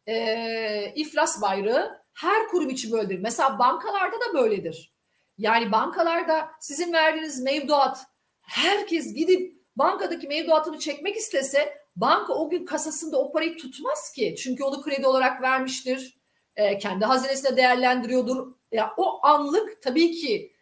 e, 0.07 0.93
iflas 0.95 1.41
bayrağı 1.41 2.01
her 2.13 2.47
kurum 2.47 2.69
için 2.69 2.91
böyledir. 2.91 3.19
Mesela 3.19 3.59
bankalarda 3.59 4.15
da 4.15 4.33
böyledir. 4.33 4.93
Yani 5.37 5.71
bankalarda 5.71 6.51
sizin 6.59 6.93
verdiğiniz 6.93 7.41
mevduat 7.41 8.05
herkes 8.41 9.13
gidip 9.13 9.53
bankadaki 9.75 10.27
mevduatını 10.27 10.79
çekmek 10.79 11.15
istese 11.15 11.77
banka 11.95 12.33
o 12.33 12.49
gün 12.49 12.65
kasasında 12.65 13.19
o 13.19 13.31
parayı 13.31 13.57
tutmaz 13.57 14.11
ki. 14.15 14.35
Çünkü 14.43 14.63
onu 14.63 14.81
kredi 14.81 15.07
olarak 15.07 15.41
vermiştir. 15.41 16.17
E, 16.55 16.77
kendi 16.77 17.05
hazinesine 17.05 17.57
değerlendiriyordur. 17.57 18.53
Ya 18.71 18.93
o 18.97 19.25
anlık 19.25 19.81
tabii 19.81 20.11
ki 20.11 20.52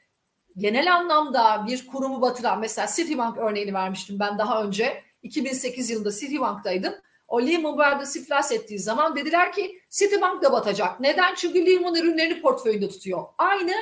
genel 0.57 0.95
anlamda 0.95 1.65
bir 1.67 1.87
kurumu 1.87 2.21
batıran 2.21 2.59
mesela 2.59 2.87
Citibank 2.95 3.37
örneğini 3.37 3.73
vermiştim 3.73 4.19
ben 4.19 4.37
daha 4.37 4.63
önce. 4.63 5.03
2008 5.23 5.89
yılında 5.89 6.11
Citibank'taydım. 6.11 6.93
O 7.27 7.41
Lehman 7.41 7.77
Brothers 7.77 8.15
iflas 8.15 8.51
ettiği 8.51 8.79
zaman 8.79 9.15
dediler 9.15 9.51
ki 9.51 9.81
Citibank 9.89 10.43
da 10.43 10.51
batacak. 10.51 10.99
Neden? 10.99 11.35
Çünkü 11.35 11.65
Lehman 11.65 11.95
ürünlerini 11.95 12.41
portföyünde 12.41 12.89
tutuyor. 12.89 13.25
Aynı 13.37 13.73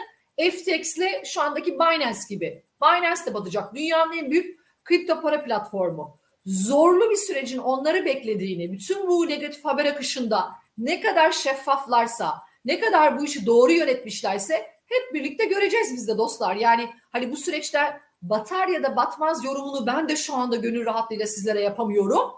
FTX 0.52 0.98
ile 0.98 1.24
şu 1.26 1.42
andaki 1.42 1.76
Binance 1.76 2.20
gibi. 2.30 2.64
Binance 2.82 3.26
de 3.26 3.34
batacak. 3.34 3.76
Dünyanın 3.76 4.18
en 4.18 4.32
büyük 4.32 4.60
kripto 4.84 5.22
para 5.22 5.44
platformu. 5.44 6.18
Zorlu 6.46 7.10
bir 7.10 7.16
sürecin 7.16 7.58
onları 7.58 8.06
beklediğini, 8.06 8.72
bütün 8.72 9.08
bu 9.08 9.30
negatif 9.30 9.66
haber 9.66 9.86
akışında 9.86 10.52
ne 10.78 11.02
kadar 11.02 11.32
şeffaflarsa, 11.32 12.36
ne 12.66 12.80
kadar 12.80 13.20
bu 13.20 13.26
işi 13.26 13.46
doğru 13.46 13.72
yönetmişlerse 13.72 14.66
hep 14.90 15.14
birlikte 15.14 15.46
göreceğiz 15.46 15.94
biz 15.94 16.08
de 16.08 16.18
dostlar. 16.18 16.56
Yani 16.56 16.90
hani 17.12 17.32
bu 17.32 17.38
süreçte 17.38 17.80
batar 18.22 18.68
ya 18.68 18.84
da 18.84 18.96
batmaz 18.96 19.46
yorumunu 19.46 19.88
ben 19.88 20.10
de 20.10 20.16
şu 20.16 20.36
anda 20.36 20.56
gönül 20.56 20.86
rahatlığıyla 20.86 21.28
sizlere 21.28 21.62
yapamıyorum. 21.62 22.32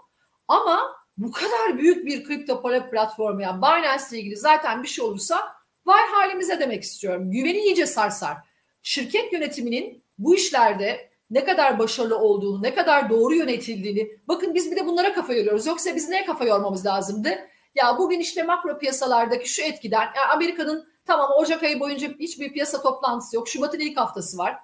Ama 0.48 0.96
bu 1.16 1.30
kadar 1.32 1.78
büyük 1.78 2.06
bir 2.06 2.24
kripto 2.24 2.62
para 2.62 2.90
platformu 2.90 3.42
yani 3.42 3.62
Binance 3.62 4.04
ile 4.10 4.18
ilgili 4.18 4.36
zaten 4.36 4.82
bir 4.82 4.88
şey 4.88 5.04
olursa 5.04 5.52
var 5.86 6.00
halimize 6.12 6.60
demek 6.60 6.82
istiyorum. 6.82 7.30
Güveni 7.30 7.58
iyice 7.58 7.86
sarsar. 7.86 8.36
Şirket 8.82 9.32
yönetiminin 9.32 10.02
bu 10.18 10.34
işlerde 10.34 11.10
ne 11.30 11.44
kadar 11.44 11.78
başarılı 11.78 12.18
olduğunu, 12.18 12.62
ne 12.62 12.74
kadar 12.74 13.10
doğru 13.10 13.34
yönetildiğini 13.34 14.10
bakın 14.28 14.54
biz 14.54 14.70
bir 14.70 14.76
de 14.76 14.86
bunlara 14.86 15.14
kafa 15.14 15.34
yoruyoruz. 15.34 15.66
Yoksa 15.66 15.96
biz 15.96 16.08
neye 16.08 16.24
kafa 16.24 16.44
yormamız 16.44 16.86
lazımdı? 16.86 17.38
Ya 17.74 17.98
bugün 17.98 18.20
işte 18.20 18.42
makro 18.42 18.78
piyasalardaki 18.78 19.48
şu 19.48 19.62
etkiden 19.62 20.00
yani 20.16 20.26
Amerika'nın 20.32 20.91
tamam 21.06 21.30
Ocak 21.36 21.62
ayı 21.62 21.80
boyunca 21.80 22.08
hiçbir 22.20 22.52
piyasa 22.52 22.82
toplantısı 22.82 23.36
yok. 23.36 23.48
Şubat'ın 23.48 23.80
ilk 23.80 23.96
haftası 23.96 24.38
var. 24.38 24.56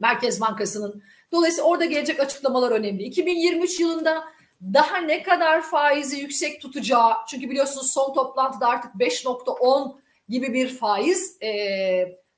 Merkez 0.00 0.40
Bankası'nın. 0.40 1.02
Dolayısıyla 1.32 1.68
orada 1.68 1.84
gelecek 1.84 2.20
açıklamalar 2.20 2.70
önemli. 2.70 3.02
2023 3.02 3.80
yılında 3.80 4.24
daha 4.62 4.96
ne 4.96 5.22
kadar 5.22 5.62
faizi 5.62 6.20
yüksek 6.20 6.60
tutacağı 6.60 7.12
çünkü 7.30 7.50
biliyorsunuz 7.50 7.92
son 7.92 8.14
toplantıda 8.14 8.68
artık 8.68 8.94
5.10 8.94 9.96
gibi 10.28 10.52
bir 10.52 10.68
faiz 10.68 11.42
e, 11.42 11.52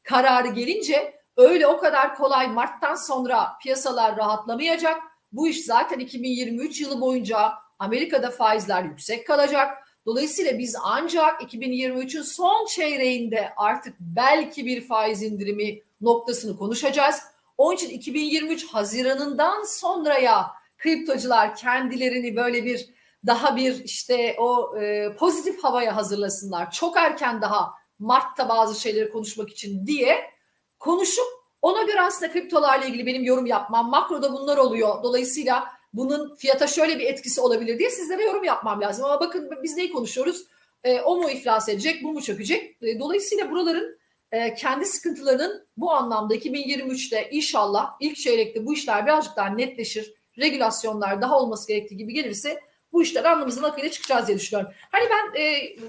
kararı 0.02 0.48
gelince 0.48 1.14
öyle 1.36 1.66
o 1.66 1.78
kadar 1.78 2.16
kolay 2.16 2.48
Mart'tan 2.48 2.94
sonra 2.94 3.52
piyasalar 3.62 4.16
rahatlamayacak. 4.16 5.02
Bu 5.32 5.48
iş 5.48 5.64
zaten 5.64 5.98
2023 5.98 6.80
yılı 6.80 7.00
boyunca 7.00 7.52
Amerika'da 7.78 8.30
faizler 8.30 8.82
yüksek 8.82 9.26
kalacak. 9.26 9.83
Dolayısıyla 10.06 10.58
biz 10.58 10.76
ancak 10.82 11.42
2023'ün 11.42 12.22
son 12.22 12.66
çeyreğinde 12.66 13.52
artık 13.56 13.94
belki 14.00 14.66
bir 14.66 14.86
faiz 14.86 15.22
indirimi 15.22 15.80
noktasını 16.00 16.56
konuşacağız. 16.56 17.20
Onun 17.58 17.74
için 17.74 17.88
2023 17.88 18.66
Haziran'ından 18.66 19.64
sonraya 19.64 20.46
kriptocular 20.78 21.56
kendilerini 21.56 22.36
böyle 22.36 22.64
bir 22.64 22.88
daha 23.26 23.56
bir 23.56 23.84
işte 23.84 24.36
o 24.38 24.78
e, 24.78 25.14
pozitif 25.16 25.64
havaya 25.64 25.96
hazırlasınlar. 25.96 26.70
Çok 26.70 26.96
erken 26.96 27.42
daha 27.42 27.70
Mart'ta 27.98 28.48
bazı 28.48 28.80
şeyleri 28.80 29.12
konuşmak 29.12 29.50
için 29.50 29.86
diye 29.86 30.30
konuşup 30.78 31.26
ona 31.62 31.82
göre 31.82 32.00
aslında 32.00 32.32
kriptolarla 32.32 32.84
ilgili 32.84 33.06
benim 33.06 33.24
yorum 33.24 33.46
yapmam. 33.46 33.90
Makroda 33.90 34.32
bunlar 34.32 34.56
oluyor. 34.56 35.02
Dolayısıyla 35.02 35.68
bunun 35.94 36.36
fiyata 36.36 36.66
şöyle 36.66 36.98
bir 36.98 37.04
etkisi 37.04 37.40
olabilir 37.40 37.78
diye 37.78 37.90
sizlere 37.90 38.22
yorum 38.22 38.44
yapmam 38.44 38.80
lazım. 38.80 39.04
Ama 39.04 39.20
bakın 39.20 39.50
biz 39.62 39.76
neyi 39.76 39.92
konuşuyoruz? 39.92 40.44
E, 40.84 41.00
o 41.00 41.16
mu 41.16 41.30
iflas 41.30 41.68
edecek, 41.68 42.02
bu 42.04 42.12
mu 42.12 42.22
çökecek? 42.22 42.76
E, 42.82 42.98
dolayısıyla 42.98 43.50
buraların 43.50 43.98
e, 44.32 44.54
kendi 44.54 44.86
sıkıntılarının 44.86 45.66
bu 45.76 45.92
anlamda 45.92 46.36
2023'te 46.36 47.28
inşallah 47.30 47.90
ilk 48.00 48.16
çeyrekte 48.16 48.66
bu 48.66 48.74
işler 48.74 49.06
birazcık 49.06 49.36
daha 49.36 49.48
netleşir. 49.48 50.14
Regülasyonlar 50.38 51.22
daha 51.22 51.40
olması 51.40 51.68
gerektiği 51.68 51.96
gibi 51.96 52.12
gelirse 52.14 52.60
bu 52.92 53.02
işler 53.02 53.24
anlamımızın 53.24 53.62
akıyla 53.62 53.90
çıkacağız 53.90 54.26
diye 54.26 54.38
düşünüyorum. 54.38 54.72
Hani 54.90 55.04
ben 55.10 55.40
e, 55.40 55.42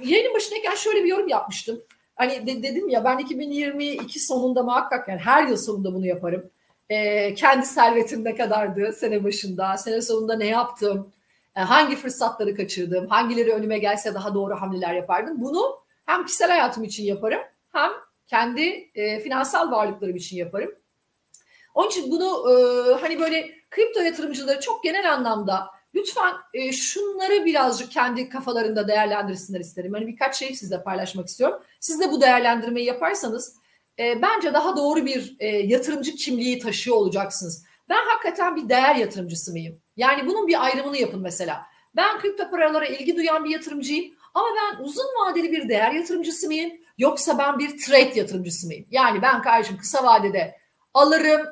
yayının 0.04 0.34
başındayken 0.34 0.76
şöyle 0.76 1.04
bir 1.04 1.10
yorum 1.10 1.28
yapmıştım. 1.28 1.82
Hani 2.16 2.48
de, 2.48 2.64
dedim 2.64 2.90
ya 2.90 3.04
ben 3.04 3.18
2022 3.18 4.20
sonunda 4.20 4.64
muhakkak 4.64 5.08
yani 5.08 5.20
her 5.20 5.48
yıl 5.48 5.58
sonunda 5.58 5.94
bunu 5.94 6.06
yaparım. 6.06 6.52
E, 6.90 7.34
kendi 7.34 7.66
servetim 7.66 8.24
ne 8.24 8.36
kadardı 8.36 8.94
sene 8.94 9.24
başında, 9.24 9.78
sene 9.78 10.02
sonunda 10.02 10.36
ne 10.36 10.48
yaptım, 10.48 11.14
e, 11.56 11.60
hangi 11.60 11.96
fırsatları 11.96 12.56
kaçırdım, 12.56 13.08
hangileri 13.08 13.54
önüme 13.54 13.80
gelse 13.80 14.14
daha 14.14 14.34
doğru 14.34 14.62
hamleler 14.62 14.94
yapardım. 14.94 15.42
Bunu 15.42 15.80
hem 16.06 16.26
kişisel 16.26 16.50
hayatım 16.50 16.84
için 16.84 17.04
yaparım 17.04 17.42
hem 17.72 17.92
kendi 18.28 18.90
e, 18.96 19.20
finansal 19.20 19.72
varlıklarım 19.72 20.16
için 20.16 20.38
yaparım. 20.38 20.72
Onun 21.74 21.90
için 21.90 22.12
bunu 22.12 22.52
e, 22.52 22.54
hani 23.02 23.20
böyle 23.20 23.52
kripto 23.70 24.02
yatırımcıları 24.02 24.60
çok 24.60 24.84
genel 24.84 25.14
anlamda 25.14 25.68
lütfen 25.96 26.34
e, 26.54 26.72
şunları 26.72 27.46
birazcık 27.46 27.92
kendi 27.92 28.30
kafalarında 28.30 28.88
değerlendirsinler 28.88 29.60
isterim. 29.60 29.94
Hani 29.94 30.08
birkaç 30.08 30.36
şey 30.36 30.56
sizle 30.56 30.84
paylaşmak 30.84 31.28
istiyorum. 31.28 31.62
Siz 31.80 32.00
de 32.00 32.12
bu 32.12 32.22
değerlendirmeyi 32.22 32.86
yaparsanız 32.86 33.56
e, 34.00 34.22
bence 34.22 34.54
daha 34.54 34.78
doğru 34.78 35.06
bir 35.06 35.36
e, 35.40 35.48
yatırımcı 35.48 36.16
kimliği 36.16 36.60
taşıyor 36.60 36.98
olacaksınız. 36.98 37.66
Ben 37.90 38.06
hakikaten 38.06 38.56
bir 38.56 38.70
değer 38.70 38.96
yatırımcısı 38.96 39.52
mıyım? 39.52 39.82
Yani 39.98 40.28
bunun 40.28 40.48
bir 40.48 40.64
ayrımını 40.64 40.98
yapın 40.98 41.22
mesela. 41.22 41.66
Ben 41.96 42.20
kripto 42.20 42.50
paralara 42.50 42.86
ilgi 42.86 43.16
duyan 43.16 43.46
bir 43.46 43.50
yatırımcıyım 43.50 44.16
ama 44.34 44.48
ben 44.56 44.84
uzun 44.84 45.06
vadeli 45.20 45.52
bir 45.52 45.70
değer 45.70 45.92
yatırımcısı 45.92 46.48
mıyım? 46.48 46.72
Yoksa 46.98 47.38
ben 47.38 47.60
bir 47.60 47.78
trade 47.78 48.20
yatırımcısı 48.20 48.68
mıyım? 48.68 48.86
Yani 48.92 49.22
ben 49.22 49.42
kardeşim 49.42 49.78
kısa 49.78 50.04
vadede 50.04 50.56
alırım, 50.94 51.48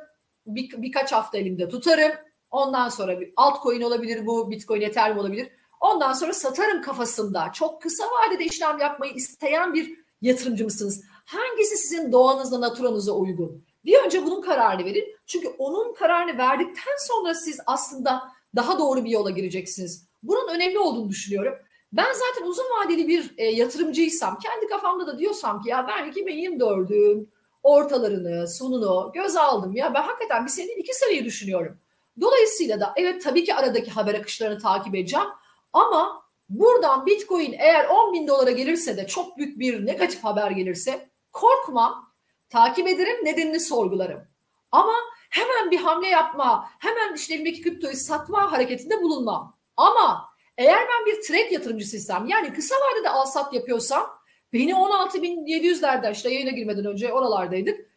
bir, 0.46 0.82
birkaç 0.82 1.12
hafta 1.12 1.38
elimde 1.38 1.70
tutarım. 1.70 2.12
Ondan 2.52 2.90
sonra 2.90 3.20
bir 3.20 3.34
altcoin 3.36 3.82
olabilir 3.82 4.26
bu, 4.26 4.52
bitcoin, 4.52 4.82
ethereum 4.82 5.18
olabilir. 5.18 5.50
Ondan 5.82 6.14
sonra 6.14 6.34
satarım 6.34 6.82
kafasında. 6.82 7.52
Çok 7.54 7.82
kısa 7.82 8.04
vadede 8.04 8.46
işlem 8.46 8.80
yapmayı 8.80 9.14
isteyen 9.14 9.74
bir 9.74 9.94
yatırımcı 10.22 10.64
mısınız? 10.64 11.04
Hangisi 11.26 11.78
sizin 11.78 12.12
doğanızla, 12.12 12.62
naturanıza 12.62 13.12
uygun? 13.12 13.64
Bir 13.86 13.98
önce 13.98 14.26
bunun 14.26 14.42
kararını 14.42 14.86
verin. 14.86 15.16
Çünkü 15.28 15.48
onun 15.58 15.94
kararını 15.94 16.38
verdikten 16.38 16.98
sonra 17.08 17.34
siz 17.34 17.60
aslında 17.66 18.24
daha 18.56 18.80
doğru 18.80 19.06
bir 19.06 19.10
yola 19.10 19.30
gireceksiniz. 19.30 20.06
Bunun 20.24 20.48
önemli 20.48 20.80
olduğunu 20.80 21.10
düşünüyorum. 21.10 21.54
Ben 21.94 22.14
zaten 22.14 22.48
uzun 22.48 22.64
vadeli 22.64 23.08
bir 23.08 23.34
e, 23.38 23.46
yatırımcıysam, 23.46 24.40
kendi 24.40 24.68
kafamda 24.68 25.08
da 25.08 25.20
diyorsam 25.20 25.62
ki 25.62 25.70
ya 25.70 25.88
ben 25.88 26.12
2024'ün 26.12 27.30
ortalarını, 27.64 28.48
sonunu 28.48 29.12
göz 29.14 29.36
aldım. 29.36 29.76
Ya 29.76 29.94
ben 29.94 30.02
hakikaten 30.02 30.46
bir 30.46 30.52
senin 30.52 30.80
iki 30.80 30.94
seneyi 30.94 31.26
düşünüyorum. 31.26 31.78
Dolayısıyla 32.22 32.80
da 32.80 32.94
evet 32.96 33.24
tabii 33.24 33.44
ki 33.44 33.56
aradaki 33.56 33.92
haber 33.92 34.14
akışlarını 34.16 34.60
takip 34.60 34.96
edeceğim. 34.96 35.28
Ama 35.74 36.24
buradan 36.50 37.06
Bitcoin 37.06 37.56
eğer 37.60 37.86
10 37.86 38.14
bin 38.14 38.28
dolara 38.28 38.52
gelirse 38.52 38.98
de 38.98 39.08
çok 39.08 39.38
büyük 39.38 39.60
bir 39.60 39.86
negatif 39.86 40.24
haber 40.24 40.52
gelirse 40.52 41.10
korkmam. 41.34 42.14
Takip 42.50 42.88
ederim, 42.88 43.26
nedenini 43.26 43.60
sorgularım. 43.60 44.28
Ama 44.72 44.94
hemen 45.30 45.72
bir 45.72 45.78
hamle 45.78 46.08
yapma, 46.08 46.70
hemen 46.80 47.16
işte 47.16 47.34
elimdeki 47.34 47.62
kriptoyu 47.62 47.96
satma 47.96 48.52
hareketinde 48.52 49.02
bulunmam. 49.02 49.56
Ama 49.78 50.30
eğer 50.58 50.88
ben 50.88 51.06
bir 51.06 51.22
trade 51.22 51.54
yatırımcısıysam 51.54 52.28
yani 52.28 52.54
kısa 52.54 52.76
vadede 52.76 53.10
al 53.10 53.26
sat 53.26 53.54
yapıyorsam 53.54 54.18
beni 54.54 54.72
16.700'lerden 54.72 56.14
işte 56.14 56.30
yayına 56.30 56.52
girmeden 56.52 56.86
önce 56.86 57.14
oralardaydık. 57.14 57.94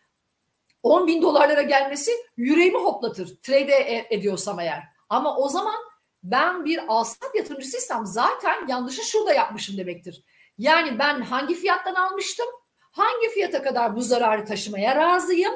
10 0.83 1.07
bin 1.07 1.23
dolarlara 1.23 1.63
gelmesi 1.63 2.11
yüreğimi 2.37 2.79
hoplatır. 2.79 3.37
Trade 3.43 3.75
e, 3.75 4.07
ediyorsam 4.11 4.61
eğer. 4.61 4.83
Ama 5.09 5.37
o 5.37 5.49
zaman 5.49 5.77
ben 6.23 6.65
bir 6.65 6.81
alsat 6.89 7.35
yatırımcısıysam 7.35 8.07
zaten 8.07 8.69
yanlışı 8.69 9.03
şurada 9.03 9.35
yapmışım 9.35 9.77
demektir. 9.77 10.25
Yani 10.59 10.99
ben 10.99 11.21
hangi 11.21 11.55
fiyattan 11.55 11.95
almıştım? 11.95 12.47
Hangi 12.97 13.29
fiyata 13.29 13.63
kadar 13.63 13.97
bu 13.97 14.03
zararı 14.03 14.45
taşımaya 14.45 14.97
razıyım? 14.97 15.55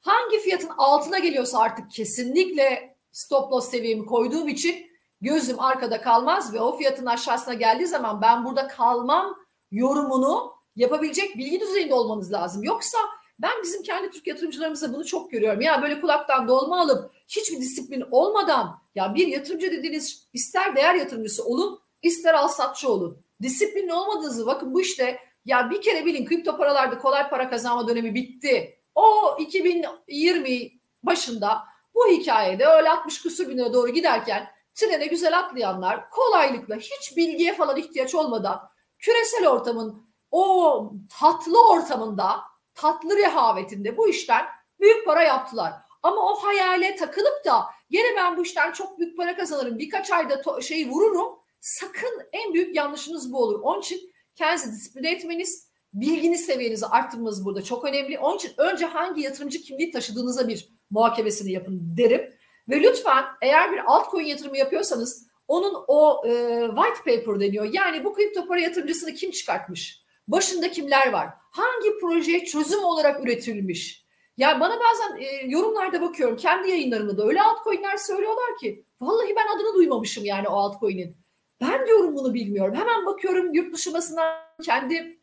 Hangi 0.00 0.38
fiyatın 0.38 0.70
altına 0.78 1.18
geliyorsa 1.18 1.58
artık 1.58 1.90
kesinlikle 1.90 2.96
stop 3.12 3.52
loss 3.52 3.70
seviyemi 3.70 4.06
koyduğum 4.06 4.48
için 4.48 4.86
gözüm 5.20 5.60
arkada 5.60 6.00
kalmaz 6.00 6.54
ve 6.54 6.60
o 6.60 6.76
fiyatın 6.76 7.06
aşağısına 7.06 7.54
geldiği 7.54 7.86
zaman 7.86 8.22
ben 8.22 8.44
burada 8.44 8.68
kalmam 8.68 9.36
yorumunu 9.70 10.52
yapabilecek 10.76 11.38
bilgi 11.38 11.60
düzeyinde 11.60 11.94
olmanız 11.94 12.32
lazım. 12.32 12.62
Yoksa 12.62 12.98
ben 13.42 13.62
bizim 13.62 13.82
kendi 13.82 14.10
Türk 14.10 14.26
yatırımcılarımızda 14.26 14.94
bunu 14.94 15.04
çok 15.04 15.30
görüyorum. 15.30 15.60
Ya 15.60 15.82
böyle 15.82 16.00
kulaktan 16.00 16.48
dolma 16.48 16.80
alıp 16.80 17.10
hiçbir 17.28 17.60
disiplin 17.60 18.04
olmadan 18.10 18.74
ya 18.94 19.14
bir 19.14 19.26
yatırımcı 19.26 19.72
dediğiniz 19.72 20.28
ister 20.32 20.76
değer 20.76 20.94
yatırımcısı 20.94 21.44
olun 21.44 21.80
ister 22.02 22.34
al 22.34 22.48
satçı 22.48 22.92
olun. 22.92 23.18
Disiplinli 23.42 23.94
olmadığınızı 23.94 24.46
bakın 24.46 24.74
bu 24.74 24.80
işte 24.80 25.18
ya 25.44 25.70
bir 25.70 25.82
kere 25.82 26.06
bilin 26.06 26.26
kripto 26.26 26.56
paralarda 26.56 26.98
kolay 26.98 27.28
para 27.28 27.50
kazanma 27.50 27.88
dönemi 27.88 28.14
bitti. 28.14 28.78
O 28.94 29.36
2020 29.38 30.70
başında 31.02 31.58
bu 31.94 32.08
hikayede 32.08 32.66
öyle 32.66 32.90
60 32.90 33.22
küsur 33.22 33.48
bin 33.48 33.58
lira 33.58 33.72
doğru 33.72 33.88
giderken 33.88 34.48
trene 34.74 35.06
güzel 35.06 35.38
atlayanlar 35.38 36.10
kolaylıkla 36.10 36.76
hiç 36.76 37.16
bilgiye 37.16 37.54
falan 37.54 37.76
ihtiyaç 37.76 38.14
olmadan 38.14 38.68
küresel 38.98 39.48
ortamın 39.48 40.06
o 40.30 40.92
tatlı 41.20 41.68
ortamında 41.70 42.40
tatlı 42.74 43.16
rehavetinde 43.16 43.96
bu 43.96 44.08
işten 44.08 44.46
büyük 44.80 45.06
para 45.06 45.22
yaptılar. 45.22 45.72
Ama 46.02 46.16
o 46.16 46.34
hayale 46.34 46.96
takılıp 46.96 47.44
da 47.44 47.66
gene 47.90 48.16
ben 48.16 48.36
bu 48.36 48.42
işten 48.42 48.72
çok 48.72 48.98
büyük 48.98 49.16
para 49.16 49.36
kazanırım 49.36 49.78
birkaç 49.78 50.10
ayda 50.10 50.60
şeyi 50.60 50.90
vururum 50.90 51.38
sakın 51.60 52.22
en 52.32 52.54
büyük 52.54 52.76
yanlışınız 52.76 53.32
bu 53.32 53.42
olur. 53.42 53.60
Onun 53.62 53.80
için 53.80 54.11
kendinizi 54.34 54.72
disipline 54.72 55.10
etmeniz, 55.10 55.68
bilgini 55.94 56.38
seviyenizi 56.38 56.86
arttırmanız 56.86 57.44
burada 57.44 57.62
çok 57.62 57.84
önemli. 57.84 58.18
Onun 58.18 58.36
için 58.36 58.52
önce 58.56 58.86
hangi 58.86 59.22
yatırımcı 59.22 59.62
kimliği 59.62 59.90
taşıdığınıza 59.90 60.48
bir 60.48 60.68
muhakemesini 60.90 61.52
yapın 61.52 61.80
derim. 61.96 62.34
Ve 62.68 62.82
lütfen 62.82 63.24
eğer 63.42 63.72
bir 63.72 63.80
altcoin 63.86 64.24
yatırımı 64.24 64.58
yapıyorsanız 64.58 65.26
onun 65.48 65.84
o 65.88 66.26
e, 66.26 66.30
white 66.74 67.16
paper 67.18 67.40
deniyor. 67.40 67.68
Yani 67.72 68.04
bu 68.04 68.14
kripto 68.14 68.46
para 68.46 68.60
yatırımcısını 68.60 69.14
kim 69.14 69.30
çıkartmış? 69.30 70.02
Başında 70.28 70.70
kimler 70.70 71.12
var? 71.12 71.28
Hangi 71.38 71.98
projeye 72.00 72.44
çözüm 72.44 72.84
olarak 72.84 73.24
üretilmiş? 73.24 74.02
Ya 74.36 74.60
bana 74.60 74.80
bazen 74.80 75.16
e, 75.16 75.46
yorumlarda 75.46 76.00
bakıyorum 76.00 76.36
kendi 76.36 76.70
yayınlarımda 76.70 77.18
da 77.18 77.26
öyle 77.26 77.42
altcoin'ler 77.42 77.96
söylüyorlar 77.96 78.58
ki 78.60 78.84
vallahi 79.00 79.34
ben 79.36 79.56
adını 79.56 79.74
duymamışım 79.74 80.24
yani 80.24 80.48
o 80.48 80.52
altcoin'in. 80.52 81.16
Ben 81.62 81.86
diyorum 81.86 82.16
bunu 82.16 82.34
bilmiyorum. 82.34 82.74
Hemen 82.74 83.06
bakıyorum 83.06 83.54
yurt 83.54 83.74
dışı 83.74 83.94
basından 83.94 84.34
kendi 84.62 85.18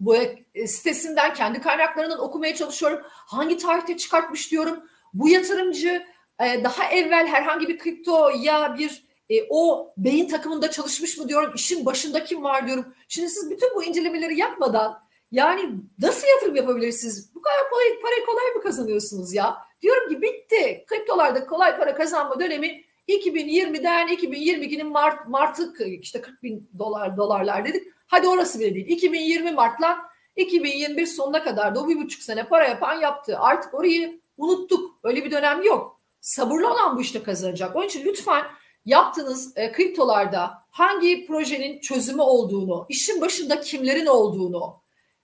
bu 0.00 0.16
e, 0.54 0.66
sitesinden 0.66 1.34
kendi 1.34 1.60
kaynaklarından 1.60 2.20
okumaya 2.20 2.54
çalışıyorum. 2.54 3.00
Hangi 3.04 3.56
tarihte 3.56 3.96
çıkartmış 3.96 4.50
diyorum. 4.50 4.82
Bu 5.14 5.28
yatırımcı 5.28 6.02
e, 6.40 6.64
daha 6.64 6.84
evvel 6.84 7.26
herhangi 7.26 7.68
bir 7.68 7.78
kripto 7.78 8.30
ya 8.40 8.76
bir 8.78 9.04
e, 9.30 9.34
o 9.50 9.90
beyin 9.96 10.28
takımında 10.28 10.70
çalışmış 10.70 11.18
mı 11.18 11.28
diyorum. 11.28 11.52
İşin 11.54 11.86
başında 11.86 12.24
kim 12.24 12.44
var 12.44 12.66
diyorum. 12.66 12.94
Şimdi 13.08 13.28
siz 13.28 13.50
bütün 13.50 13.74
bu 13.74 13.84
incelemeleri 13.84 14.38
yapmadan 14.38 15.00
yani 15.32 15.70
nasıl 15.98 16.26
yatırım 16.28 16.56
yapabilirsiniz? 16.56 17.34
Bu 17.34 17.42
kadar 17.42 17.70
kolay, 17.70 18.00
parayı 18.02 18.26
kolay 18.26 18.54
mı 18.56 18.62
kazanıyorsunuz 18.62 19.34
ya? 19.34 19.56
Diyorum 19.82 20.08
ki 20.08 20.22
bitti. 20.22 20.84
Kriptolarda 20.86 21.46
kolay 21.46 21.76
para 21.78 21.94
kazanma 21.94 22.40
dönemi 22.40 22.84
2020'den 23.08 24.08
2022'nin 24.08 24.86
Mart 24.86 25.28
Mart'ı 25.28 25.74
işte 25.84 26.20
40 26.20 26.42
bin 26.42 26.70
dolar 26.78 27.16
dolarlar 27.16 27.64
dedik. 27.64 27.82
Hadi 28.06 28.28
orası 28.28 28.60
bile 28.60 28.74
değil. 28.74 28.86
2020 28.86 29.52
Mart'la 29.52 29.98
2021 30.36 31.06
sonuna 31.06 31.44
kadar 31.44 31.74
da 31.74 31.80
o 31.82 31.88
bir 31.88 31.96
buçuk 31.96 32.22
sene 32.22 32.48
para 32.48 32.68
yapan 32.68 33.00
yaptı. 33.00 33.38
Artık 33.38 33.74
orayı 33.74 34.20
unuttuk. 34.36 34.98
Öyle 35.04 35.24
bir 35.24 35.30
dönem 35.30 35.62
yok. 35.62 36.00
Sabırlı 36.20 36.72
olan 36.72 36.96
bu 36.96 37.00
işte 37.00 37.22
kazanacak. 37.22 37.76
Onun 37.76 37.86
için 37.86 38.04
lütfen 38.04 38.44
yaptığınız 38.84 39.52
e, 39.56 39.72
kriptolarda 39.72 40.50
hangi 40.70 41.26
projenin 41.26 41.80
çözümü 41.80 42.22
olduğunu, 42.22 42.86
işin 42.88 43.20
başında 43.20 43.60
kimlerin 43.60 44.06
olduğunu 44.06 44.76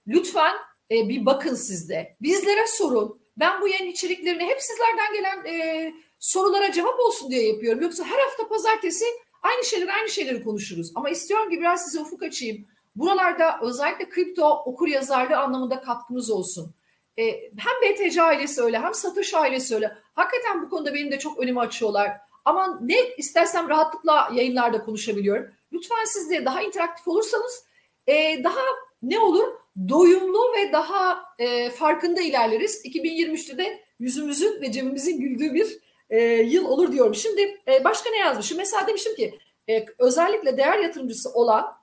lütfen 0.07 0.55
e, 0.91 1.09
bir 1.09 1.27
bakın 1.27 1.55
sizde. 1.55 2.17
Bizlere 2.23 2.67
sorun. 2.67 3.21
Ben 3.37 3.61
bu 3.61 3.69
yeni 3.69 3.89
içeriklerini 3.89 4.45
hep 4.45 4.63
sizlerden 4.63 5.15
gelen 5.15 5.55
e, 5.55 5.93
sorulara 6.25 6.73
cevap 6.73 7.01
olsun 7.01 7.31
diye 7.31 7.49
yapıyorum. 7.49 7.83
Yoksa 7.83 8.05
her 8.05 8.19
hafta 8.19 8.49
pazartesi 8.49 9.05
aynı 9.43 9.65
şeyleri 9.65 9.93
aynı 9.93 10.09
şeyleri 10.09 10.45
konuşuruz. 10.45 10.93
Ama 10.95 11.11
istiyorum 11.11 11.51
ki 11.51 11.61
biraz 11.61 11.85
size 11.85 12.01
ufuk 12.01 12.23
açayım. 12.23 12.65
Buralarda 12.97 13.59
özellikle 13.63 14.09
kripto 14.09 14.49
okur 14.49 14.89
yazarlığı 14.89 15.37
anlamında 15.37 15.81
katkımız 15.81 16.31
olsun. 16.31 16.75
Ee, 17.19 17.51
hem 17.57 17.95
BTC 17.95 18.23
ailesi 18.23 18.63
öyle 18.63 18.79
hem 18.79 18.95
satış 18.95 19.35
ailesi 19.35 19.75
öyle. 19.75 19.97
Hakikaten 20.15 20.63
bu 20.63 20.71
konuda 20.71 20.95
benim 20.95 21.13
de 21.13 21.19
çok 21.19 21.39
önümü 21.39 21.61
açıyorlar. 21.61 22.11
Ama 22.45 22.79
ne 22.81 22.97
istersem 23.17 23.69
rahatlıkla 23.69 24.31
yayınlarda 24.35 24.85
konuşabiliyorum. 24.85 25.51
Lütfen 25.73 26.05
siz 26.05 26.31
de 26.31 26.45
daha 26.45 26.63
interaktif 26.63 27.09
olursanız 27.09 27.65
e, 28.07 28.45
daha 28.45 28.61
ne 29.03 29.19
olur? 29.19 29.49
Doyumlu 29.89 30.53
ve 30.57 30.73
daha 30.73 31.25
e, 31.39 31.71
farkında 31.71 32.21
ilerleriz. 32.21 32.85
2023'te 32.85 33.59
de 33.59 33.85
yüzümüzün 33.99 34.63
ve 34.63 34.73
cebimizin 34.73 35.21
güldüğü 35.21 35.55
bir 35.55 35.85
e, 36.15 36.23
yıl 36.43 36.65
olur 36.65 36.93
diyorum. 36.93 37.15
Şimdi 37.15 37.61
e, 37.69 37.85
başka 37.85 38.11
ne 38.11 38.19
yazmışım? 38.19 38.59
Mesela 38.59 38.87
demişim 38.87 39.15
ki 39.15 39.39
e, 39.69 39.87
özellikle 39.99 40.57
değer 40.57 40.79
yatırımcısı 40.79 41.31
olan 41.31 41.75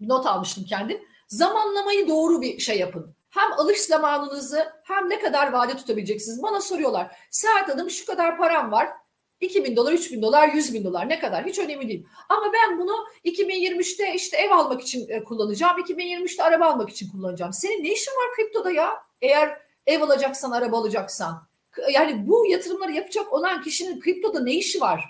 not 0.00 0.26
almıştım 0.26 0.64
kendim. 0.68 1.02
Zamanlamayı 1.28 2.08
doğru 2.08 2.42
bir 2.42 2.58
şey 2.58 2.78
yapın. 2.78 3.14
Hem 3.30 3.52
alış 3.52 3.80
zamanınızı 3.80 4.72
hem 4.84 5.10
ne 5.10 5.18
kadar 5.18 5.52
vade 5.52 5.76
tutabileceksiniz. 5.76 6.42
Bana 6.42 6.60
soruyorlar. 6.60 7.16
Serhat 7.30 7.68
Hanım 7.68 7.90
şu 7.90 8.06
kadar 8.06 8.38
param 8.38 8.72
var. 8.72 8.88
2 9.40 9.64
bin 9.64 9.76
dolar, 9.76 9.92
3 9.92 10.12
bin 10.12 10.22
dolar, 10.22 10.48
100 10.48 10.74
bin 10.74 10.84
dolar 10.84 11.08
ne 11.08 11.18
kadar 11.18 11.44
hiç 11.46 11.58
önemli 11.58 11.88
değil. 11.88 12.06
Ama 12.28 12.52
ben 12.52 12.78
bunu 12.78 13.06
2023'te 13.24 14.14
işte 14.14 14.36
ev 14.36 14.50
almak 14.50 14.80
için 14.82 15.08
e, 15.08 15.24
kullanacağım. 15.24 15.80
2023'te 15.80 16.42
araba 16.42 16.66
almak 16.66 16.90
için 16.90 17.10
kullanacağım. 17.10 17.52
Senin 17.52 17.84
ne 17.84 17.92
işin 17.92 18.12
var 18.12 18.36
kriptoda 18.36 18.70
ya? 18.70 19.02
Eğer 19.22 19.58
ev 19.86 20.02
alacaksan, 20.02 20.50
araba 20.50 20.78
alacaksan 20.78 21.42
yani 21.92 22.28
bu 22.28 22.46
yatırımları 22.46 22.92
yapacak 22.92 23.32
olan 23.32 23.62
kişinin 23.62 24.00
kriptoda 24.00 24.40
ne 24.40 24.52
işi 24.52 24.80
var? 24.80 25.04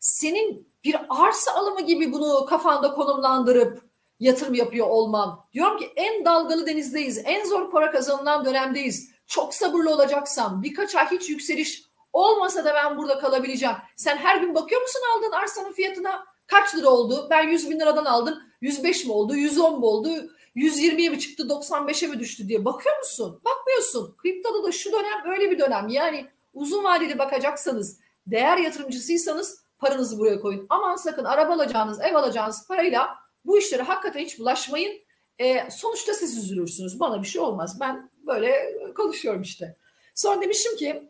Senin 0.00 0.68
bir 0.84 0.96
arsa 1.08 1.52
alımı 1.52 1.80
gibi 1.80 2.12
bunu 2.12 2.46
kafanda 2.46 2.92
konumlandırıp 2.92 3.82
yatırım 4.20 4.54
yapıyor 4.54 4.86
olman. 4.86 5.40
Diyorum 5.52 5.78
ki 5.78 5.92
en 5.96 6.24
dalgalı 6.24 6.66
denizdeyiz. 6.66 7.22
En 7.24 7.44
zor 7.44 7.70
para 7.70 7.90
kazanılan 7.90 8.44
dönemdeyiz. 8.44 9.10
Çok 9.26 9.54
sabırlı 9.54 9.94
olacaksan 9.94 10.62
birkaç 10.62 10.94
ay 10.94 11.10
hiç 11.10 11.30
yükseliş 11.30 11.82
olmasa 12.12 12.64
da 12.64 12.74
ben 12.74 12.98
burada 12.98 13.18
kalabileceğim. 13.18 13.76
Sen 13.96 14.16
her 14.16 14.36
gün 14.36 14.54
bakıyor 14.54 14.82
musun 14.82 15.00
aldığın 15.16 15.32
arsanın 15.32 15.72
fiyatına? 15.72 16.24
Kaç 16.46 16.76
lira 16.76 16.88
oldu? 16.88 17.26
Ben 17.30 17.48
100 17.48 17.70
bin 17.70 17.80
liradan 17.80 18.04
aldım. 18.04 18.42
105 18.60 19.04
mi 19.04 19.12
oldu? 19.12 19.36
110 19.36 19.80
mu 19.80 19.86
oldu? 19.86 20.08
120'ye 20.56 21.10
mi 21.10 21.18
çıktı 21.18 21.42
95'e 21.42 22.08
mi 22.08 22.18
düştü 22.18 22.48
diye 22.48 22.64
bakıyor 22.64 22.98
musun? 22.98 23.40
Bakmıyorsun. 23.44 24.16
Kriptoda 24.16 24.64
da 24.64 24.72
şu 24.72 24.92
dönem 24.92 25.30
öyle 25.30 25.50
bir 25.50 25.58
dönem. 25.58 25.88
Yani 25.88 26.26
uzun 26.54 26.84
vadeli 26.84 27.18
bakacaksanız, 27.18 27.98
değer 28.26 28.58
yatırımcısıysanız 28.58 29.60
paranızı 29.78 30.18
buraya 30.18 30.40
koyun. 30.40 30.66
Aman 30.68 30.96
sakın 30.96 31.24
araba 31.24 31.52
alacağınız, 31.52 32.00
ev 32.00 32.14
alacağınız 32.14 32.66
parayla 32.68 33.16
bu 33.44 33.58
işlere 33.58 33.82
hakikaten 33.82 34.20
hiç 34.20 34.38
bulaşmayın. 34.38 35.00
E, 35.38 35.70
sonuçta 35.70 36.14
siz 36.14 36.38
üzülürsünüz. 36.38 37.00
Bana 37.00 37.22
bir 37.22 37.26
şey 37.26 37.40
olmaz. 37.42 37.80
Ben 37.80 38.10
böyle 38.26 38.76
konuşuyorum 38.96 39.42
işte. 39.42 39.76
Sonra 40.14 40.40
demişim 40.40 40.76
ki 40.76 41.02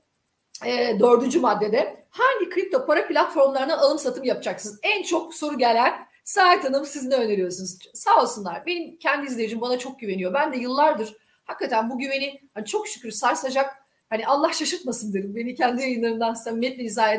e, 0.64 1.01
dördüncü 1.01 1.40
maddede 1.40 2.05
hangi 2.11 2.49
kripto 2.51 2.86
para 2.86 3.09
platformlarına 3.09 3.78
alım 3.78 3.99
satım 3.99 4.24
yapacaksınız? 4.24 4.78
En 4.82 5.03
çok 5.03 5.34
soru 5.34 5.59
gelen 5.59 6.07
Saat 6.27 6.64
Hanım 6.64 6.87
siz 6.87 7.05
ne 7.05 7.14
öneriyorsunuz? 7.14 7.79
Sağ 7.95 8.22
olsunlar. 8.22 8.66
Benim 8.66 8.97
kendi 8.97 9.27
izleyicim 9.27 9.61
bana 9.61 9.79
çok 9.79 9.99
güveniyor. 9.99 10.35
Ben 10.35 10.53
de 10.53 10.57
yıllardır 10.57 11.16
hakikaten 11.45 11.91
bu 11.91 11.99
güveni 11.99 12.41
hani 12.55 12.66
çok 12.66 12.89
şükür 12.89 13.11
sarsacak 13.11 13.77
hani 14.11 14.27
Allah 14.27 14.53
şaşırtmasın 14.53 15.12
derim. 15.12 15.37
Beni 15.37 15.55
kendi 15.55 15.83
yayınlarından 15.83 16.35
samimiyetle 16.35 16.83
izah 16.83 17.12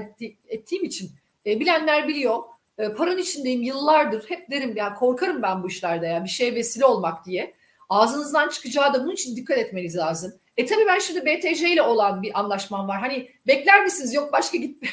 ettiğim 0.47 0.83
için. 0.83 1.11
E, 1.45 1.59
bilenler 1.59 2.07
biliyor. 2.07 2.43
E, 2.77 2.93
paran 2.93 3.17
içindeyim 3.17 3.63
yıllardır. 3.63 4.29
Hep 4.29 4.51
derim 4.51 4.75
ya 4.75 4.95
korkarım 4.95 5.41
ben 5.41 5.63
bu 5.63 5.67
işlerde 5.67 6.07
ya 6.07 6.23
bir 6.23 6.29
şeye 6.29 6.55
vesile 6.55 6.85
olmak 6.85 7.25
diye. 7.25 7.53
Ağzınızdan 7.89 8.49
çıkacağı 8.49 8.93
da 8.93 9.03
bunun 9.03 9.13
için 9.13 9.35
dikkat 9.35 9.57
etmeniz 9.57 9.97
lazım. 9.97 10.33
E 10.57 10.65
tabii 10.65 10.85
ben 10.87 10.99
şimdi 10.99 11.25
BTC 11.25 11.69
ile 11.69 11.81
olan 11.81 12.21
bir 12.21 12.39
anlaşmam 12.39 12.87
var. 12.87 12.99
Hani 12.99 13.29
bekler 13.47 13.83
misiniz 13.83 14.13
yok 14.13 14.33
başka 14.33 14.57
git 14.57 14.83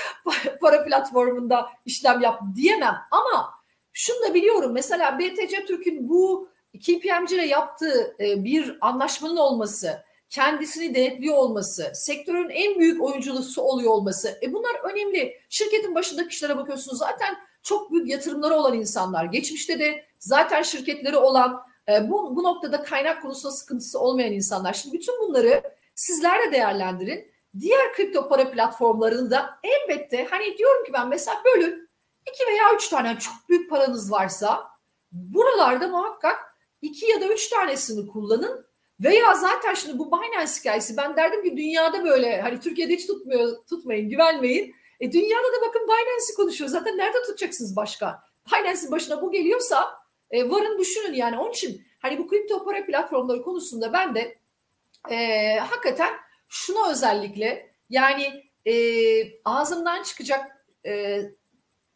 para 0.60 0.84
platformunda 0.84 1.70
işlem 1.86 2.20
yap 2.20 2.40
diyemem. 2.56 2.96
Ama 3.10 3.63
şunu 3.94 4.28
da 4.28 4.34
biliyorum 4.34 4.72
mesela 4.72 5.18
BTC 5.18 5.64
Türk'ün 5.66 6.08
bu 6.08 6.48
KPMG 6.78 7.32
ile 7.32 7.46
yaptığı 7.46 8.16
e, 8.20 8.44
bir 8.44 8.78
anlaşmanın 8.80 9.36
olması, 9.36 10.02
kendisini 10.30 10.94
denetliyor 10.94 11.36
olması, 11.36 11.92
sektörün 11.94 12.48
en 12.48 12.78
büyük 12.78 13.02
oyuncusu 13.02 13.62
oluyor 13.62 13.90
olması. 13.90 14.38
E 14.42 14.52
bunlar 14.52 14.74
önemli. 14.92 15.40
Şirketin 15.50 15.94
başındaki 15.94 16.28
kişilere 16.28 16.56
bakıyorsunuz 16.56 16.98
zaten 16.98 17.36
çok 17.62 17.92
büyük 17.92 18.08
yatırımları 18.08 18.54
olan 18.54 18.74
insanlar. 18.74 19.24
Geçmişte 19.24 19.78
de 19.78 20.04
zaten 20.18 20.62
şirketleri 20.62 21.16
olan 21.16 21.62
e, 21.88 22.10
bu, 22.10 22.36
bu 22.36 22.42
noktada 22.42 22.82
kaynak 22.82 23.22
konusunda 23.22 23.52
sıkıntısı 23.52 24.00
olmayan 24.00 24.32
insanlar. 24.32 24.72
Şimdi 24.72 24.98
bütün 24.98 25.14
bunları 25.20 25.62
sizler 25.94 26.48
de 26.48 26.52
değerlendirin. 26.52 27.34
Diğer 27.60 27.92
kripto 27.92 28.28
para 28.28 28.50
platformlarında 28.50 29.50
elbette 29.62 30.26
hani 30.30 30.58
diyorum 30.58 30.84
ki 30.84 30.92
ben 30.92 31.08
mesela 31.08 31.36
bölün 31.44 31.83
iki 32.32 32.46
veya 32.46 32.74
üç 32.74 32.88
tane 32.88 33.18
çok 33.18 33.48
büyük 33.48 33.70
paranız 33.70 34.12
varsa 34.12 34.66
buralarda 35.12 35.88
muhakkak 35.88 36.56
iki 36.82 37.06
ya 37.06 37.20
da 37.20 37.26
üç 37.26 37.48
tanesini 37.48 38.06
kullanın 38.06 38.66
veya 39.00 39.34
zaten 39.34 39.74
şimdi 39.74 39.98
bu 39.98 40.12
Binance 40.12 40.52
hikayesi 40.60 40.96
ben 40.96 41.16
derdim 41.16 41.42
ki 41.42 41.56
dünyada 41.56 42.04
böyle 42.04 42.40
hani 42.40 42.60
Türkiye'de 42.60 42.94
hiç 42.94 43.06
tutmuyor 43.06 43.66
tutmayın 43.70 44.08
güvenmeyin. 44.08 44.74
E 45.00 45.12
dünyada 45.12 45.52
da 45.52 45.66
bakın 45.68 45.82
Binance'i 45.82 46.34
konuşuyor. 46.36 46.70
Zaten 46.70 46.98
nerede 46.98 47.22
tutacaksınız 47.22 47.76
başka? 47.76 48.22
Binance'in 48.52 48.92
başına 48.92 49.22
bu 49.22 49.32
geliyorsa 49.32 49.98
e, 50.30 50.50
varın 50.50 50.78
düşünün 50.78 51.14
yani. 51.14 51.38
Onun 51.38 51.50
için 51.50 51.82
hani 52.02 52.18
bu 52.18 52.28
kripto 52.28 52.64
para 52.64 52.86
platformları 52.86 53.42
konusunda 53.42 53.92
ben 53.92 54.14
de 54.14 54.38
e, 55.10 55.56
hakikaten 55.58 56.14
şunu 56.48 56.90
özellikle 56.90 57.70
yani 57.90 58.44
e, 58.66 58.74
ağzımdan 59.44 60.02
çıkacak 60.02 60.66
e, 60.86 61.22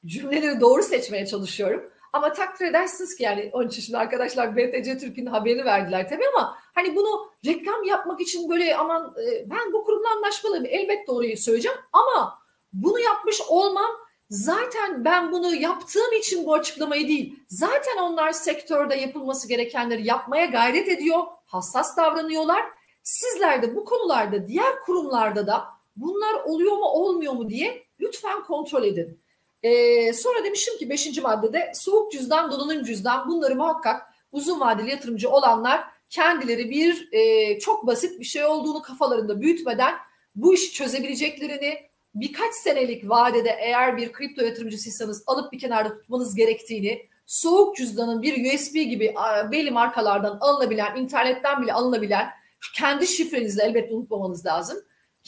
cümleleri 0.07 0.61
doğru 0.61 0.82
seçmeye 0.82 1.26
çalışıyorum. 1.26 1.90
Ama 2.12 2.32
takdir 2.32 2.66
edersiniz 2.66 3.16
ki 3.16 3.22
yani 3.22 3.51
onun 3.53 3.68
için 3.68 3.92
arkadaşlar 3.92 4.57
BTC 4.57 4.99
Türk'ün 4.99 5.26
haberini 5.26 5.64
verdiler 5.64 6.09
tabii 6.09 6.24
ama 6.34 6.59
hani 6.74 6.96
bunu 6.96 7.32
reklam 7.46 7.84
yapmak 7.84 8.20
için 8.20 8.51
böyle 8.51 8.76
aman 8.76 9.14
e, 9.26 9.51
ben 9.51 9.72
bu 9.72 9.84
kurumla 9.84 10.11
anlaşmalıyım 10.16 10.66
elbette 10.66 11.07
doğruyu 11.07 11.36
söyleyeceğim 11.36 11.78
ama 11.92 12.38
bunu 12.72 13.01
yapmış 13.01 13.40
olmam 13.49 13.90
zaten 14.30 15.05
ben 15.05 15.32
bunu 15.32 15.55
yaptığım 15.55 16.12
için 16.12 16.46
bu 16.46 16.55
açıklamayı 16.55 17.09
değil 17.09 17.38
zaten 17.49 17.96
onlar 17.96 18.32
sektörde 18.32 18.94
yapılması 18.94 19.49
gerekenleri 19.49 20.07
yapmaya 20.07 20.44
gayret 20.44 20.88
ediyor 20.88 21.18
hassas 21.46 21.96
davranıyorlar 21.96 22.64
sizler 23.03 23.62
de 23.62 23.76
bu 23.76 23.84
konularda 23.84 24.46
diğer 24.46 24.80
kurumlarda 24.80 25.46
da 25.46 25.64
bunlar 25.96 26.34
oluyor 26.34 26.76
mu 26.76 26.84
olmuyor 26.84 27.32
mu 27.32 27.49
diye 27.49 27.82
lütfen 28.01 28.44
kontrol 28.44 28.84
edin. 28.84 29.20
Ee, 29.62 30.12
sonra 30.12 30.44
demişim 30.44 30.78
ki 30.78 30.90
5. 30.90 31.18
maddede 31.22 31.72
soğuk 31.74 32.12
cüzdan, 32.12 32.50
donanım 32.50 32.84
cüzdan 32.84 33.28
bunları 33.28 33.56
muhakkak 33.56 34.02
uzun 34.32 34.61
vadeli 34.61 34.90
yatırımcı 34.90 35.30
olanlar 35.30 35.84
kendileri 36.11 36.70
bir 36.70 37.09
e, 37.12 37.59
çok 37.59 37.86
basit 37.86 38.20
bir 38.20 38.24
şey 38.24 38.44
olduğunu 38.44 38.82
kafalarında 38.82 39.40
büyütmeden 39.40 39.94
bu 40.36 40.54
işi 40.54 40.72
çözebileceklerini 40.72 41.78
birkaç 42.14 42.54
senelik 42.54 43.11
vadede 43.11 43.56
eğer 43.61 43.96
bir 43.96 44.12
kripto 44.12 44.44
yatırımcısıysanız 44.44 45.22
alıp 45.26 45.52
bir 45.52 45.59
kenarda 45.59 45.94
tutmanız 45.94 46.34
gerektiğini 46.34 47.06
soğuk 47.26 47.76
cüzdanın 47.76 48.22
bir 48.22 48.54
USB 48.54 48.74
gibi 48.74 49.14
belli 49.52 49.70
markalardan 49.70 50.38
alınabilen, 50.40 50.96
internetten 50.96 51.62
bile 51.62 51.72
alınabilen 51.72 52.28
kendi 52.74 53.06
şifrenizle 53.06 53.62
elbette 53.62 53.94
unutmamanız 53.94 54.46
lazım 54.46 54.78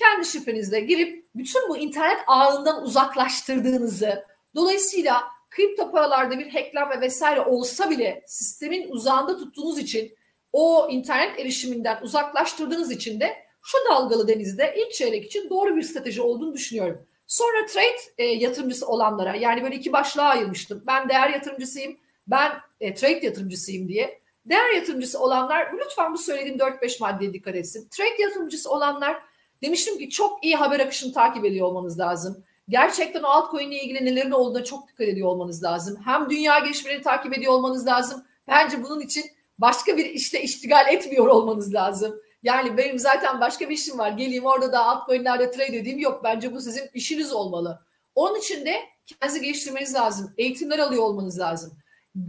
kendi 0.01 0.27
şifrenizle 0.27 0.81
girip 0.81 1.25
bütün 1.35 1.69
bu 1.69 1.77
internet 1.77 2.19
ağından 2.27 2.83
uzaklaştırdığınızı, 2.83 4.25
dolayısıyla 4.55 5.23
kripto 5.51 5.91
paralarda 5.91 6.39
bir 6.39 6.51
hacklenme 6.51 7.01
vesaire 7.01 7.41
olsa 7.41 7.91
bile 7.91 8.23
sistemin 8.27 8.91
uzağında 8.91 9.37
tuttuğunuz 9.37 9.79
için 9.79 10.15
o 10.53 10.89
internet 10.91 11.39
erişiminden 11.39 12.03
uzaklaştırdığınız 12.03 12.91
için 12.91 13.21
de 13.21 13.37
şu 13.63 13.79
dalgalı 13.91 14.29
denizde 14.29 14.75
ilk 14.77 14.93
çeyrek 14.93 15.25
için 15.25 15.51
doğru 15.51 15.77
bir 15.77 15.83
strateji 15.83 16.23
olduğunu 16.23 16.55
düşünüyorum. 16.55 17.07
Sonra 17.27 17.67
trade 17.67 18.01
e, 18.19 18.25
yatırımcısı 18.25 18.87
olanlara 18.87 19.37
yani 19.37 19.63
böyle 19.63 19.77
iki 19.77 19.93
başlığa 19.93 20.29
ayırmıştım. 20.29 20.83
Ben 20.87 21.09
değer 21.09 21.31
yatırımcısıyım, 21.31 21.97
ben 22.27 22.53
e, 22.81 22.95
trade 22.95 23.27
yatırımcısıyım 23.27 23.89
diye. 23.89 24.21
Değer 24.47 24.75
yatırımcısı 24.75 25.21
olanlar 25.21 25.73
lütfen 25.73 26.15
bu 26.15 26.19
söylediğim 26.19 26.59
4-5 26.59 27.01
maddeye 27.01 27.33
dikkat 27.33 27.55
etsin. 27.55 27.89
Trade 27.91 28.23
yatırımcısı 28.23 28.71
olanlar 28.71 29.23
Demiştim 29.63 29.99
ki 29.99 30.11
çok 30.11 30.45
iyi 30.45 30.57
haber 30.57 30.81
akışını 30.81 31.13
takip 31.13 31.45
ediyor 31.45 31.67
olmanız 31.67 31.99
lazım. 31.99 32.45
Gerçekten 32.69 33.23
altcoin 33.23 33.71
ile 33.71 33.83
ilgili 33.83 34.05
nelerin 34.05 34.31
olduğuna 34.31 34.65
çok 34.65 34.89
dikkat 34.89 35.09
ediyor 35.09 35.29
olmanız 35.29 35.63
lazım. 35.63 35.99
Hem 36.05 36.31
dünya 36.31 36.59
gelişmelerini 36.59 37.03
takip 37.03 37.39
ediyor 37.39 37.53
olmanız 37.53 37.87
lazım. 37.87 38.25
Bence 38.49 38.83
bunun 38.83 39.01
için 39.01 39.25
başka 39.59 39.97
bir 39.97 40.05
işle 40.05 40.43
iştigal 40.43 40.89
etmiyor 40.89 41.27
olmanız 41.27 41.75
lazım. 41.75 42.15
Yani 42.43 42.77
benim 42.77 42.99
zaten 42.99 43.41
başka 43.41 43.69
bir 43.69 43.75
işim 43.75 43.99
var. 43.99 44.11
Geleyim 44.11 44.47
orada 44.47 44.73
da 44.73 44.87
altcoin'lerde 44.87 45.51
trade 45.51 45.77
edeyim. 45.77 45.99
Yok 45.99 46.21
bence 46.25 46.55
bu 46.55 46.61
sizin 46.61 46.91
işiniz 46.95 47.33
olmalı. 47.33 47.81
Onun 48.15 48.39
için 48.39 48.67
de 48.67 48.81
kendinizi 49.07 49.41
geliştirmeniz 49.41 49.95
lazım. 49.95 50.35
Eğitimler 50.39 50.79
alıyor 50.79 51.03
olmanız 51.03 51.39
lazım. 51.39 51.73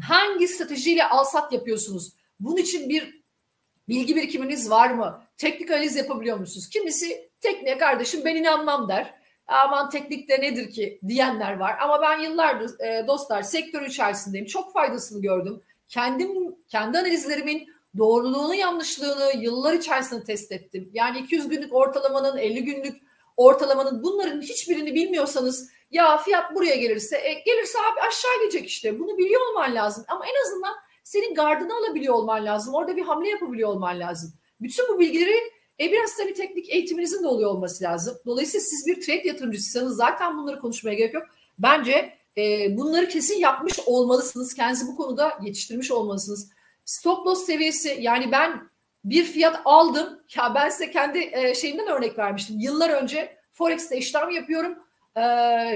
Hangi 0.07 0.47
stratejiyle 0.47 1.07
al 1.07 1.23
sat 1.23 1.53
yapıyorsunuz? 1.53 2.13
Bunun 2.39 2.57
için 2.57 2.89
bir 2.89 3.21
bilgi 3.89 4.15
birikiminiz 4.15 4.69
var 4.69 4.89
mı? 4.89 5.23
Teknik 5.41 5.71
analiz 5.71 5.95
yapabiliyor 5.95 6.37
musunuz? 6.37 6.69
Kimisi 6.69 7.29
tekniğe 7.41 7.77
kardeşim 7.77 8.21
ben 8.25 8.35
inanmam 8.35 8.89
der. 8.89 9.13
Aman 9.47 9.89
teknikte 9.89 10.41
nedir 10.41 10.71
ki 10.71 10.99
diyenler 11.07 11.57
var. 11.57 11.75
Ama 11.81 12.01
ben 12.01 12.19
yıllardır 12.19 12.79
e, 12.79 13.07
dostlar 13.07 13.41
sektör 13.41 13.81
içerisindeyim. 13.81 14.45
Çok 14.47 14.73
faydasını 14.73 15.21
gördüm. 15.21 15.61
Kendim 15.89 16.55
kendi 16.67 16.97
analizlerimin 16.97 17.67
doğruluğunu 17.97 18.55
yanlışlığını 18.55 19.31
yıllar 19.37 19.73
içerisinde 19.73 20.23
test 20.23 20.51
ettim. 20.51 20.89
Yani 20.93 21.19
200 21.19 21.49
günlük 21.49 21.75
ortalamanın 21.75 22.37
50 22.37 22.63
günlük 22.63 23.01
ortalamanın 23.37 24.03
bunların 24.03 24.41
hiçbirini 24.41 24.95
bilmiyorsanız 24.95 25.69
ya 25.91 26.17
fiyat 26.17 26.55
buraya 26.55 26.75
gelirse 26.75 27.17
e, 27.17 27.33
gelirse 27.33 27.79
abi 27.79 27.99
aşağı 28.07 28.39
gelecek 28.41 28.67
işte 28.67 28.99
bunu 28.99 29.17
biliyor 29.17 29.41
olman 29.49 29.75
lazım 29.75 30.05
ama 30.07 30.25
en 30.25 30.45
azından 30.45 30.73
senin 31.03 31.35
gardını 31.35 31.73
alabiliyor 31.75 32.13
olman 32.13 32.45
lazım 32.45 32.73
orada 32.73 32.95
bir 32.95 33.01
hamle 33.01 33.29
yapabiliyor 33.29 33.69
olman 33.69 33.99
lazım 33.99 34.33
bütün 34.61 34.87
bu 34.89 34.99
bilgileri 34.99 35.35
e, 35.79 35.91
biraz 35.91 36.17
tabii 36.17 36.33
teknik 36.33 36.69
eğitiminizin 36.69 37.23
de 37.23 37.27
oluyor 37.27 37.49
olması 37.49 37.83
lazım. 37.83 38.17
Dolayısıyla 38.25 38.65
siz 38.65 38.87
bir 38.87 39.01
trade 39.01 39.27
yatırımcısıysanız 39.27 39.95
zaten 39.95 40.37
bunları 40.37 40.59
konuşmaya 40.59 40.93
gerek 40.93 41.13
yok. 41.13 41.23
Bence 41.59 42.17
e, 42.37 42.77
bunları 42.77 43.07
kesin 43.07 43.39
yapmış 43.39 43.79
olmalısınız. 43.85 44.53
Kendinizi 44.53 44.87
bu 44.87 44.95
konuda 44.95 45.39
yetiştirmiş 45.41 45.91
olmalısınız. 45.91 46.49
Stop 46.85 47.27
loss 47.27 47.45
seviyesi 47.45 47.97
yani 48.01 48.31
ben 48.31 48.69
bir 49.05 49.23
fiyat 49.23 49.61
aldım. 49.65 50.19
Ya 50.35 50.55
ben 50.55 50.69
size 50.69 50.91
kendi 50.91 51.29
e, 51.33 51.55
şeyimden 51.55 51.87
örnek 51.87 52.17
vermiştim. 52.17 52.59
Yıllar 52.59 52.89
önce 52.89 53.37
Forex'te 53.51 53.97
işlem 53.97 54.29
yapıyorum. 54.29 54.75
E, 55.17 55.21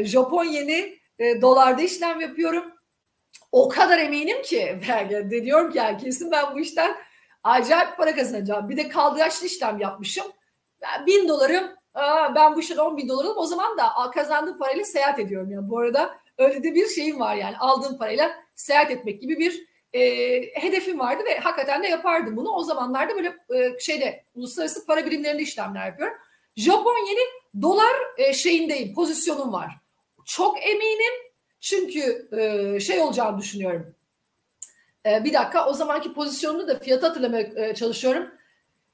Japon 0.05 0.45
yeni 0.45 0.99
e, 1.19 1.41
dolarda 1.41 1.81
işlem 1.81 2.21
yapıyorum. 2.21 2.63
O 3.51 3.69
kadar 3.69 3.99
eminim 3.99 4.41
ki 4.41 4.77
de 5.29 5.45
diyorum 5.45 5.71
ki 5.71 5.77
yani 5.77 5.97
kesin 5.97 6.31
ben 6.31 6.55
bu 6.55 6.59
işten 6.59 6.95
acayip 7.46 7.98
para 7.98 8.16
kazanacağım. 8.16 8.70
Bir 8.70 8.78
de 8.78 8.89
kaldıraçlı 8.89 9.48
işlem 9.48 9.80
yapmışım. 9.80 10.26
Ben 10.82 11.06
bin 11.06 11.28
dolarım 11.28 11.64
aa, 11.93 12.36
ben 12.36 12.56
bu 12.56 12.60
işten 12.60 12.78
10 12.78 12.98
bin 12.98 13.10
dolarım 13.10 13.38
o 13.38 13.46
zaman 13.46 13.78
da 13.78 14.12
kazandığım 14.14 14.58
parayla 14.58 14.86
seyahat 14.86 15.20
ediyorum. 15.20 15.52
Yani 15.52 15.70
bu 15.70 15.80
arada 15.80 16.16
öyle 16.38 16.64
de 16.64 16.76
bir 16.76 16.88
şeyim 16.88 17.20
var 17.20 17.36
yani 17.36 17.58
aldığım 17.58 17.98
parayla 17.98 18.36
seyahat 18.56 18.91
etmek 18.91 19.22
gibi 19.22 19.39
bir 19.39 19.66
e, 19.93 20.02
hedefim 20.62 21.00
vardı 21.00 21.24
ve 21.26 21.39
hakikaten 21.39 21.84
de 21.84 21.88
yapardım 21.88 22.38
bunu. 22.38 22.50
O 22.50 22.64
zamanlarda 22.64 23.16
böyle 23.16 23.36
e, 23.56 23.80
şeyde 23.80 24.24
uluslararası 24.36 24.86
para 24.86 25.06
birimlerinde 25.06 25.41
işlemler 25.41 25.88
yapıyorum. 25.88 26.18
Japon 26.58 26.96
dolar 27.62 27.96
e, 28.18 28.34
şeyindeyim, 28.34 28.96
pozisyonum 28.96 29.54
var. 29.54 29.72
Çok 30.26 30.68
eminim 30.68 31.14
çünkü 31.62 32.28
e, 32.38 32.80
şey 32.80 33.02
olacağını 33.02 33.38
düşünüyorum. 33.38 33.95
Ee, 35.06 35.24
bir 35.24 35.34
dakika 35.34 35.70
o 35.70 35.74
zamanki 35.74 36.14
pozisyonunu 36.14 36.68
da 36.68 36.80
fiyatı 36.80 37.08
hatırlamaya 37.08 37.43
e, 37.56 37.76
çalışıyorum. 37.76 38.28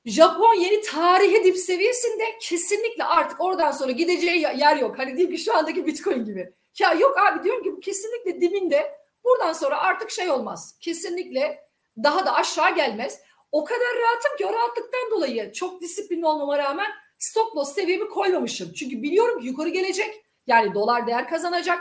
Japon 0.06 0.54
yeni 0.54 0.82
tarihi 0.82 1.44
dip 1.44 1.58
seviyesinde 1.58 2.24
kesinlikle 2.42 3.04
artık 3.04 3.42
oradan 3.42 3.72
sonra 3.72 3.92
gideceği 3.92 4.42
yer 4.42 4.78
yok. 4.78 5.00
Hani 5.00 5.18
diyeyim 5.18 5.36
ki 5.36 5.44
şu 5.44 5.58
andaki 5.58 5.86
Bitcoin 5.86 6.26
gibi. 6.26 6.54
Ya 6.80 6.94
yok 6.94 7.18
abi 7.20 7.44
diyorum 7.44 7.64
ki 7.64 7.72
bu 7.72 7.80
kesinlikle 7.80 8.42
dibinde 8.42 8.92
buradan 9.24 9.54
sonra 9.54 9.78
artık 9.82 10.12
şey 10.12 10.30
olmaz. 10.30 10.76
Kesinlikle 10.82 11.64
daha 12.04 12.26
da 12.26 12.34
aşağı 12.34 12.76
gelmez. 12.76 13.20
O 13.52 13.64
kadar 13.64 13.98
rahatım 14.02 14.38
ki 14.38 14.46
o 14.46 14.54
rahatlıktan 14.54 15.12
dolayı 15.12 15.54
çok 15.54 15.82
disiplinli 15.82 16.26
olmama 16.26 16.58
rağmen 16.58 16.92
stop 17.20 17.56
loss 17.56 17.74
seviyemi 17.74 18.10
koymamışım. 18.10 18.74
Çünkü 18.74 19.04
biliyorum 19.04 19.42
ki 19.42 19.48
yukarı 19.48 19.70
gelecek. 19.70 20.26
Yani 20.48 20.74
dolar 20.74 21.08
değer 21.08 21.28
kazanacak. 21.30 21.80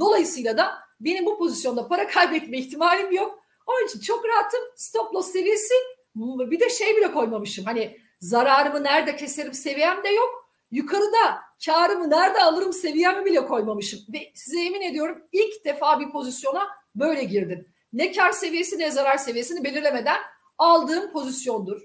Dolayısıyla 0.00 0.56
da 0.56 0.78
benim 1.00 1.26
bu 1.26 1.38
pozisyonda 1.38 1.88
para 1.88 2.06
kaybetme 2.06 2.58
ihtimalim 2.58 3.12
yok. 3.12 3.45
Onun 3.66 3.86
için 3.86 4.00
çok 4.00 4.24
rahatım. 4.24 4.60
Stop 4.76 5.14
loss 5.14 5.32
seviyesi 5.32 5.74
bir 6.16 6.60
de 6.60 6.70
şey 6.70 6.96
bile 6.96 7.12
koymamışım. 7.12 7.64
Hani 7.64 7.98
zararımı 8.20 8.84
nerede 8.84 9.16
keserim 9.16 9.54
seviyem 9.54 10.04
de 10.04 10.08
yok. 10.08 10.50
Yukarıda 10.70 11.40
karımı 11.66 12.10
nerede 12.10 12.42
alırım 12.42 12.72
seviyemi 12.72 13.24
bile 13.24 13.46
koymamışım. 13.46 14.00
Ve 14.12 14.32
size 14.34 14.60
emin 14.60 14.80
ediyorum 14.80 15.22
ilk 15.32 15.64
defa 15.64 16.00
bir 16.00 16.10
pozisyona 16.10 16.68
böyle 16.94 17.24
girdim. 17.24 17.66
Ne 17.92 18.12
kar 18.12 18.32
seviyesi 18.32 18.78
ne 18.78 18.90
zarar 18.90 19.16
seviyesini 19.16 19.64
belirlemeden 19.64 20.18
aldığım 20.58 21.12
pozisyondur. 21.12 21.82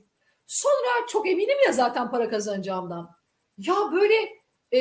Sonra 0.47 1.07
çok 1.09 1.27
eminim 1.27 1.57
ya 1.65 1.71
zaten 1.71 2.11
para 2.11 2.29
kazanacağımdan. 2.29 3.09
Ya 3.57 3.75
böyle 3.91 4.29
e, 4.73 4.79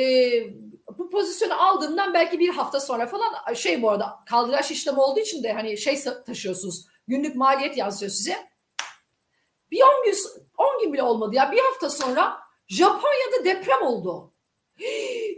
bu 0.97 1.09
pozisyonu 1.09 1.63
aldığımdan 1.63 2.13
belki 2.13 2.39
bir 2.39 2.49
hafta 2.49 2.79
sonra 2.79 3.07
falan 3.07 3.53
şey 3.53 3.81
bu 3.81 3.89
arada 3.89 4.19
kaldıraç 4.29 4.71
işlemi 4.71 4.99
olduğu 4.99 5.19
için 5.19 5.43
de 5.43 5.53
hani 5.53 5.77
şey 5.77 5.99
taşıyorsunuz. 6.25 6.90
Günlük 7.07 7.35
maliyet 7.35 7.77
yansıyor 7.77 8.11
size. 8.11 8.37
Bir 9.71 9.81
10 9.81 10.05
gün 10.05 10.15
10 10.57 10.81
gün 10.81 10.93
bile 10.93 11.03
olmadı 11.03 11.35
ya 11.35 11.51
bir 11.51 11.59
hafta 11.59 11.89
sonra 11.89 12.39
Japonya'da 12.67 13.45
deprem 13.45 13.81
oldu. 13.81 14.31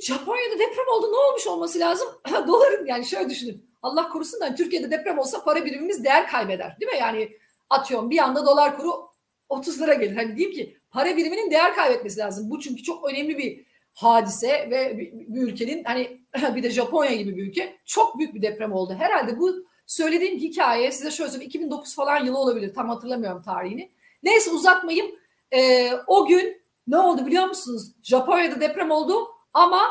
Japonya'da 0.01 0.59
deprem 0.59 0.88
oldu 0.95 1.11
ne 1.11 1.18
olmuş 1.18 1.47
olması 1.47 1.80
lazım? 1.80 2.07
Doların 2.47 2.86
yani 2.86 3.05
şöyle 3.05 3.30
düşünün. 3.30 3.70
Allah 3.82 4.09
korusun 4.09 4.41
da 4.41 4.55
Türkiye'de 4.55 4.91
deprem 4.91 5.20
olsa 5.20 5.43
para 5.43 5.66
birimimiz 5.66 6.03
değer 6.03 6.28
kaybeder. 6.28 6.78
Değil 6.80 6.91
mi? 6.91 6.97
Yani 6.97 7.38
atıyorum 7.70 8.09
bir 8.09 8.18
anda 8.18 8.45
dolar 8.45 8.78
kuru 8.78 9.07
30 9.49 9.82
lira 9.82 9.93
gelir. 9.93 10.16
Hani 10.16 10.36
diyeyim 10.36 10.55
ki 10.55 10.78
para 10.91 11.18
biriminin 11.18 11.51
değer 11.51 11.76
kaybetmesi 11.76 12.20
lazım. 12.20 12.49
Bu 12.49 12.59
çünkü 12.59 12.84
çok 12.84 13.09
önemli 13.09 13.38
bir 13.38 13.66
hadise 13.93 14.68
ve 14.72 14.97
bir 14.97 15.41
ülkenin 15.41 15.84
hani 15.84 16.20
bir 16.55 16.64
de 16.64 16.70
Japonya 16.70 17.16
gibi 17.16 17.38
bir 17.38 17.47
ülke 17.47 17.78
çok 17.86 18.18
büyük 18.20 18.36
bir 18.36 18.41
deprem 18.41 18.74
oldu. 18.74 18.95
Herhalde 18.99 19.39
bu 19.39 19.66
söylediğim 19.88 20.39
hikaye 20.39 20.91
size 20.91 21.11
şöyle 21.11 21.31
söyleyeyim 21.31 21.49
2009 21.49 21.95
falan 21.95 22.25
yılı 22.25 22.38
olabilir. 22.38 22.73
Tam 22.73 22.89
hatırlamıyorum 22.89 23.41
tarihini. 23.41 23.91
Neyse 24.23 24.51
uzatmayayım. 24.51 25.15
Ee, 25.51 25.91
o 26.07 26.25
gün 26.25 26.61
ne 26.88 26.97
oldu 26.97 27.25
biliyor 27.25 27.45
musunuz? 27.45 27.91
Japonya'da 28.03 28.61
deprem 28.61 28.91
oldu 28.91 29.27
ama 29.53 29.81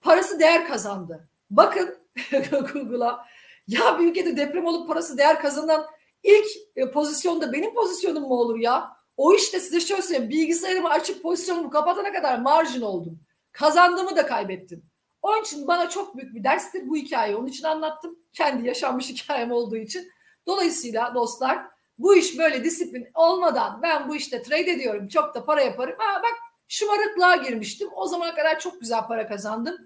parası 0.00 0.40
değer 0.40 0.68
kazandı. 0.68 1.28
Bakın 1.50 1.94
Google'a 2.50 3.24
ya 3.68 3.98
bir 3.98 4.04
ülkede 4.04 4.36
deprem 4.36 4.66
olup 4.66 4.88
parası 4.88 5.18
değer 5.18 5.40
kazanan 5.40 5.86
ilk 6.22 6.46
e, 6.76 6.90
pozisyonda 6.90 7.52
benim 7.52 7.74
pozisyonum 7.74 8.22
mu 8.22 8.34
olur 8.34 8.58
ya? 8.58 8.96
O 9.16 9.34
işte 9.34 9.60
size 9.60 9.80
şöyle 9.80 10.02
söyleyeyim 10.02 10.30
bilgisayarımı 10.30 10.88
açıp 10.88 11.22
pozisyonumu 11.22 11.70
kapatana 11.70 12.12
kadar 12.12 12.38
marjin 12.38 12.80
oldum. 12.80 13.20
Kazandığımı 13.52 14.16
da 14.16 14.26
kaybettim. 14.26 14.82
Onun 15.24 15.42
için 15.42 15.66
bana 15.66 15.88
çok 15.88 16.16
büyük 16.16 16.34
bir 16.34 16.44
derstir 16.44 16.88
bu 16.88 16.96
hikayeyi. 16.96 17.36
Onun 17.36 17.46
için 17.46 17.64
anlattım. 17.64 18.18
Kendi 18.32 18.66
yaşanmış 18.66 19.10
hikayem 19.10 19.52
olduğu 19.52 19.76
için. 19.76 20.10
Dolayısıyla 20.46 21.14
dostlar 21.14 21.58
bu 21.98 22.16
iş 22.16 22.38
böyle 22.38 22.64
disiplin 22.64 23.08
olmadan 23.14 23.82
ben 23.82 24.08
bu 24.08 24.16
işte 24.16 24.42
trade 24.42 24.70
ediyorum 24.70 25.08
çok 25.08 25.34
da 25.34 25.44
para 25.44 25.62
yaparım. 25.62 25.94
Ha 25.98 26.22
bak 26.22 26.32
şımarıklığa 26.68 27.36
girmiştim. 27.36 27.88
O 27.96 28.06
zamana 28.06 28.34
kadar 28.34 28.58
çok 28.58 28.80
güzel 28.80 29.06
para 29.06 29.26
kazandım. 29.26 29.76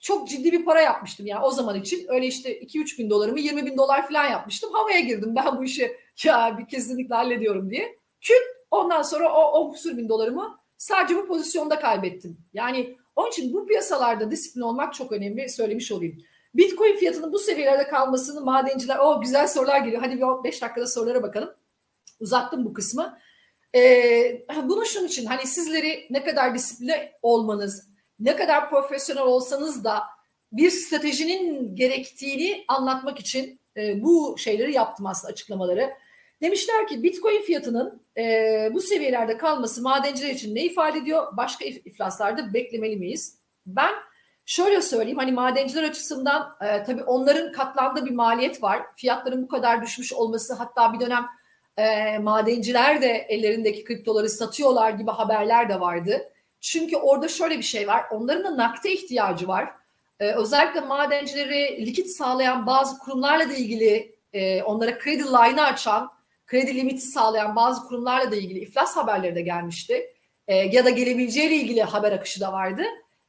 Çok 0.00 0.28
ciddi 0.28 0.52
bir 0.52 0.64
para 0.64 0.80
yapmıştım 0.80 1.26
yani 1.26 1.44
o 1.44 1.50
zaman 1.50 1.80
için. 1.80 2.06
Öyle 2.08 2.26
işte 2.26 2.60
2-3 2.60 2.98
bin 2.98 3.10
dolarımı 3.10 3.40
20 3.40 3.66
bin 3.66 3.78
dolar 3.78 4.08
falan 4.08 4.28
yapmıştım. 4.28 4.70
Havaya 4.72 5.00
girdim 5.00 5.36
ben 5.36 5.58
bu 5.58 5.64
işi 5.64 5.96
ya 6.24 6.58
bir 6.58 6.66
kesinlikle 6.68 7.14
hallediyorum 7.14 7.70
diye. 7.70 7.96
Küt 8.20 8.42
ondan 8.70 9.02
sonra 9.02 9.32
o 9.32 9.42
10 9.42 9.72
küsür 9.72 9.96
bin 9.96 10.08
dolarımı 10.08 10.58
sadece 10.78 11.16
bu 11.16 11.26
pozisyonda 11.26 11.80
kaybettim. 11.80 12.38
Yani 12.52 12.96
onun 13.20 13.30
için 13.30 13.54
bu 13.54 13.66
piyasalarda 13.66 14.30
disiplin 14.30 14.60
olmak 14.60 14.94
çok 14.94 15.12
önemli 15.12 15.48
söylemiş 15.48 15.92
olayım. 15.92 16.18
Bitcoin 16.54 16.96
fiyatının 16.96 17.32
bu 17.32 17.38
seviyelerde 17.38 17.88
kalmasını 17.88 18.40
madenciler 18.40 18.98
o 18.98 19.20
güzel 19.20 19.48
sorular 19.48 19.80
geliyor. 19.80 20.02
Hadi 20.02 20.16
bir 20.16 20.44
5 20.44 20.62
dakikada 20.62 20.86
sorulara 20.86 21.22
bakalım. 21.22 21.54
Uzattım 22.20 22.64
bu 22.64 22.74
kısmı. 22.74 23.18
Ee, 23.74 24.42
bunu 24.62 24.86
şunun 24.86 25.06
için 25.06 25.26
hani 25.26 25.46
sizleri 25.46 26.06
ne 26.10 26.24
kadar 26.24 26.54
disiplinli 26.54 27.12
olmanız, 27.22 27.88
ne 28.20 28.36
kadar 28.36 28.70
profesyonel 28.70 29.22
olsanız 29.22 29.84
da 29.84 30.02
bir 30.52 30.70
stratejinin 30.70 31.76
gerektiğini 31.76 32.64
anlatmak 32.68 33.20
için 33.20 33.60
e, 33.76 34.02
bu 34.02 34.36
şeyleri 34.38 34.74
yaptım 34.74 35.06
aslında 35.06 35.32
açıklamaları. 35.32 35.90
Demişler 36.42 36.86
ki 36.86 37.02
Bitcoin 37.02 37.42
fiyatının 37.42 38.02
e, 38.16 38.22
bu 38.74 38.80
seviyelerde 38.80 39.36
kalması 39.36 39.82
madenciler 39.82 40.30
için 40.30 40.54
ne 40.54 40.64
ifade 40.64 40.98
ediyor? 40.98 41.36
Başka 41.36 41.64
iflaslarda 41.64 42.54
beklemeli 42.54 42.96
miyiz? 42.96 43.38
Ben 43.66 43.94
Şöyle 44.50 44.82
söyleyeyim 44.82 45.18
hani 45.18 45.32
madenciler 45.32 45.82
açısından 45.82 46.56
e, 46.60 46.84
tabii 46.84 47.02
onların 47.02 47.52
katlandığı 47.52 48.06
bir 48.06 48.10
maliyet 48.10 48.62
var. 48.62 48.82
Fiyatların 48.96 49.42
bu 49.42 49.48
kadar 49.48 49.82
düşmüş 49.82 50.12
olması 50.12 50.54
hatta 50.54 50.92
bir 50.92 51.00
dönem 51.00 51.26
e, 51.76 52.18
madenciler 52.18 53.02
de 53.02 53.08
ellerindeki 53.08 53.84
kriptoları 53.84 54.28
satıyorlar 54.28 54.90
gibi 54.90 55.10
haberler 55.10 55.68
de 55.68 55.80
vardı. 55.80 56.32
Çünkü 56.60 56.96
orada 56.96 57.28
şöyle 57.28 57.58
bir 57.58 57.62
şey 57.62 57.88
var. 57.88 58.04
Onların 58.10 58.44
da 58.44 58.56
nakde 58.56 58.92
ihtiyacı 58.92 59.48
var. 59.48 59.68
E, 60.20 60.32
özellikle 60.32 60.80
madencileri 60.80 61.86
likit 61.86 62.10
sağlayan 62.10 62.66
bazı 62.66 62.98
kurumlarla 62.98 63.48
da 63.48 63.54
ilgili 63.54 64.14
e, 64.32 64.62
onlara 64.62 64.98
kredi 64.98 65.24
line'ı 65.24 65.64
açan, 65.64 66.10
kredi 66.50 66.74
limiti 66.74 67.00
sağlayan 67.00 67.56
bazı 67.56 67.88
kurumlarla 67.88 68.30
da 68.30 68.36
ilgili 68.36 68.58
iflas 68.58 68.96
haberleri 68.96 69.34
de 69.34 69.42
gelmişti. 69.42 70.06
E, 70.48 70.54
ya 70.54 70.84
da 70.84 70.90
gelebileceğiyle 70.90 71.54
ilgili 71.54 71.82
haber 71.82 72.12
akışı 72.12 72.40
da 72.40 72.52
vardı. 72.52 72.82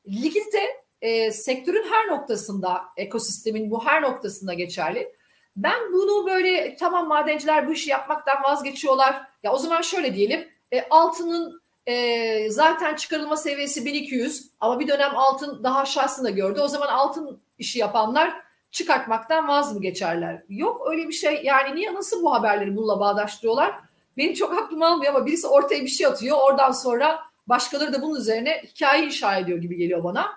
Likidite 0.08 0.62
e, 1.02 1.32
sektörün 1.32 1.86
her 1.92 2.08
noktasında, 2.08 2.82
ekosistemin 2.98 3.72
bu 3.72 3.86
her 3.86 4.02
noktasında 4.02 4.54
geçerli. 4.54 5.14
Ben 5.56 5.94
bunu 5.94 6.28
böyle 6.28 6.76
tamam 6.76 7.08
madenciler 7.08 7.68
bu 7.68 7.72
işi 7.72 7.90
yapmaktan 7.90 8.44
vazgeçiyorlar. 8.44 9.22
Ya 9.44 9.54
o 9.54 9.58
zaman 9.58 9.82
şöyle 9.82 10.16
diyelim, 10.16 10.48
e, 10.72 10.88
altının 10.90 11.62
e, 11.86 12.50
zaten 12.50 12.96
çıkarılma 12.96 13.38
seviyesi 13.38 13.86
1200 13.86 14.50
ama 14.60 14.80
bir 14.80 14.88
dönem 14.88 15.18
altın 15.18 15.64
daha 15.64 15.80
aşağısında 15.80 16.30
gördü. 16.30 16.60
O 16.60 16.68
zaman 16.68 16.88
altın 16.88 17.42
işi 17.58 17.80
yapanlar 17.80 18.34
çıkartmaktan 18.72 19.48
vaz 19.48 19.74
mı 19.74 19.82
geçerler? 19.82 20.42
Yok 20.50 20.82
öyle 20.92 21.08
bir 21.08 21.14
şey. 21.14 21.42
Yani 21.44 21.76
niye 21.76 21.94
nasıl 21.94 22.24
bu 22.24 22.34
haberleri 22.34 22.76
bununla 22.76 23.00
bağdaştırıyorlar? 23.00 23.76
Benim 24.18 24.34
çok 24.34 24.54
aklım 24.54 24.82
almıyor 24.82 25.16
ama 25.16 25.26
birisi 25.26 25.48
ortaya 25.48 25.82
bir 25.82 25.88
şey 25.88 26.08
atıyor. 26.08 26.38
Oradan 26.42 26.72
sonra 26.72 27.20
başkaları 27.48 27.94
da 27.94 28.02
bunun 28.02 28.20
üzerine 28.20 28.62
hikaye 28.64 29.06
inşa 29.06 29.38
ediyor 29.38 29.58
gibi 29.58 29.76
geliyor 29.76 30.04
bana. 30.04 30.32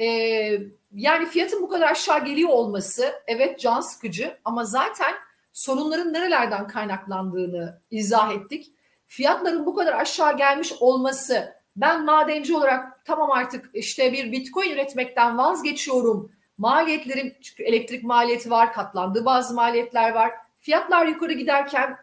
Ee, 0.00 0.58
yani 0.94 1.26
fiyatın 1.26 1.62
bu 1.62 1.68
kadar 1.68 1.90
aşağı 1.90 2.24
geliyor 2.24 2.48
olması 2.48 3.12
evet 3.26 3.60
can 3.60 3.80
sıkıcı 3.80 4.36
ama 4.44 4.64
zaten 4.64 5.14
sorunların 5.52 6.12
nerelerden 6.12 6.68
kaynaklandığını 6.68 7.80
izah 7.90 8.32
ettik. 8.32 8.72
Fiyatların 9.06 9.66
bu 9.66 9.74
kadar 9.74 9.92
aşağı 9.92 10.36
gelmiş 10.36 10.72
olması 10.80 11.54
ben 11.76 12.04
madenci 12.04 12.56
olarak 12.56 13.04
tamam 13.04 13.30
artık 13.30 13.70
işte 13.74 14.12
bir 14.12 14.32
bitcoin 14.32 14.70
üretmekten 14.70 15.38
vazgeçiyorum. 15.38 16.32
Maliyetlerim 16.60 17.34
çünkü 17.42 17.62
elektrik 17.62 18.04
maliyeti 18.04 18.50
var, 18.50 18.72
katlandığı 18.72 19.24
bazı 19.24 19.54
maliyetler 19.54 20.12
var. 20.12 20.30
Fiyatlar 20.60 21.06
yukarı 21.06 21.32
giderken 21.32 21.96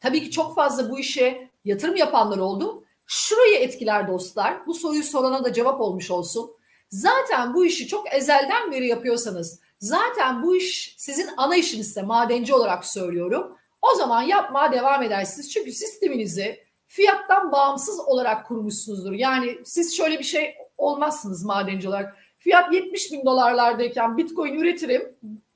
tabii 0.00 0.22
ki 0.22 0.30
çok 0.30 0.54
fazla 0.54 0.90
bu 0.90 0.98
işe 0.98 1.50
yatırım 1.64 1.96
yapanlar 1.96 2.38
oldu. 2.38 2.84
Şurayı 3.06 3.56
etkiler 3.58 4.08
dostlar. 4.08 4.66
Bu 4.66 4.74
soruyu 4.74 5.02
sorana 5.02 5.44
da 5.44 5.52
cevap 5.52 5.80
olmuş 5.80 6.10
olsun. 6.10 6.50
Zaten 6.90 7.54
bu 7.54 7.66
işi 7.66 7.86
çok 7.86 8.14
ezelden 8.14 8.72
beri 8.72 8.86
yapıyorsanız, 8.86 9.60
zaten 9.78 10.42
bu 10.42 10.56
iş 10.56 10.94
sizin 10.98 11.30
ana 11.36 11.56
işinizse 11.56 12.02
madenci 12.02 12.54
olarak 12.54 12.86
söylüyorum. 12.86 13.56
O 13.82 13.96
zaman 13.96 14.22
yapmaya 14.22 14.72
devam 14.72 15.02
edersiniz. 15.02 15.52
Çünkü 15.52 15.72
sisteminizi 15.72 16.64
fiyattan 16.86 17.52
bağımsız 17.52 18.00
olarak 18.00 18.46
kurmuşsunuzdur. 18.46 19.12
Yani 19.12 19.58
siz 19.64 19.96
şöyle 19.96 20.18
bir 20.18 20.24
şey 20.24 20.54
olmazsınız 20.78 21.44
madenci 21.44 21.88
olarak. 21.88 22.16
Fiyat 22.40 22.74
70 22.74 23.12
bin 23.12 23.24
dolarlardayken 23.24 24.18
bitcoin 24.18 24.54
üretirim. 24.54 25.02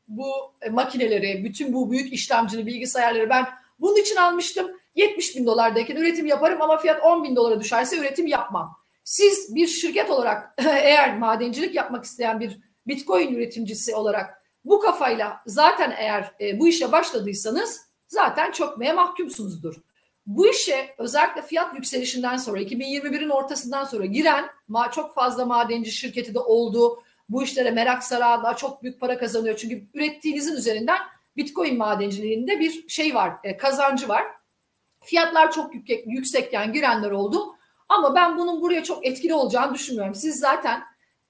Bu 0.08 0.26
makineleri, 0.70 1.44
bütün 1.44 1.72
bu 1.72 1.90
büyük 1.90 2.12
işlemcili 2.12 2.66
bilgisayarları 2.66 3.30
ben 3.30 3.46
bunun 3.80 3.96
için 3.96 4.16
almıştım. 4.16 4.70
70 4.94 5.36
bin 5.36 5.46
dolardayken 5.46 5.96
üretim 5.96 6.26
yaparım 6.26 6.62
ama 6.62 6.76
fiyat 6.76 7.04
10 7.04 7.24
bin 7.24 7.36
dolara 7.36 7.60
düşerse 7.60 7.96
üretim 7.96 8.26
yapmam. 8.26 8.76
Siz 9.04 9.54
bir 9.54 9.66
şirket 9.66 10.10
olarak 10.10 10.54
eğer 10.58 11.18
madencilik 11.18 11.74
yapmak 11.74 12.04
isteyen 12.04 12.40
bir 12.40 12.58
bitcoin 12.86 13.34
üretimcisi 13.34 13.94
olarak 13.94 14.42
bu 14.64 14.80
kafayla 14.80 15.40
zaten 15.46 15.94
eğer 15.98 16.32
e, 16.40 16.60
bu 16.60 16.68
işe 16.68 16.92
başladıysanız 16.92 17.80
zaten 18.08 18.52
çökmeye 18.52 18.92
mahkumsunuzdur. 18.92 19.74
Bu 20.26 20.46
işe 20.48 20.94
özellikle 20.98 21.42
fiyat 21.42 21.74
yükselişinden 21.74 22.36
sonra 22.36 22.60
2021'in 22.60 23.28
ortasından 23.28 23.84
sonra 23.84 24.04
giren 24.06 24.50
çok 24.92 25.14
fazla 25.14 25.46
madenci 25.46 25.92
şirketi 25.92 26.34
de 26.34 26.38
oldu. 26.38 27.02
Bu 27.28 27.42
işlere 27.42 27.70
merak 27.70 28.04
saran 28.04 28.54
çok 28.54 28.82
büyük 28.82 29.00
para 29.00 29.18
kazanıyor. 29.18 29.56
Çünkü 29.56 29.86
ürettiğinizin 29.94 30.56
üzerinden 30.56 30.98
Bitcoin 31.36 31.78
madenciliğinde 31.78 32.60
bir 32.60 32.88
şey 32.88 33.14
var, 33.14 33.32
e, 33.44 33.56
kazancı 33.56 34.08
var. 34.08 34.24
Fiyatlar 35.04 35.52
çok 35.52 35.74
yüksek, 35.74 36.06
yüksekken 36.06 36.72
girenler 36.72 37.10
oldu. 37.10 37.56
Ama 37.88 38.14
ben 38.14 38.38
bunun 38.38 38.62
buraya 38.62 38.84
çok 38.84 39.06
etkili 39.06 39.34
olacağını 39.34 39.74
düşünmüyorum. 39.74 40.14
Siz 40.14 40.38
zaten 40.38 40.82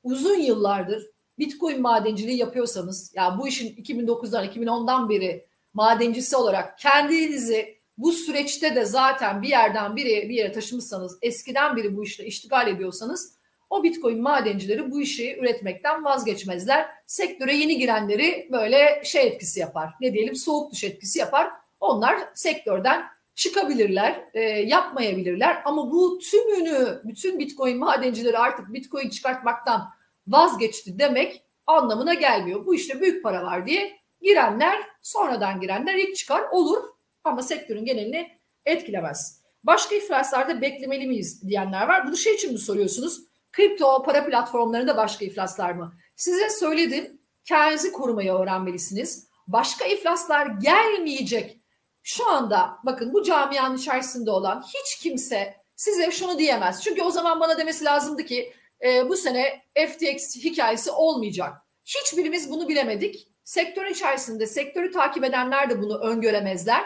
uzun 0.02 0.38
yıllardır 0.38 1.06
Bitcoin 1.38 1.82
madenciliği 1.82 2.38
yapıyorsanız, 2.38 3.12
ya 3.14 3.38
bu 3.38 3.48
işin 3.48 3.76
2009'dan 3.76 4.46
2010'dan 4.46 5.08
beri 5.08 5.46
madencisi 5.74 6.36
olarak 6.36 6.78
kendinizi 6.78 7.78
bu 7.98 8.12
süreçte 8.12 8.74
de 8.74 8.84
zaten 8.84 9.42
bir 9.42 9.48
yerden 9.48 9.96
bir 9.96 10.06
yere, 10.06 10.28
bir 10.28 10.34
yere 10.34 10.52
taşımışsanız, 10.52 11.18
eskiden 11.22 11.76
biri 11.76 11.96
bu 11.96 12.04
işle 12.04 12.26
iştigal 12.26 12.68
ediyorsanız 12.68 13.34
o 13.70 13.82
Bitcoin 13.82 14.22
madencileri 14.22 14.90
bu 14.90 15.00
işi 15.00 15.36
üretmekten 15.36 16.04
vazgeçmezler. 16.04 16.90
Sektöre 17.06 17.56
yeni 17.56 17.78
girenleri 17.78 18.48
böyle 18.52 19.02
şey 19.04 19.26
etkisi 19.26 19.60
yapar. 19.60 19.90
Ne 20.00 20.14
diyelim 20.14 20.36
soğuk 20.36 20.72
duş 20.72 20.84
etkisi 20.84 21.18
yapar. 21.18 21.50
Onlar 21.80 22.18
sektörden 22.34 23.04
çıkabilirler, 23.34 24.24
e, 24.34 24.40
yapmayabilirler. 24.42 25.62
Ama 25.64 25.90
bu 25.90 26.18
tümünü, 26.18 27.00
bütün 27.04 27.38
Bitcoin 27.38 27.78
madencileri 27.78 28.38
artık 28.38 28.72
Bitcoin 28.72 29.10
çıkartmaktan 29.10 29.88
vazgeçti 30.28 30.98
demek 30.98 31.42
anlamına 31.66 32.14
gelmiyor. 32.14 32.66
Bu 32.66 32.74
işte 32.74 33.00
büyük 33.00 33.22
para 33.22 33.44
var 33.44 33.66
diye 33.66 33.98
girenler, 34.22 34.82
sonradan 35.02 35.60
girenler 35.60 35.94
ilk 35.94 36.16
çıkar 36.16 36.42
olur 36.50 36.93
ama 37.24 37.42
sektörün 37.42 37.84
genelini 37.84 38.30
etkilemez. 38.66 39.44
Başka 39.64 39.94
iflaslarda 39.94 40.60
beklemeli 40.60 41.06
miyiz 41.06 41.48
diyenler 41.48 41.88
var. 41.88 42.06
Bunu 42.06 42.16
şey 42.16 42.34
için 42.34 42.52
mi 42.52 42.58
soruyorsunuz? 42.58 43.20
Kripto 43.52 44.02
para 44.02 44.26
platformlarında 44.26 44.96
başka 44.96 45.24
iflaslar 45.24 45.72
mı? 45.72 45.94
Size 46.16 46.50
söyledim. 46.50 47.20
Kendinizi 47.44 47.92
korumayı 47.92 48.32
öğrenmelisiniz. 48.32 49.28
Başka 49.46 49.84
iflaslar 49.84 50.46
gelmeyecek. 50.46 51.58
Şu 52.02 52.28
anda 52.28 52.78
bakın 52.84 53.12
bu 53.12 53.22
camianın 53.22 53.76
içerisinde 53.76 54.30
olan 54.30 54.62
hiç 54.62 54.98
kimse 54.98 55.56
size 55.76 56.10
şunu 56.10 56.38
diyemez. 56.38 56.82
Çünkü 56.82 57.02
o 57.02 57.10
zaman 57.10 57.40
bana 57.40 57.58
demesi 57.58 57.84
lazımdı 57.84 58.24
ki 58.24 58.52
e, 58.84 59.08
bu 59.08 59.16
sene 59.16 59.62
FTX 59.88 60.36
hikayesi 60.36 60.90
olmayacak. 60.90 61.52
Hiçbirimiz 61.86 62.50
bunu 62.50 62.68
bilemedik. 62.68 63.28
Sektör 63.44 63.86
içerisinde 63.86 64.46
sektörü 64.46 64.92
takip 64.92 65.24
edenler 65.24 65.70
de 65.70 65.82
bunu 65.82 65.98
öngöremezler. 65.98 66.84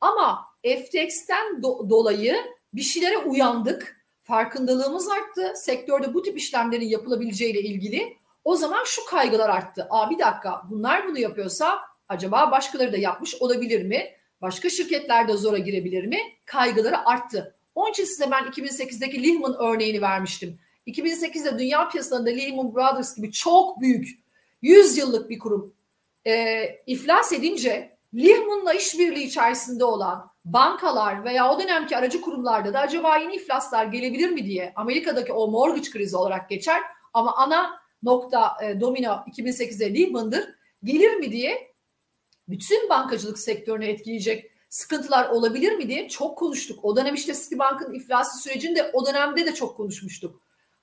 Ama 0.00 0.44
FTX'ten 0.64 1.46
do- 1.62 1.90
dolayı 1.90 2.36
bir 2.72 2.82
şeylere 2.82 3.18
uyandık. 3.18 3.98
Farkındalığımız 4.22 5.08
arttı. 5.08 5.52
Sektörde 5.56 6.14
bu 6.14 6.22
tip 6.22 6.38
işlemlerin 6.38 6.88
yapılabileceğiyle 6.88 7.60
ilgili. 7.60 8.16
O 8.44 8.56
zaman 8.56 8.84
şu 8.86 9.04
kaygılar 9.04 9.48
arttı. 9.48 9.86
Aa 9.90 10.10
bir 10.10 10.18
dakika 10.18 10.62
bunlar 10.70 11.08
bunu 11.08 11.18
yapıyorsa 11.18 11.80
acaba 12.08 12.50
başkaları 12.50 12.92
da 12.92 12.96
yapmış 12.96 13.34
olabilir 13.34 13.82
mi? 13.82 14.06
Başka 14.42 14.70
şirketler 14.70 15.28
de 15.28 15.36
zora 15.36 15.58
girebilir 15.58 16.04
mi? 16.04 16.18
Kaygıları 16.46 17.08
arttı. 17.08 17.54
Onun 17.74 17.90
için 17.90 18.04
size 18.04 18.30
ben 18.30 18.44
2008'deki 18.44 19.22
Lehman 19.22 19.56
örneğini 19.58 20.02
vermiştim. 20.02 20.58
2008'de 20.86 21.58
dünya 21.58 21.88
piyasalarında 21.88 22.30
Lehman 22.30 22.74
Brothers 22.74 23.16
gibi 23.16 23.32
çok 23.32 23.80
büyük 23.80 24.08
100 24.62 24.98
yıllık 24.98 25.30
bir 25.30 25.38
kurum 25.38 25.74
e, 26.26 26.64
iflas 26.86 27.32
edince 27.32 27.97
Lehman'la 28.14 28.74
işbirliği 28.74 29.24
içerisinde 29.24 29.84
olan 29.84 30.30
bankalar 30.44 31.24
veya 31.24 31.54
o 31.54 31.60
dönemki 31.60 31.96
aracı 31.96 32.20
kurumlarda 32.20 32.74
da 32.74 32.80
acaba 32.80 33.16
yeni 33.16 33.34
iflaslar 33.34 33.86
gelebilir 33.86 34.30
mi 34.30 34.44
diye 34.46 34.72
Amerika'daki 34.76 35.32
o 35.32 35.48
mortgage 35.48 35.90
krizi 35.90 36.16
olarak 36.16 36.48
geçer 36.48 36.82
ama 37.14 37.36
ana 37.36 37.80
nokta 38.02 38.56
e, 38.62 38.80
domino 38.80 39.08
2008'de 39.08 39.94
Lehman'dır. 39.94 40.54
Gelir 40.84 41.14
mi 41.14 41.32
diye 41.32 41.72
bütün 42.48 42.88
bankacılık 42.88 43.38
sektörünü 43.38 43.86
etkileyecek 43.86 44.50
sıkıntılar 44.70 45.28
olabilir 45.28 45.72
mi 45.72 45.88
diye 45.88 46.08
çok 46.08 46.38
konuştuk. 46.38 46.84
O 46.84 46.96
dönem 46.96 47.14
işte 47.14 47.34
Citibank'ın 47.34 47.94
iflası 47.94 48.42
sürecinde 48.42 48.90
o 48.92 49.06
dönemde 49.06 49.46
de 49.46 49.54
çok 49.54 49.76
konuşmuştuk. 49.76 50.40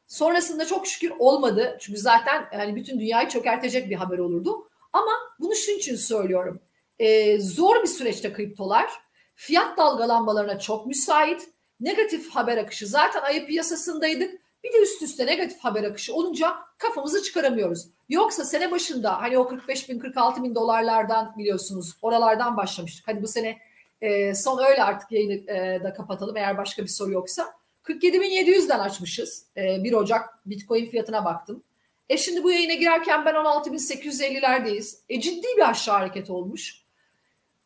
Sonrasında 0.08 0.66
çok 0.66 0.88
şükür 0.88 1.14
olmadı. 1.20 1.78
Çünkü 1.82 2.00
zaten 2.00 2.46
yani 2.54 2.76
bütün 2.76 3.00
dünyayı 3.00 3.30
çökertecek 3.30 3.90
bir 3.90 3.96
haber 3.96 4.18
olurdu. 4.18 4.68
Ama 4.94 5.12
bunu 5.40 5.56
şunun 5.56 5.78
için 5.78 5.96
söylüyorum. 5.96 6.62
Ee, 7.00 7.40
zor 7.40 7.84
bir 7.84 7.88
süreçte 7.88 8.34
kriptolar. 8.34 8.90
Fiyat 9.36 9.78
dalgalanmalarına 9.78 10.60
çok 10.60 10.86
müsait. 10.86 11.50
Negatif 11.80 12.30
haber 12.30 12.58
akışı. 12.58 12.88
Zaten 12.88 13.22
ayı 13.22 13.46
piyasasındaydık. 13.46 14.42
Bir 14.64 14.74
de 14.74 14.78
üst 14.78 15.02
üste 15.02 15.26
negatif 15.26 15.60
haber 15.60 15.84
akışı 15.84 16.14
olunca 16.14 16.56
kafamızı 16.78 17.24
çıkaramıyoruz. 17.24 17.88
Yoksa 18.10 18.46
sene 18.46 18.72
başında 18.72 19.22
hani 19.22 19.38
o 19.38 19.48
45 19.48 19.90
bin 19.90 20.00
46 20.00 20.44
bin 20.44 20.56
dolarlardan 20.56 21.34
biliyorsunuz 21.38 21.94
oralardan 22.02 22.58
başlamıştık. 22.58 23.08
Hani 23.08 23.22
bu 23.22 23.28
sene 23.28 23.58
e, 24.02 24.36
son 24.36 24.64
öyle 24.64 24.84
artık 24.84 25.12
yayını 25.12 25.34
e, 25.34 25.84
da 25.84 25.94
kapatalım 25.94 26.38
eğer 26.38 26.58
başka 26.58 26.84
bir 26.84 26.88
soru 26.88 27.12
yoksa. 27.12 27.54
47.700'den 27.84 28.80
açmışız. 28.80 29.46
E, 29.58 29.84
1 29.84 29.94
Ocak 29.94 30.40
Bitcoin 30.46 30.86
fiyatına 30.86 31.26
baktım. 31.26 31.64
E 32.10 32.18
şimdi 32.18 32.44
bu 32.44 32.52
yayına 32.52 32.74
girerken 32.74 33.26
ben 33.26 33.34
16.850'lerdeyiz. 33.36 34.98
E 35.10 35.22
ciddi 35.22 35.48
bir 35.58 35.70
aşağı 35.70 35.98
hareket 35.98 36.30
olmuş. 36.30 36.85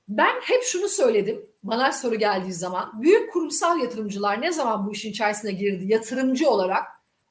Ben 0.09 0.41
hep 0.41 0.63
şunu 0.63 0.89
söyledim. 0.89 1.45
Bana 1.63 1.91
soru 1.91 2.15
geldiği 2.15 2.53
zaman 2.53 3.01
büyük 3.01 3.33
kurumsal 3.33 3.79
yatırımcılar 3.79 4.41
ne 4.41 4.51
zaman 4.51 4.87
bu 4.87 4.91
işin 4.91 5.11
içerisine 5.11 5.51
girdi 5.51 5.83
yatırımcı 5.87 6.49
olarak 6.49 6.85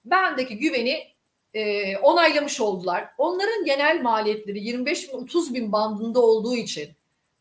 bendeki 0.05 0.59
güveni 0.59 1.03
e, 1.55 1.97
onaylamış 1.97 2.61
oldular. 2.61 3.09
Onların 3.19 3.65
genel 3.65 4.03
maliyetleri 4.03 4.65
25 4.65 5.09
bin 5.09 5.19
30 5.19 5.55
bin 5.55 5.73
bandında 5.73 6.21
olduğu 6.21 6.57
için 6.57 6.89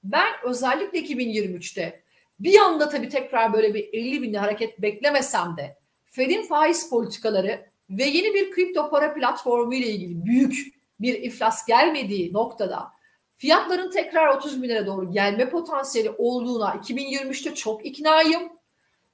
ben 0.03 0.33
özellikle 0.43 0.99
2023'te 0.99 2.01
bir 2.39 2.57
anda 2.57 2.89
tabii 2.89 3.09
tekrar 3.09 3.53
böyle 3.53 3.73
bir 3.73 3.89
50 3.93 4.21
binli 4.21 4.37
hareket 4.37 4.81
beklemesem 4.81 5.57
de 5.57 5.75
Fed'in 6.05 6.47
faiz 6.47 6.89
politikaları 6.89 7.65
ve 7.89 8.03
yeni 8.03 8.33
bir 8.33 8.51
kripto 8.51 8.89
para 8.89 9.13
platformu 9.13 9.73
ile 9.73 9.87
ilgili 9.87 10.25
büyük 10.25 10.77
bir 10.99 11.13
iflas 11.13 11.65
gelmediği 11.65 12.33
noktada 12.33 12.96
fiyatların 13.37 13.91
tekrar 13.91 14.27
30 14.27 14.61
bin 14.61 14.69
lira 14.69 14.85
doğru 14.85 15.11
gelme 15.11 15.49
potansiyeli 15.49 16.11
olduğuna 16.17 16.69
2023'te 16.69 17.55
çok 17.55 17.85
iknayım. 17.85 18.49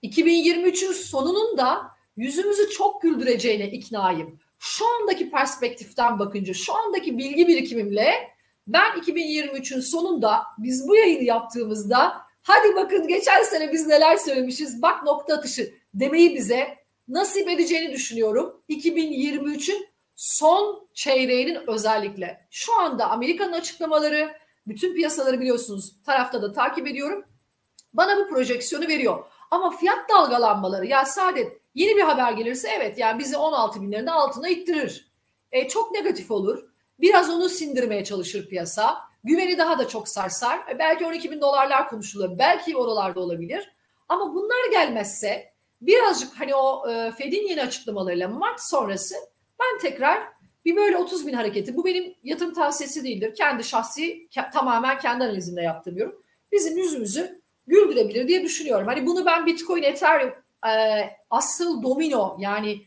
2023'ün 0.04 0.92
sonunun 0.92 1.58
da 1.58 1.82
yüzümüzü 2.18 2.70
çok 2.70 3.02
güldüreceğine 3.02 3.72
iknayım. 3.72 4.40
Şu 4.60 4.86
andaki 4.88 5.30
perspektiften 5.30 6.20
bakınca, 6.20 6.54
şu 6.54 6.74
andaki 6.74 7.18
bilgi 7.18 7.48
birikimimle 7.48 8.34
ben 8.68 8.92
2023'ün 8.92 9.80
sonunda 9.80 10.44
biz 10.58 10.88
bu 10.88 10.96
yayını 10.96 11.24
yaptığımızda 11.24 12.22
hadi 12.44 12.76
bakın 12.76 13.08
geçen 13.08 13.44
sene 13.44 13.72
biz 13.72 13.88
neler 13.88 14.18
söylemişiz 14.18 14.82
bak 14.82 15.04
nokta 15.04 15.34
atışı 15.34 15.74
demeyi 15.94 16.36
bize 16.36 16.78
nasip 17.08 17.50
edeceğini 17.50 17.94
düşünüyorum. 17.94 18.62
2023'ün 18.70 19.88
son 20.16 20.88
çeyreğinin 20.94 21.60
özellikle 21.68 22.48
şu 22.52 22.80
anda 22.80 23.10
Amerika'nın 23.10 23.54
açıklamaları 23.54 24.34
bütün 24.68 24.94
piyasaları 24.96 25.40
biliyorsunuz 25.40 25.94
tarafta 26.06 26.42
da 26.42 26.52
takip 26.52 26.88
ediyorum. 26.88 27.26
Bana 27.94 28.18
bu 28.18 28.28
projeksiyonu 28.28 28.88
veriyor. 28.88 29.26
Ama 29.52 29.78
fiyat 29.78 30.10
dalgalanmaları 30.10 30.86
ya 30.86 31.06
Saadet 31.06 31.62
yeni 31.76 31.98
bir 31.98 32.02
haber 32.02 32.32
gelirse 32.32 32.70
evet 32.78 32.98
yani 32.98 33.20
bizi 33.20 33.38
16 33.38 33.82
binlerin 33.82 34.08
altına 34.08 34.50
ittirir. 34.50 35.08
E, 35.52 35.68
çok 35.68 35.92
negatif 35.92 36.32
olur. 36.32 36.64
Biraz 37.00 37.30
onu 37.30 37.50
sindirmeye 37.50 38.04
çalışır 38.04 38.50
piyasa. 38.50 38.98
Güveni 39.24 39.58
daha 39.58 39.80
da 39.80 39.88
çok 39.88 40.08
sarsar. 40.08 40.60
E, 40.70 40.80
belki 40.80 41.06
12 41.06 41.32
bin 41.32 41.42
dolarlar 41.42 41.90
konuşulur. 41.90 42.38
Belki 42.40 42.78
oralarda 42.78 43.20
olabilir. 43.20 43.72
Ama 44.10 44.34
bunlar 44.34 44.72
gelmezse 44.72 45.50
birazcık 45.82 46.40
hani 46.40 46.56
o 46.56 46.90
e, 46.92 47.12
Fed'in 47.12 47.48
yeni 47.48 47.62
açıklamalarıyla 47.62 48.28
Mart 48.28 48.62
sonrası 48.62 49.16
ben 49.64 49.80
tekrar 49.80 50.24
bir 50.66 50.76
böyle 50.76 50.98
30 50.98 51.28
bin 51.28 51.34
hareketi. 51.34 51.76
Bu 51.76 51.86
benim 51.86 52.16
yatırım 52.24 52.54
tavsiyesi 52.54 53.04
değildir. 53.04 53.36
Kendi 53.36 53.64
şahsi 53.64 54.28
ke- 54.28 54.52
tamamen 54.52 55.00
kendi 55.00 55.24
analizimde 55.24 55.62
yaptığım 55.62 55.98
yorum. 55.98 56.16
Bizim 56.52 56.78
yüzümüzü 56.78 57.42
güldürebilir 57.68 58.28
diye 58.28 58.44
düşünüyorum. 58.44 58.88
Hani 58.88 59.06
bunu 59.06 59.26
ben 59.26 59.46
Bitcoin, 59.46 59.84
Ethereum 59.84 60.34
e, 60.68 61.10
asıl 61.30 61.84
domino 61.84 62.38
yani 62.40 62.82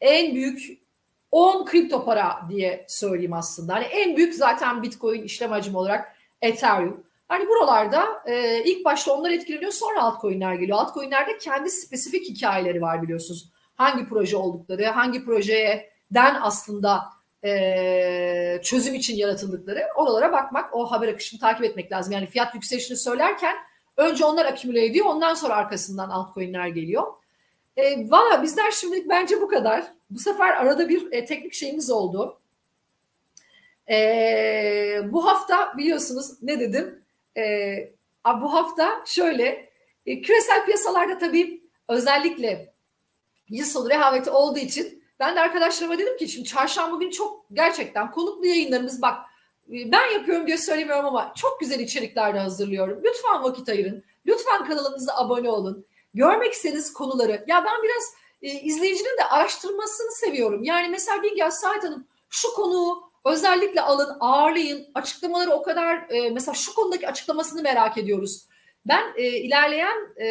en 0.00 0.34
büyük 0.34 0.82
10 1.30 1.64
kripto 1.64 2.04
para 2.04 2.40
diye 2.48 2.84
söyleyeyim 2.88 3.32
aslında. 3.32 3.74
Hani 3.74 3.84
en 3.84 4.16
büyük 4.16 4.34
zaten 4.34 4.82
Bitcoin 4.82 5.22
işlem 5.22 5.50
hacmi 5.50 5.78
olarak 5.78 6.16
Ethereum. 6.42 7.04
Hani 7.28 7.48
buralarda 7.48 8.22
e, 8.26 8.64
ilk 8.64 8.84
başta 8.84 9.14
onlar 9.14 9.30
etkileniyor 9.30 9.72
sonra 9.72 10.02
altcoin'ler 10.02 10.54
geliyor. 10.54 10.78
Altcoin'lerde 10.78 11.38
kendi 11.38 11.70
spesifik 11.70 12.28
hikayeleri 12.28 12.82
var 12.82 13.02
biliyorsunuz. 13.02 13.52
Hangi 13.74 14.08
proje 14.08 14.36
oldukları, 14.36 14.84
hangi 14.84 15.24
projeden 16.12 16.38
aslında 16.42 17.04
e, 17.44 18.60
çözüm 18.62 18.94
için 18.94 19.16
yaratıldıkları 19.16 19.88
oralara 19.96 20.32
bakmak, 20.32 20.74
o 20.76 20.90
haber 20.90 21.08
akışını 21.08 21.40
takip 21.40 21.64
etmek 21.64 21.92
lazım. 21.92 22.12
Yani 22.12 22.26
fiyat 22.26 22.54
yükselişini 22.54 22.96
söylerken 22.96 23.56
Önce 23.96 24.24
onlar 24.24 24.46
akümüle 24.46 24.84
ediyor. 24.84 25.06
Ondan 25.06 25.34
sonra 25.34 25.54
arkasından 25.54 26.10
altcoin'ler 26.10 26.66
geliyor. 26.66 27.06
E, 27.76 28.10
Valla 28.10 28.42
bizler 28.42 28.70
şimdilik 28.70 29.08
bence 29.08 29.40
bu 29.40 29.48
kadar. 29.48 29.84
Bu 30.10 30.18
sefer 30.18 30.56
arada 30.56 30.88
bir 30.88 31.12
e, 31.12 31.24
teknik 31.24 31.52
şeyimiz 31.54 31.90
oldu. 31.90 32.38
E, 33.90 35.00
bu 35.04 35.26
hafta 35.26 35.76
biliyorsunuz 35.76 36.42
ne 36.42 36.60
dedim? 36.60 37.02
E, 37.36 37.42
bu 38.40 38.52
hafta 38.54 39.02
şöyle 39.06 39.70
e, 40.06 40.20
küresel 40.20 40.64
piyasalarda 40.64 41.18
tabii 41.18 41.62
özellikle 41.88 42.72
yıl 43.48 43.66
sonu 43.66 43.90
rehaveti 43.90 44.30
olduğu 44.30 44.58
için 44.58 45.01
ben 45.22 45.36
de 45.36 45.40
arkadaşlarıma 45.40 45.98
dedim 45.98 46.16
ki 46.16 46.28
şimdi 46.28 46.48
çarşamba 46.48 46.96
günü 46.96 47.10
çok 47.10 47.44
gerçekten 47.52 48.10
konuklu 48.10 48.46
yayınlarımız 48.46 49.02
bak 49.02 49.26
e, 49.68 49.92
ben 49.92 50.10
yapıyorum 50.12 50.46
diye 50.46 50.58
söylemiyorum 50.58 51.06
ama 51.06 51.32
çok 51.36 51.60
güzel 51.60 51.80
içerikler 51.80 52.34
de 52.34 52.38
hazırlıyorum. 52.38 53.00
Lütfen 53.04 53.42
vakit 53.42 53.68
ayırın. 53.68 54.04
Lütfen 54.26 54.64
kanalımıza 54.64 55.16
abone 55.16 55.50
olun. 55.50 55.86
Görmek 56.14 56.52
istediğiniz 56.52 56.92
konuları. 56.92 57.44
Ya 57.46 57.64
ben 57.64 57.82
biraz 57.82 58.14
e, 58.42 58.60
izleyicinin 58.60 59.18
de 59.18 59.24
araştırmasını 59.24 60.12
seviyorum. 60.12 60.64
Yani 60.64 60.88
mesela 60.88 61.22
Bilge 61.22 61.50
Sait 61.50 61.84
Hanım 61.84 62.06
şu 62.30 62.54
konuyu 62.54 63.02
özellikle 63.24 63.80
alın, 63.80 64.16
ağırlayın. 64.20 64.86
Açıklamaları 64.94 65.50
o 65.50 65.62
kadar 65.62 66.06
e, 66.10 66.30
mesela 66.30 66.54
şu 66.54 66.74
konudaki 66.74 67.08
açıklamasını 67.08 67.62
merak 67.62 67.98
ediyoruz. 67.98 68.46
Ben 68.86 69.02
e, 69.16 69.28
ilerleyen 69.28 70.14
e, 70.20 70.26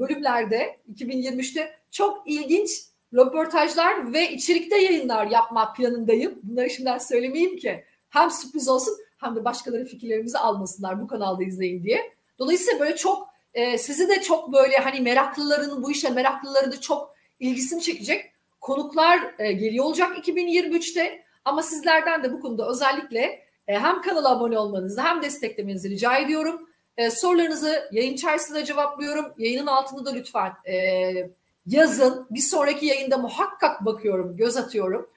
bölümlerde 0.00 0.76
2023'te 0.94 1.78
çok 1.90 2.22
ilginç 2.26 2.70
röportajlar 3.14 4.12
ve 4.12 4.30
içerikte 4.32 4.76
yayınlar 4.76 5.26
yapmak 5.26 5.76
planındayım. 5.76 6.38
Bunları 6.42 6.70
şimdiden 6.70 6.98
söylemeyeyim 6.98 7.56
ki 7.56 7.84
hem 8.10 8.30
sürpriz 8.30 8.68
olsun 8.68 8.94
hem 9.18 9.36
de 9.36 9.44
başkaları 9.44 9.84
fikirlerimizi 9.84 10.38
almasınlar 10.38 11.00
bu 11.00 11.06
kanalda 11.06 11.44
izleyin 11.44 11.84
diye. 11.84 12.12
Dolayısıyla 12.38 12.80
böyle 12.80 12.96
çok 12.96 13.28
e, 13.54 13.78
sizi 13.78 14.08
de 14.08 14.22
çok 14.22 14.52
böyle 14.52 14.76
hani 14.76 15.00
meraklıların 15.00 15.82
bu 15.82 15.90
işe 15.90 16.10
meraklıları 16.10 16.72
da 16.72 16.80
çok 16.80 17.14
ilgisini 17.40 17.82
çekecek 17.82 18.32
konuklar 18.60 19.34
e, 19.38 19.52
geliyor 19.52 19.84
olacak 19.84 20.28
2023'te. 20.28 21.22
Ama 21.44 21.62
sizlerden 21.62 22.22
de 22.22 22.32
bu 22.32 22.40
konuda 22.40 22.68
özellikle 22.68 23.20
e, 23.68 23.78
hem 23.78 24.02
kanala 24.02 24.30
abone 24.30 24.58
olmanızı 24.58 25.00
hem 25.00 25.22
desteklemenizi 25.22 25.90
rica 25.90 26.16
ediyorum. 26.16 26.68
E, 26.96 27.10
sorularınızı 27.10 27.88
yayın 27.92 28.14
içerisinde 28.14 28.64
cevaplıyorum. 28.64 29.26
Yayının 29.38 29.66
altında 29.66 30.04
da 30.04 30.10
lütfen 30.10 30.52
e, 30.66 31.30
yazın. 31.68 32.26
Bir 32.30 32.40
sonraki 32.40 32.86
yayında 32.86 33.18
muhakkak 33.18 33.84
bakıyorum, 33.84 34.36
göz 34.36 34.56
atıyorum. 34.56 35.10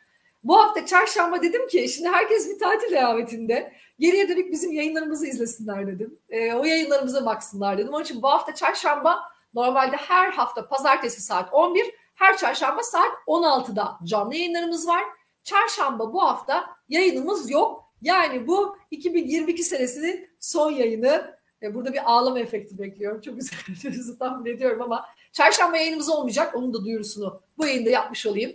Bu 0.43 0.59
hafta 0.59 0.85
çarşamba 0.85 1.41
dedim 1.41 1.67
ki 1.67 1.89
şimdi 1.89 2.09
herkes 2.09 2.49
bir 2.49 2.59
tatil 2.59 2.91
rehavetinde. 2.91 3.73
Geriye 3.99 4.29
dönük 4.29 4.51
bizim 4.51 4.71
yayınlarımızı 4.71 5.27
izlesinler 5.27 5.87
dedim. 5.87 6.17
E, 6.29 6.53
o 6.53 6.63
yayınlarımıza 6.63 7.25
baksınlar 7.25 7.77
dedim. 7.77 7.93
Onun 7.93 8.03
için 8.03 8.21
bu 8.21 8.27
hafta 8.27 8.55
çarşamba 8.55 9.19
normalde 9.53 9.95
her 9.95 10.31
hafta 10.31 10.67
pazartesi 10.67 11.21
saat 11.21 11.53
11, 11.53 11.91
her 12.15 12.37
çarşamba 12.37 12.83
saat 12.83 13.11
16'da 13.27 13.97
canlı 14.03 14.35
yayınlarımız 14.35 14.87
var. 14.87 15.03
Çarşamba 15.43 16.13
bu 16.13 16.23
hafta 16.23 16.65
yayınımız 16.89 17.51
yok. 17.51 17.91
Yani 18.01 18.47
bu 18.47 18.77
2022 18.91 19.63
senesinin 19.63 20.29
son 20.39 20.71
yayını. 20.71 21.35
E, 21.63 21.73
burada 21.73 21.93
bir 21.93 22.11
ağlama 22.11 22.39
efekti 22.39 22.79
bekliyorum. 22.79 23.21
Çok 23.21 23.37
üzüldüğünüzü 23.37 24.17
tahmin 24.19 24.51
ediyorum 24.51 24.81
ama 24.81 25.05
çarşamba 25.33 25.77
yayınımız 25.77 26.09
olmayacak. 26.09 26.55
Onun 26.55 26.73
da 26.73 26.85
duyurusunu 26.85 27.41
bu 27.57 27.67
yayında 27.67 27.89
yapmış 27.89 28.25
olayım. 28.25 28.51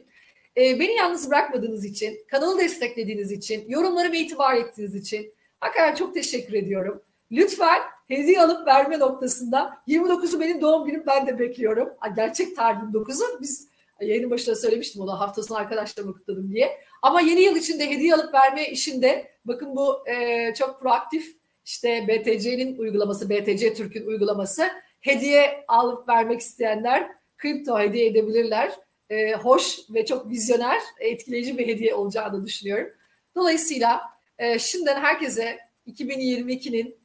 E, 0.57 0.81
beni 0.81 0.97
yalnız 0.97 1.31
bırakmadığınız 1.31 1.85
için, 1.85 2.19
kanalı 2.31 2.59
desteklediğiniz 2.59 3.33
için, 3.33 3.65
yorumlarıma 3.69 4.17
itibar 4.17 4.55
ettiğiniz 4.55 4.95
için 4.95 5.33
hakikaten 5.61 5.95
çok 5.95 6.15
teşekkür 6.15 6.55
ediyorum. 6.55 7.03
Lütfen 7.33 7.81
hediye 8.09 8.43
alıp 8.43 8.67
verme 8.67 8.99
noktasında 8.99 9.79
29'u 9.89 10.41
benim 10.41 10.61
doğum 10.61 10.87
günüm 10.87 11.03
ben 11.07 11.27
de 11.27 11.39
bekliyorum. 11.39 11.89
Gerçek 12.17 12.57
tarih 12.57 12.79
29'u. 12.79 13.41
Biz 13.41 13.69
yayının 14.01 14.31
başında 14.31 14.57
söylemiştim 14.57 15.03
onu 15.03 15.21
haftasını 15.21 15.59
arkadaşlarımı 15.59 16.13
kutladım 16.13 16.53
diye. 16.53 16.81
Ama 17.03 17.21
yeni 17.21 17.41
yıl 17.41 17.57
içinde 17.57 17.91
hediye 17.91 18.15
alıp 18.15 18.35
verme 18.35 18.69
işinde 18.69 19.31
bakın 19.45 19.77
bu 19.77 20.09
e, 20.09 20.55
çok 20.55 20.81
proaktif 20.81 21.37
işte 21.65 22.07
BTC'nin 22.09 22.79
uygulaması, 22.79 23.31
BTC 23.31 23.75
Türk'ün 23.75 24.07
uygulaması 24.07 24.69
hediye 25.07 25.65
alıp 25.69 26.09
vermek 26.09 26.41
isteyenler 26.41 27.11
kripto 27.39 27.79
hediye 27.79 28.07
edebilirler. 28.07 28.73
E, 29.11 29.33
hoş 29.33 29.79
ve 29.91 30.07
çok 30.07 30.31
vizyoner, 30.31 30.81
etkileyici 31.01 31.59
bir 31.59 31.67
hediye 31.67 31.95
olacağını 31.95 32.47
düşünüyorum. 32.47 32.93
Dolayısıyla 33.35 34.03
e, 34.39 34.59
şimdiden 34.59 35.01
herkese 35.01 35.59
2022'nin 35.87 36.97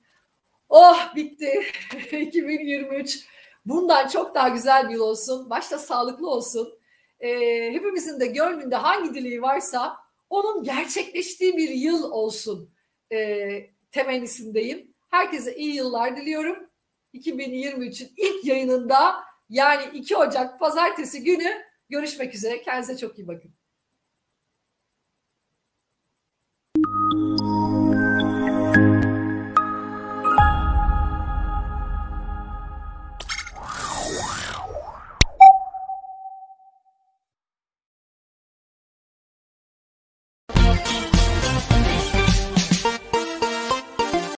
oh 0.69 1.15
bitti 1.15 1.63
2023 2.11 3.25
bundan 3.65 4.07
çok 4.07 4.35
daha 4.35 4.49
güzel 4.49 4.89
bir 4.89 4.93
yıl 4.93 5.01
olsun. 5.01 5.49
Başta 5.49 5.77
sağlıklı 5.77 6.29
olsun 6.29 6.73
e, 7.19 7.29
hepimizin 7.73 8.19
de 8.19 8.25
gönlünde 8.25 8.75
hangi 8.75 9.13
dileği 9.13 9.41
varsa 9.41 9.97
onun 10.29 10.63
gerçekleştiği 10.63 11.57
bir 11.57 11.69
yıl 11.69 12.11
olsun 12.11 12.69
e, 13.11 13.49
temennisindeyim. 13.91 14.91
Herkese 15.09 15.55
iyi 15.55 15.75
yıllar 15.75 16.17
diliyorum. 16.17 16.70
2023'ün 17.13 18.09
ilk 18.17 18.45
yayınında 18.45 19.15
yani 19.49 19.97
2 19.97 20.17
Ocak 20.17 20.59
pazartesi 20.59 21.23
günü 21.23 21.51
görüşmek 21.89 22.35
üzere. 22.35 22.61
Kendinize 22.61 22.97
çok 22.97 23.19
iyi 23.19 23.27
bakın. 23.27 23.53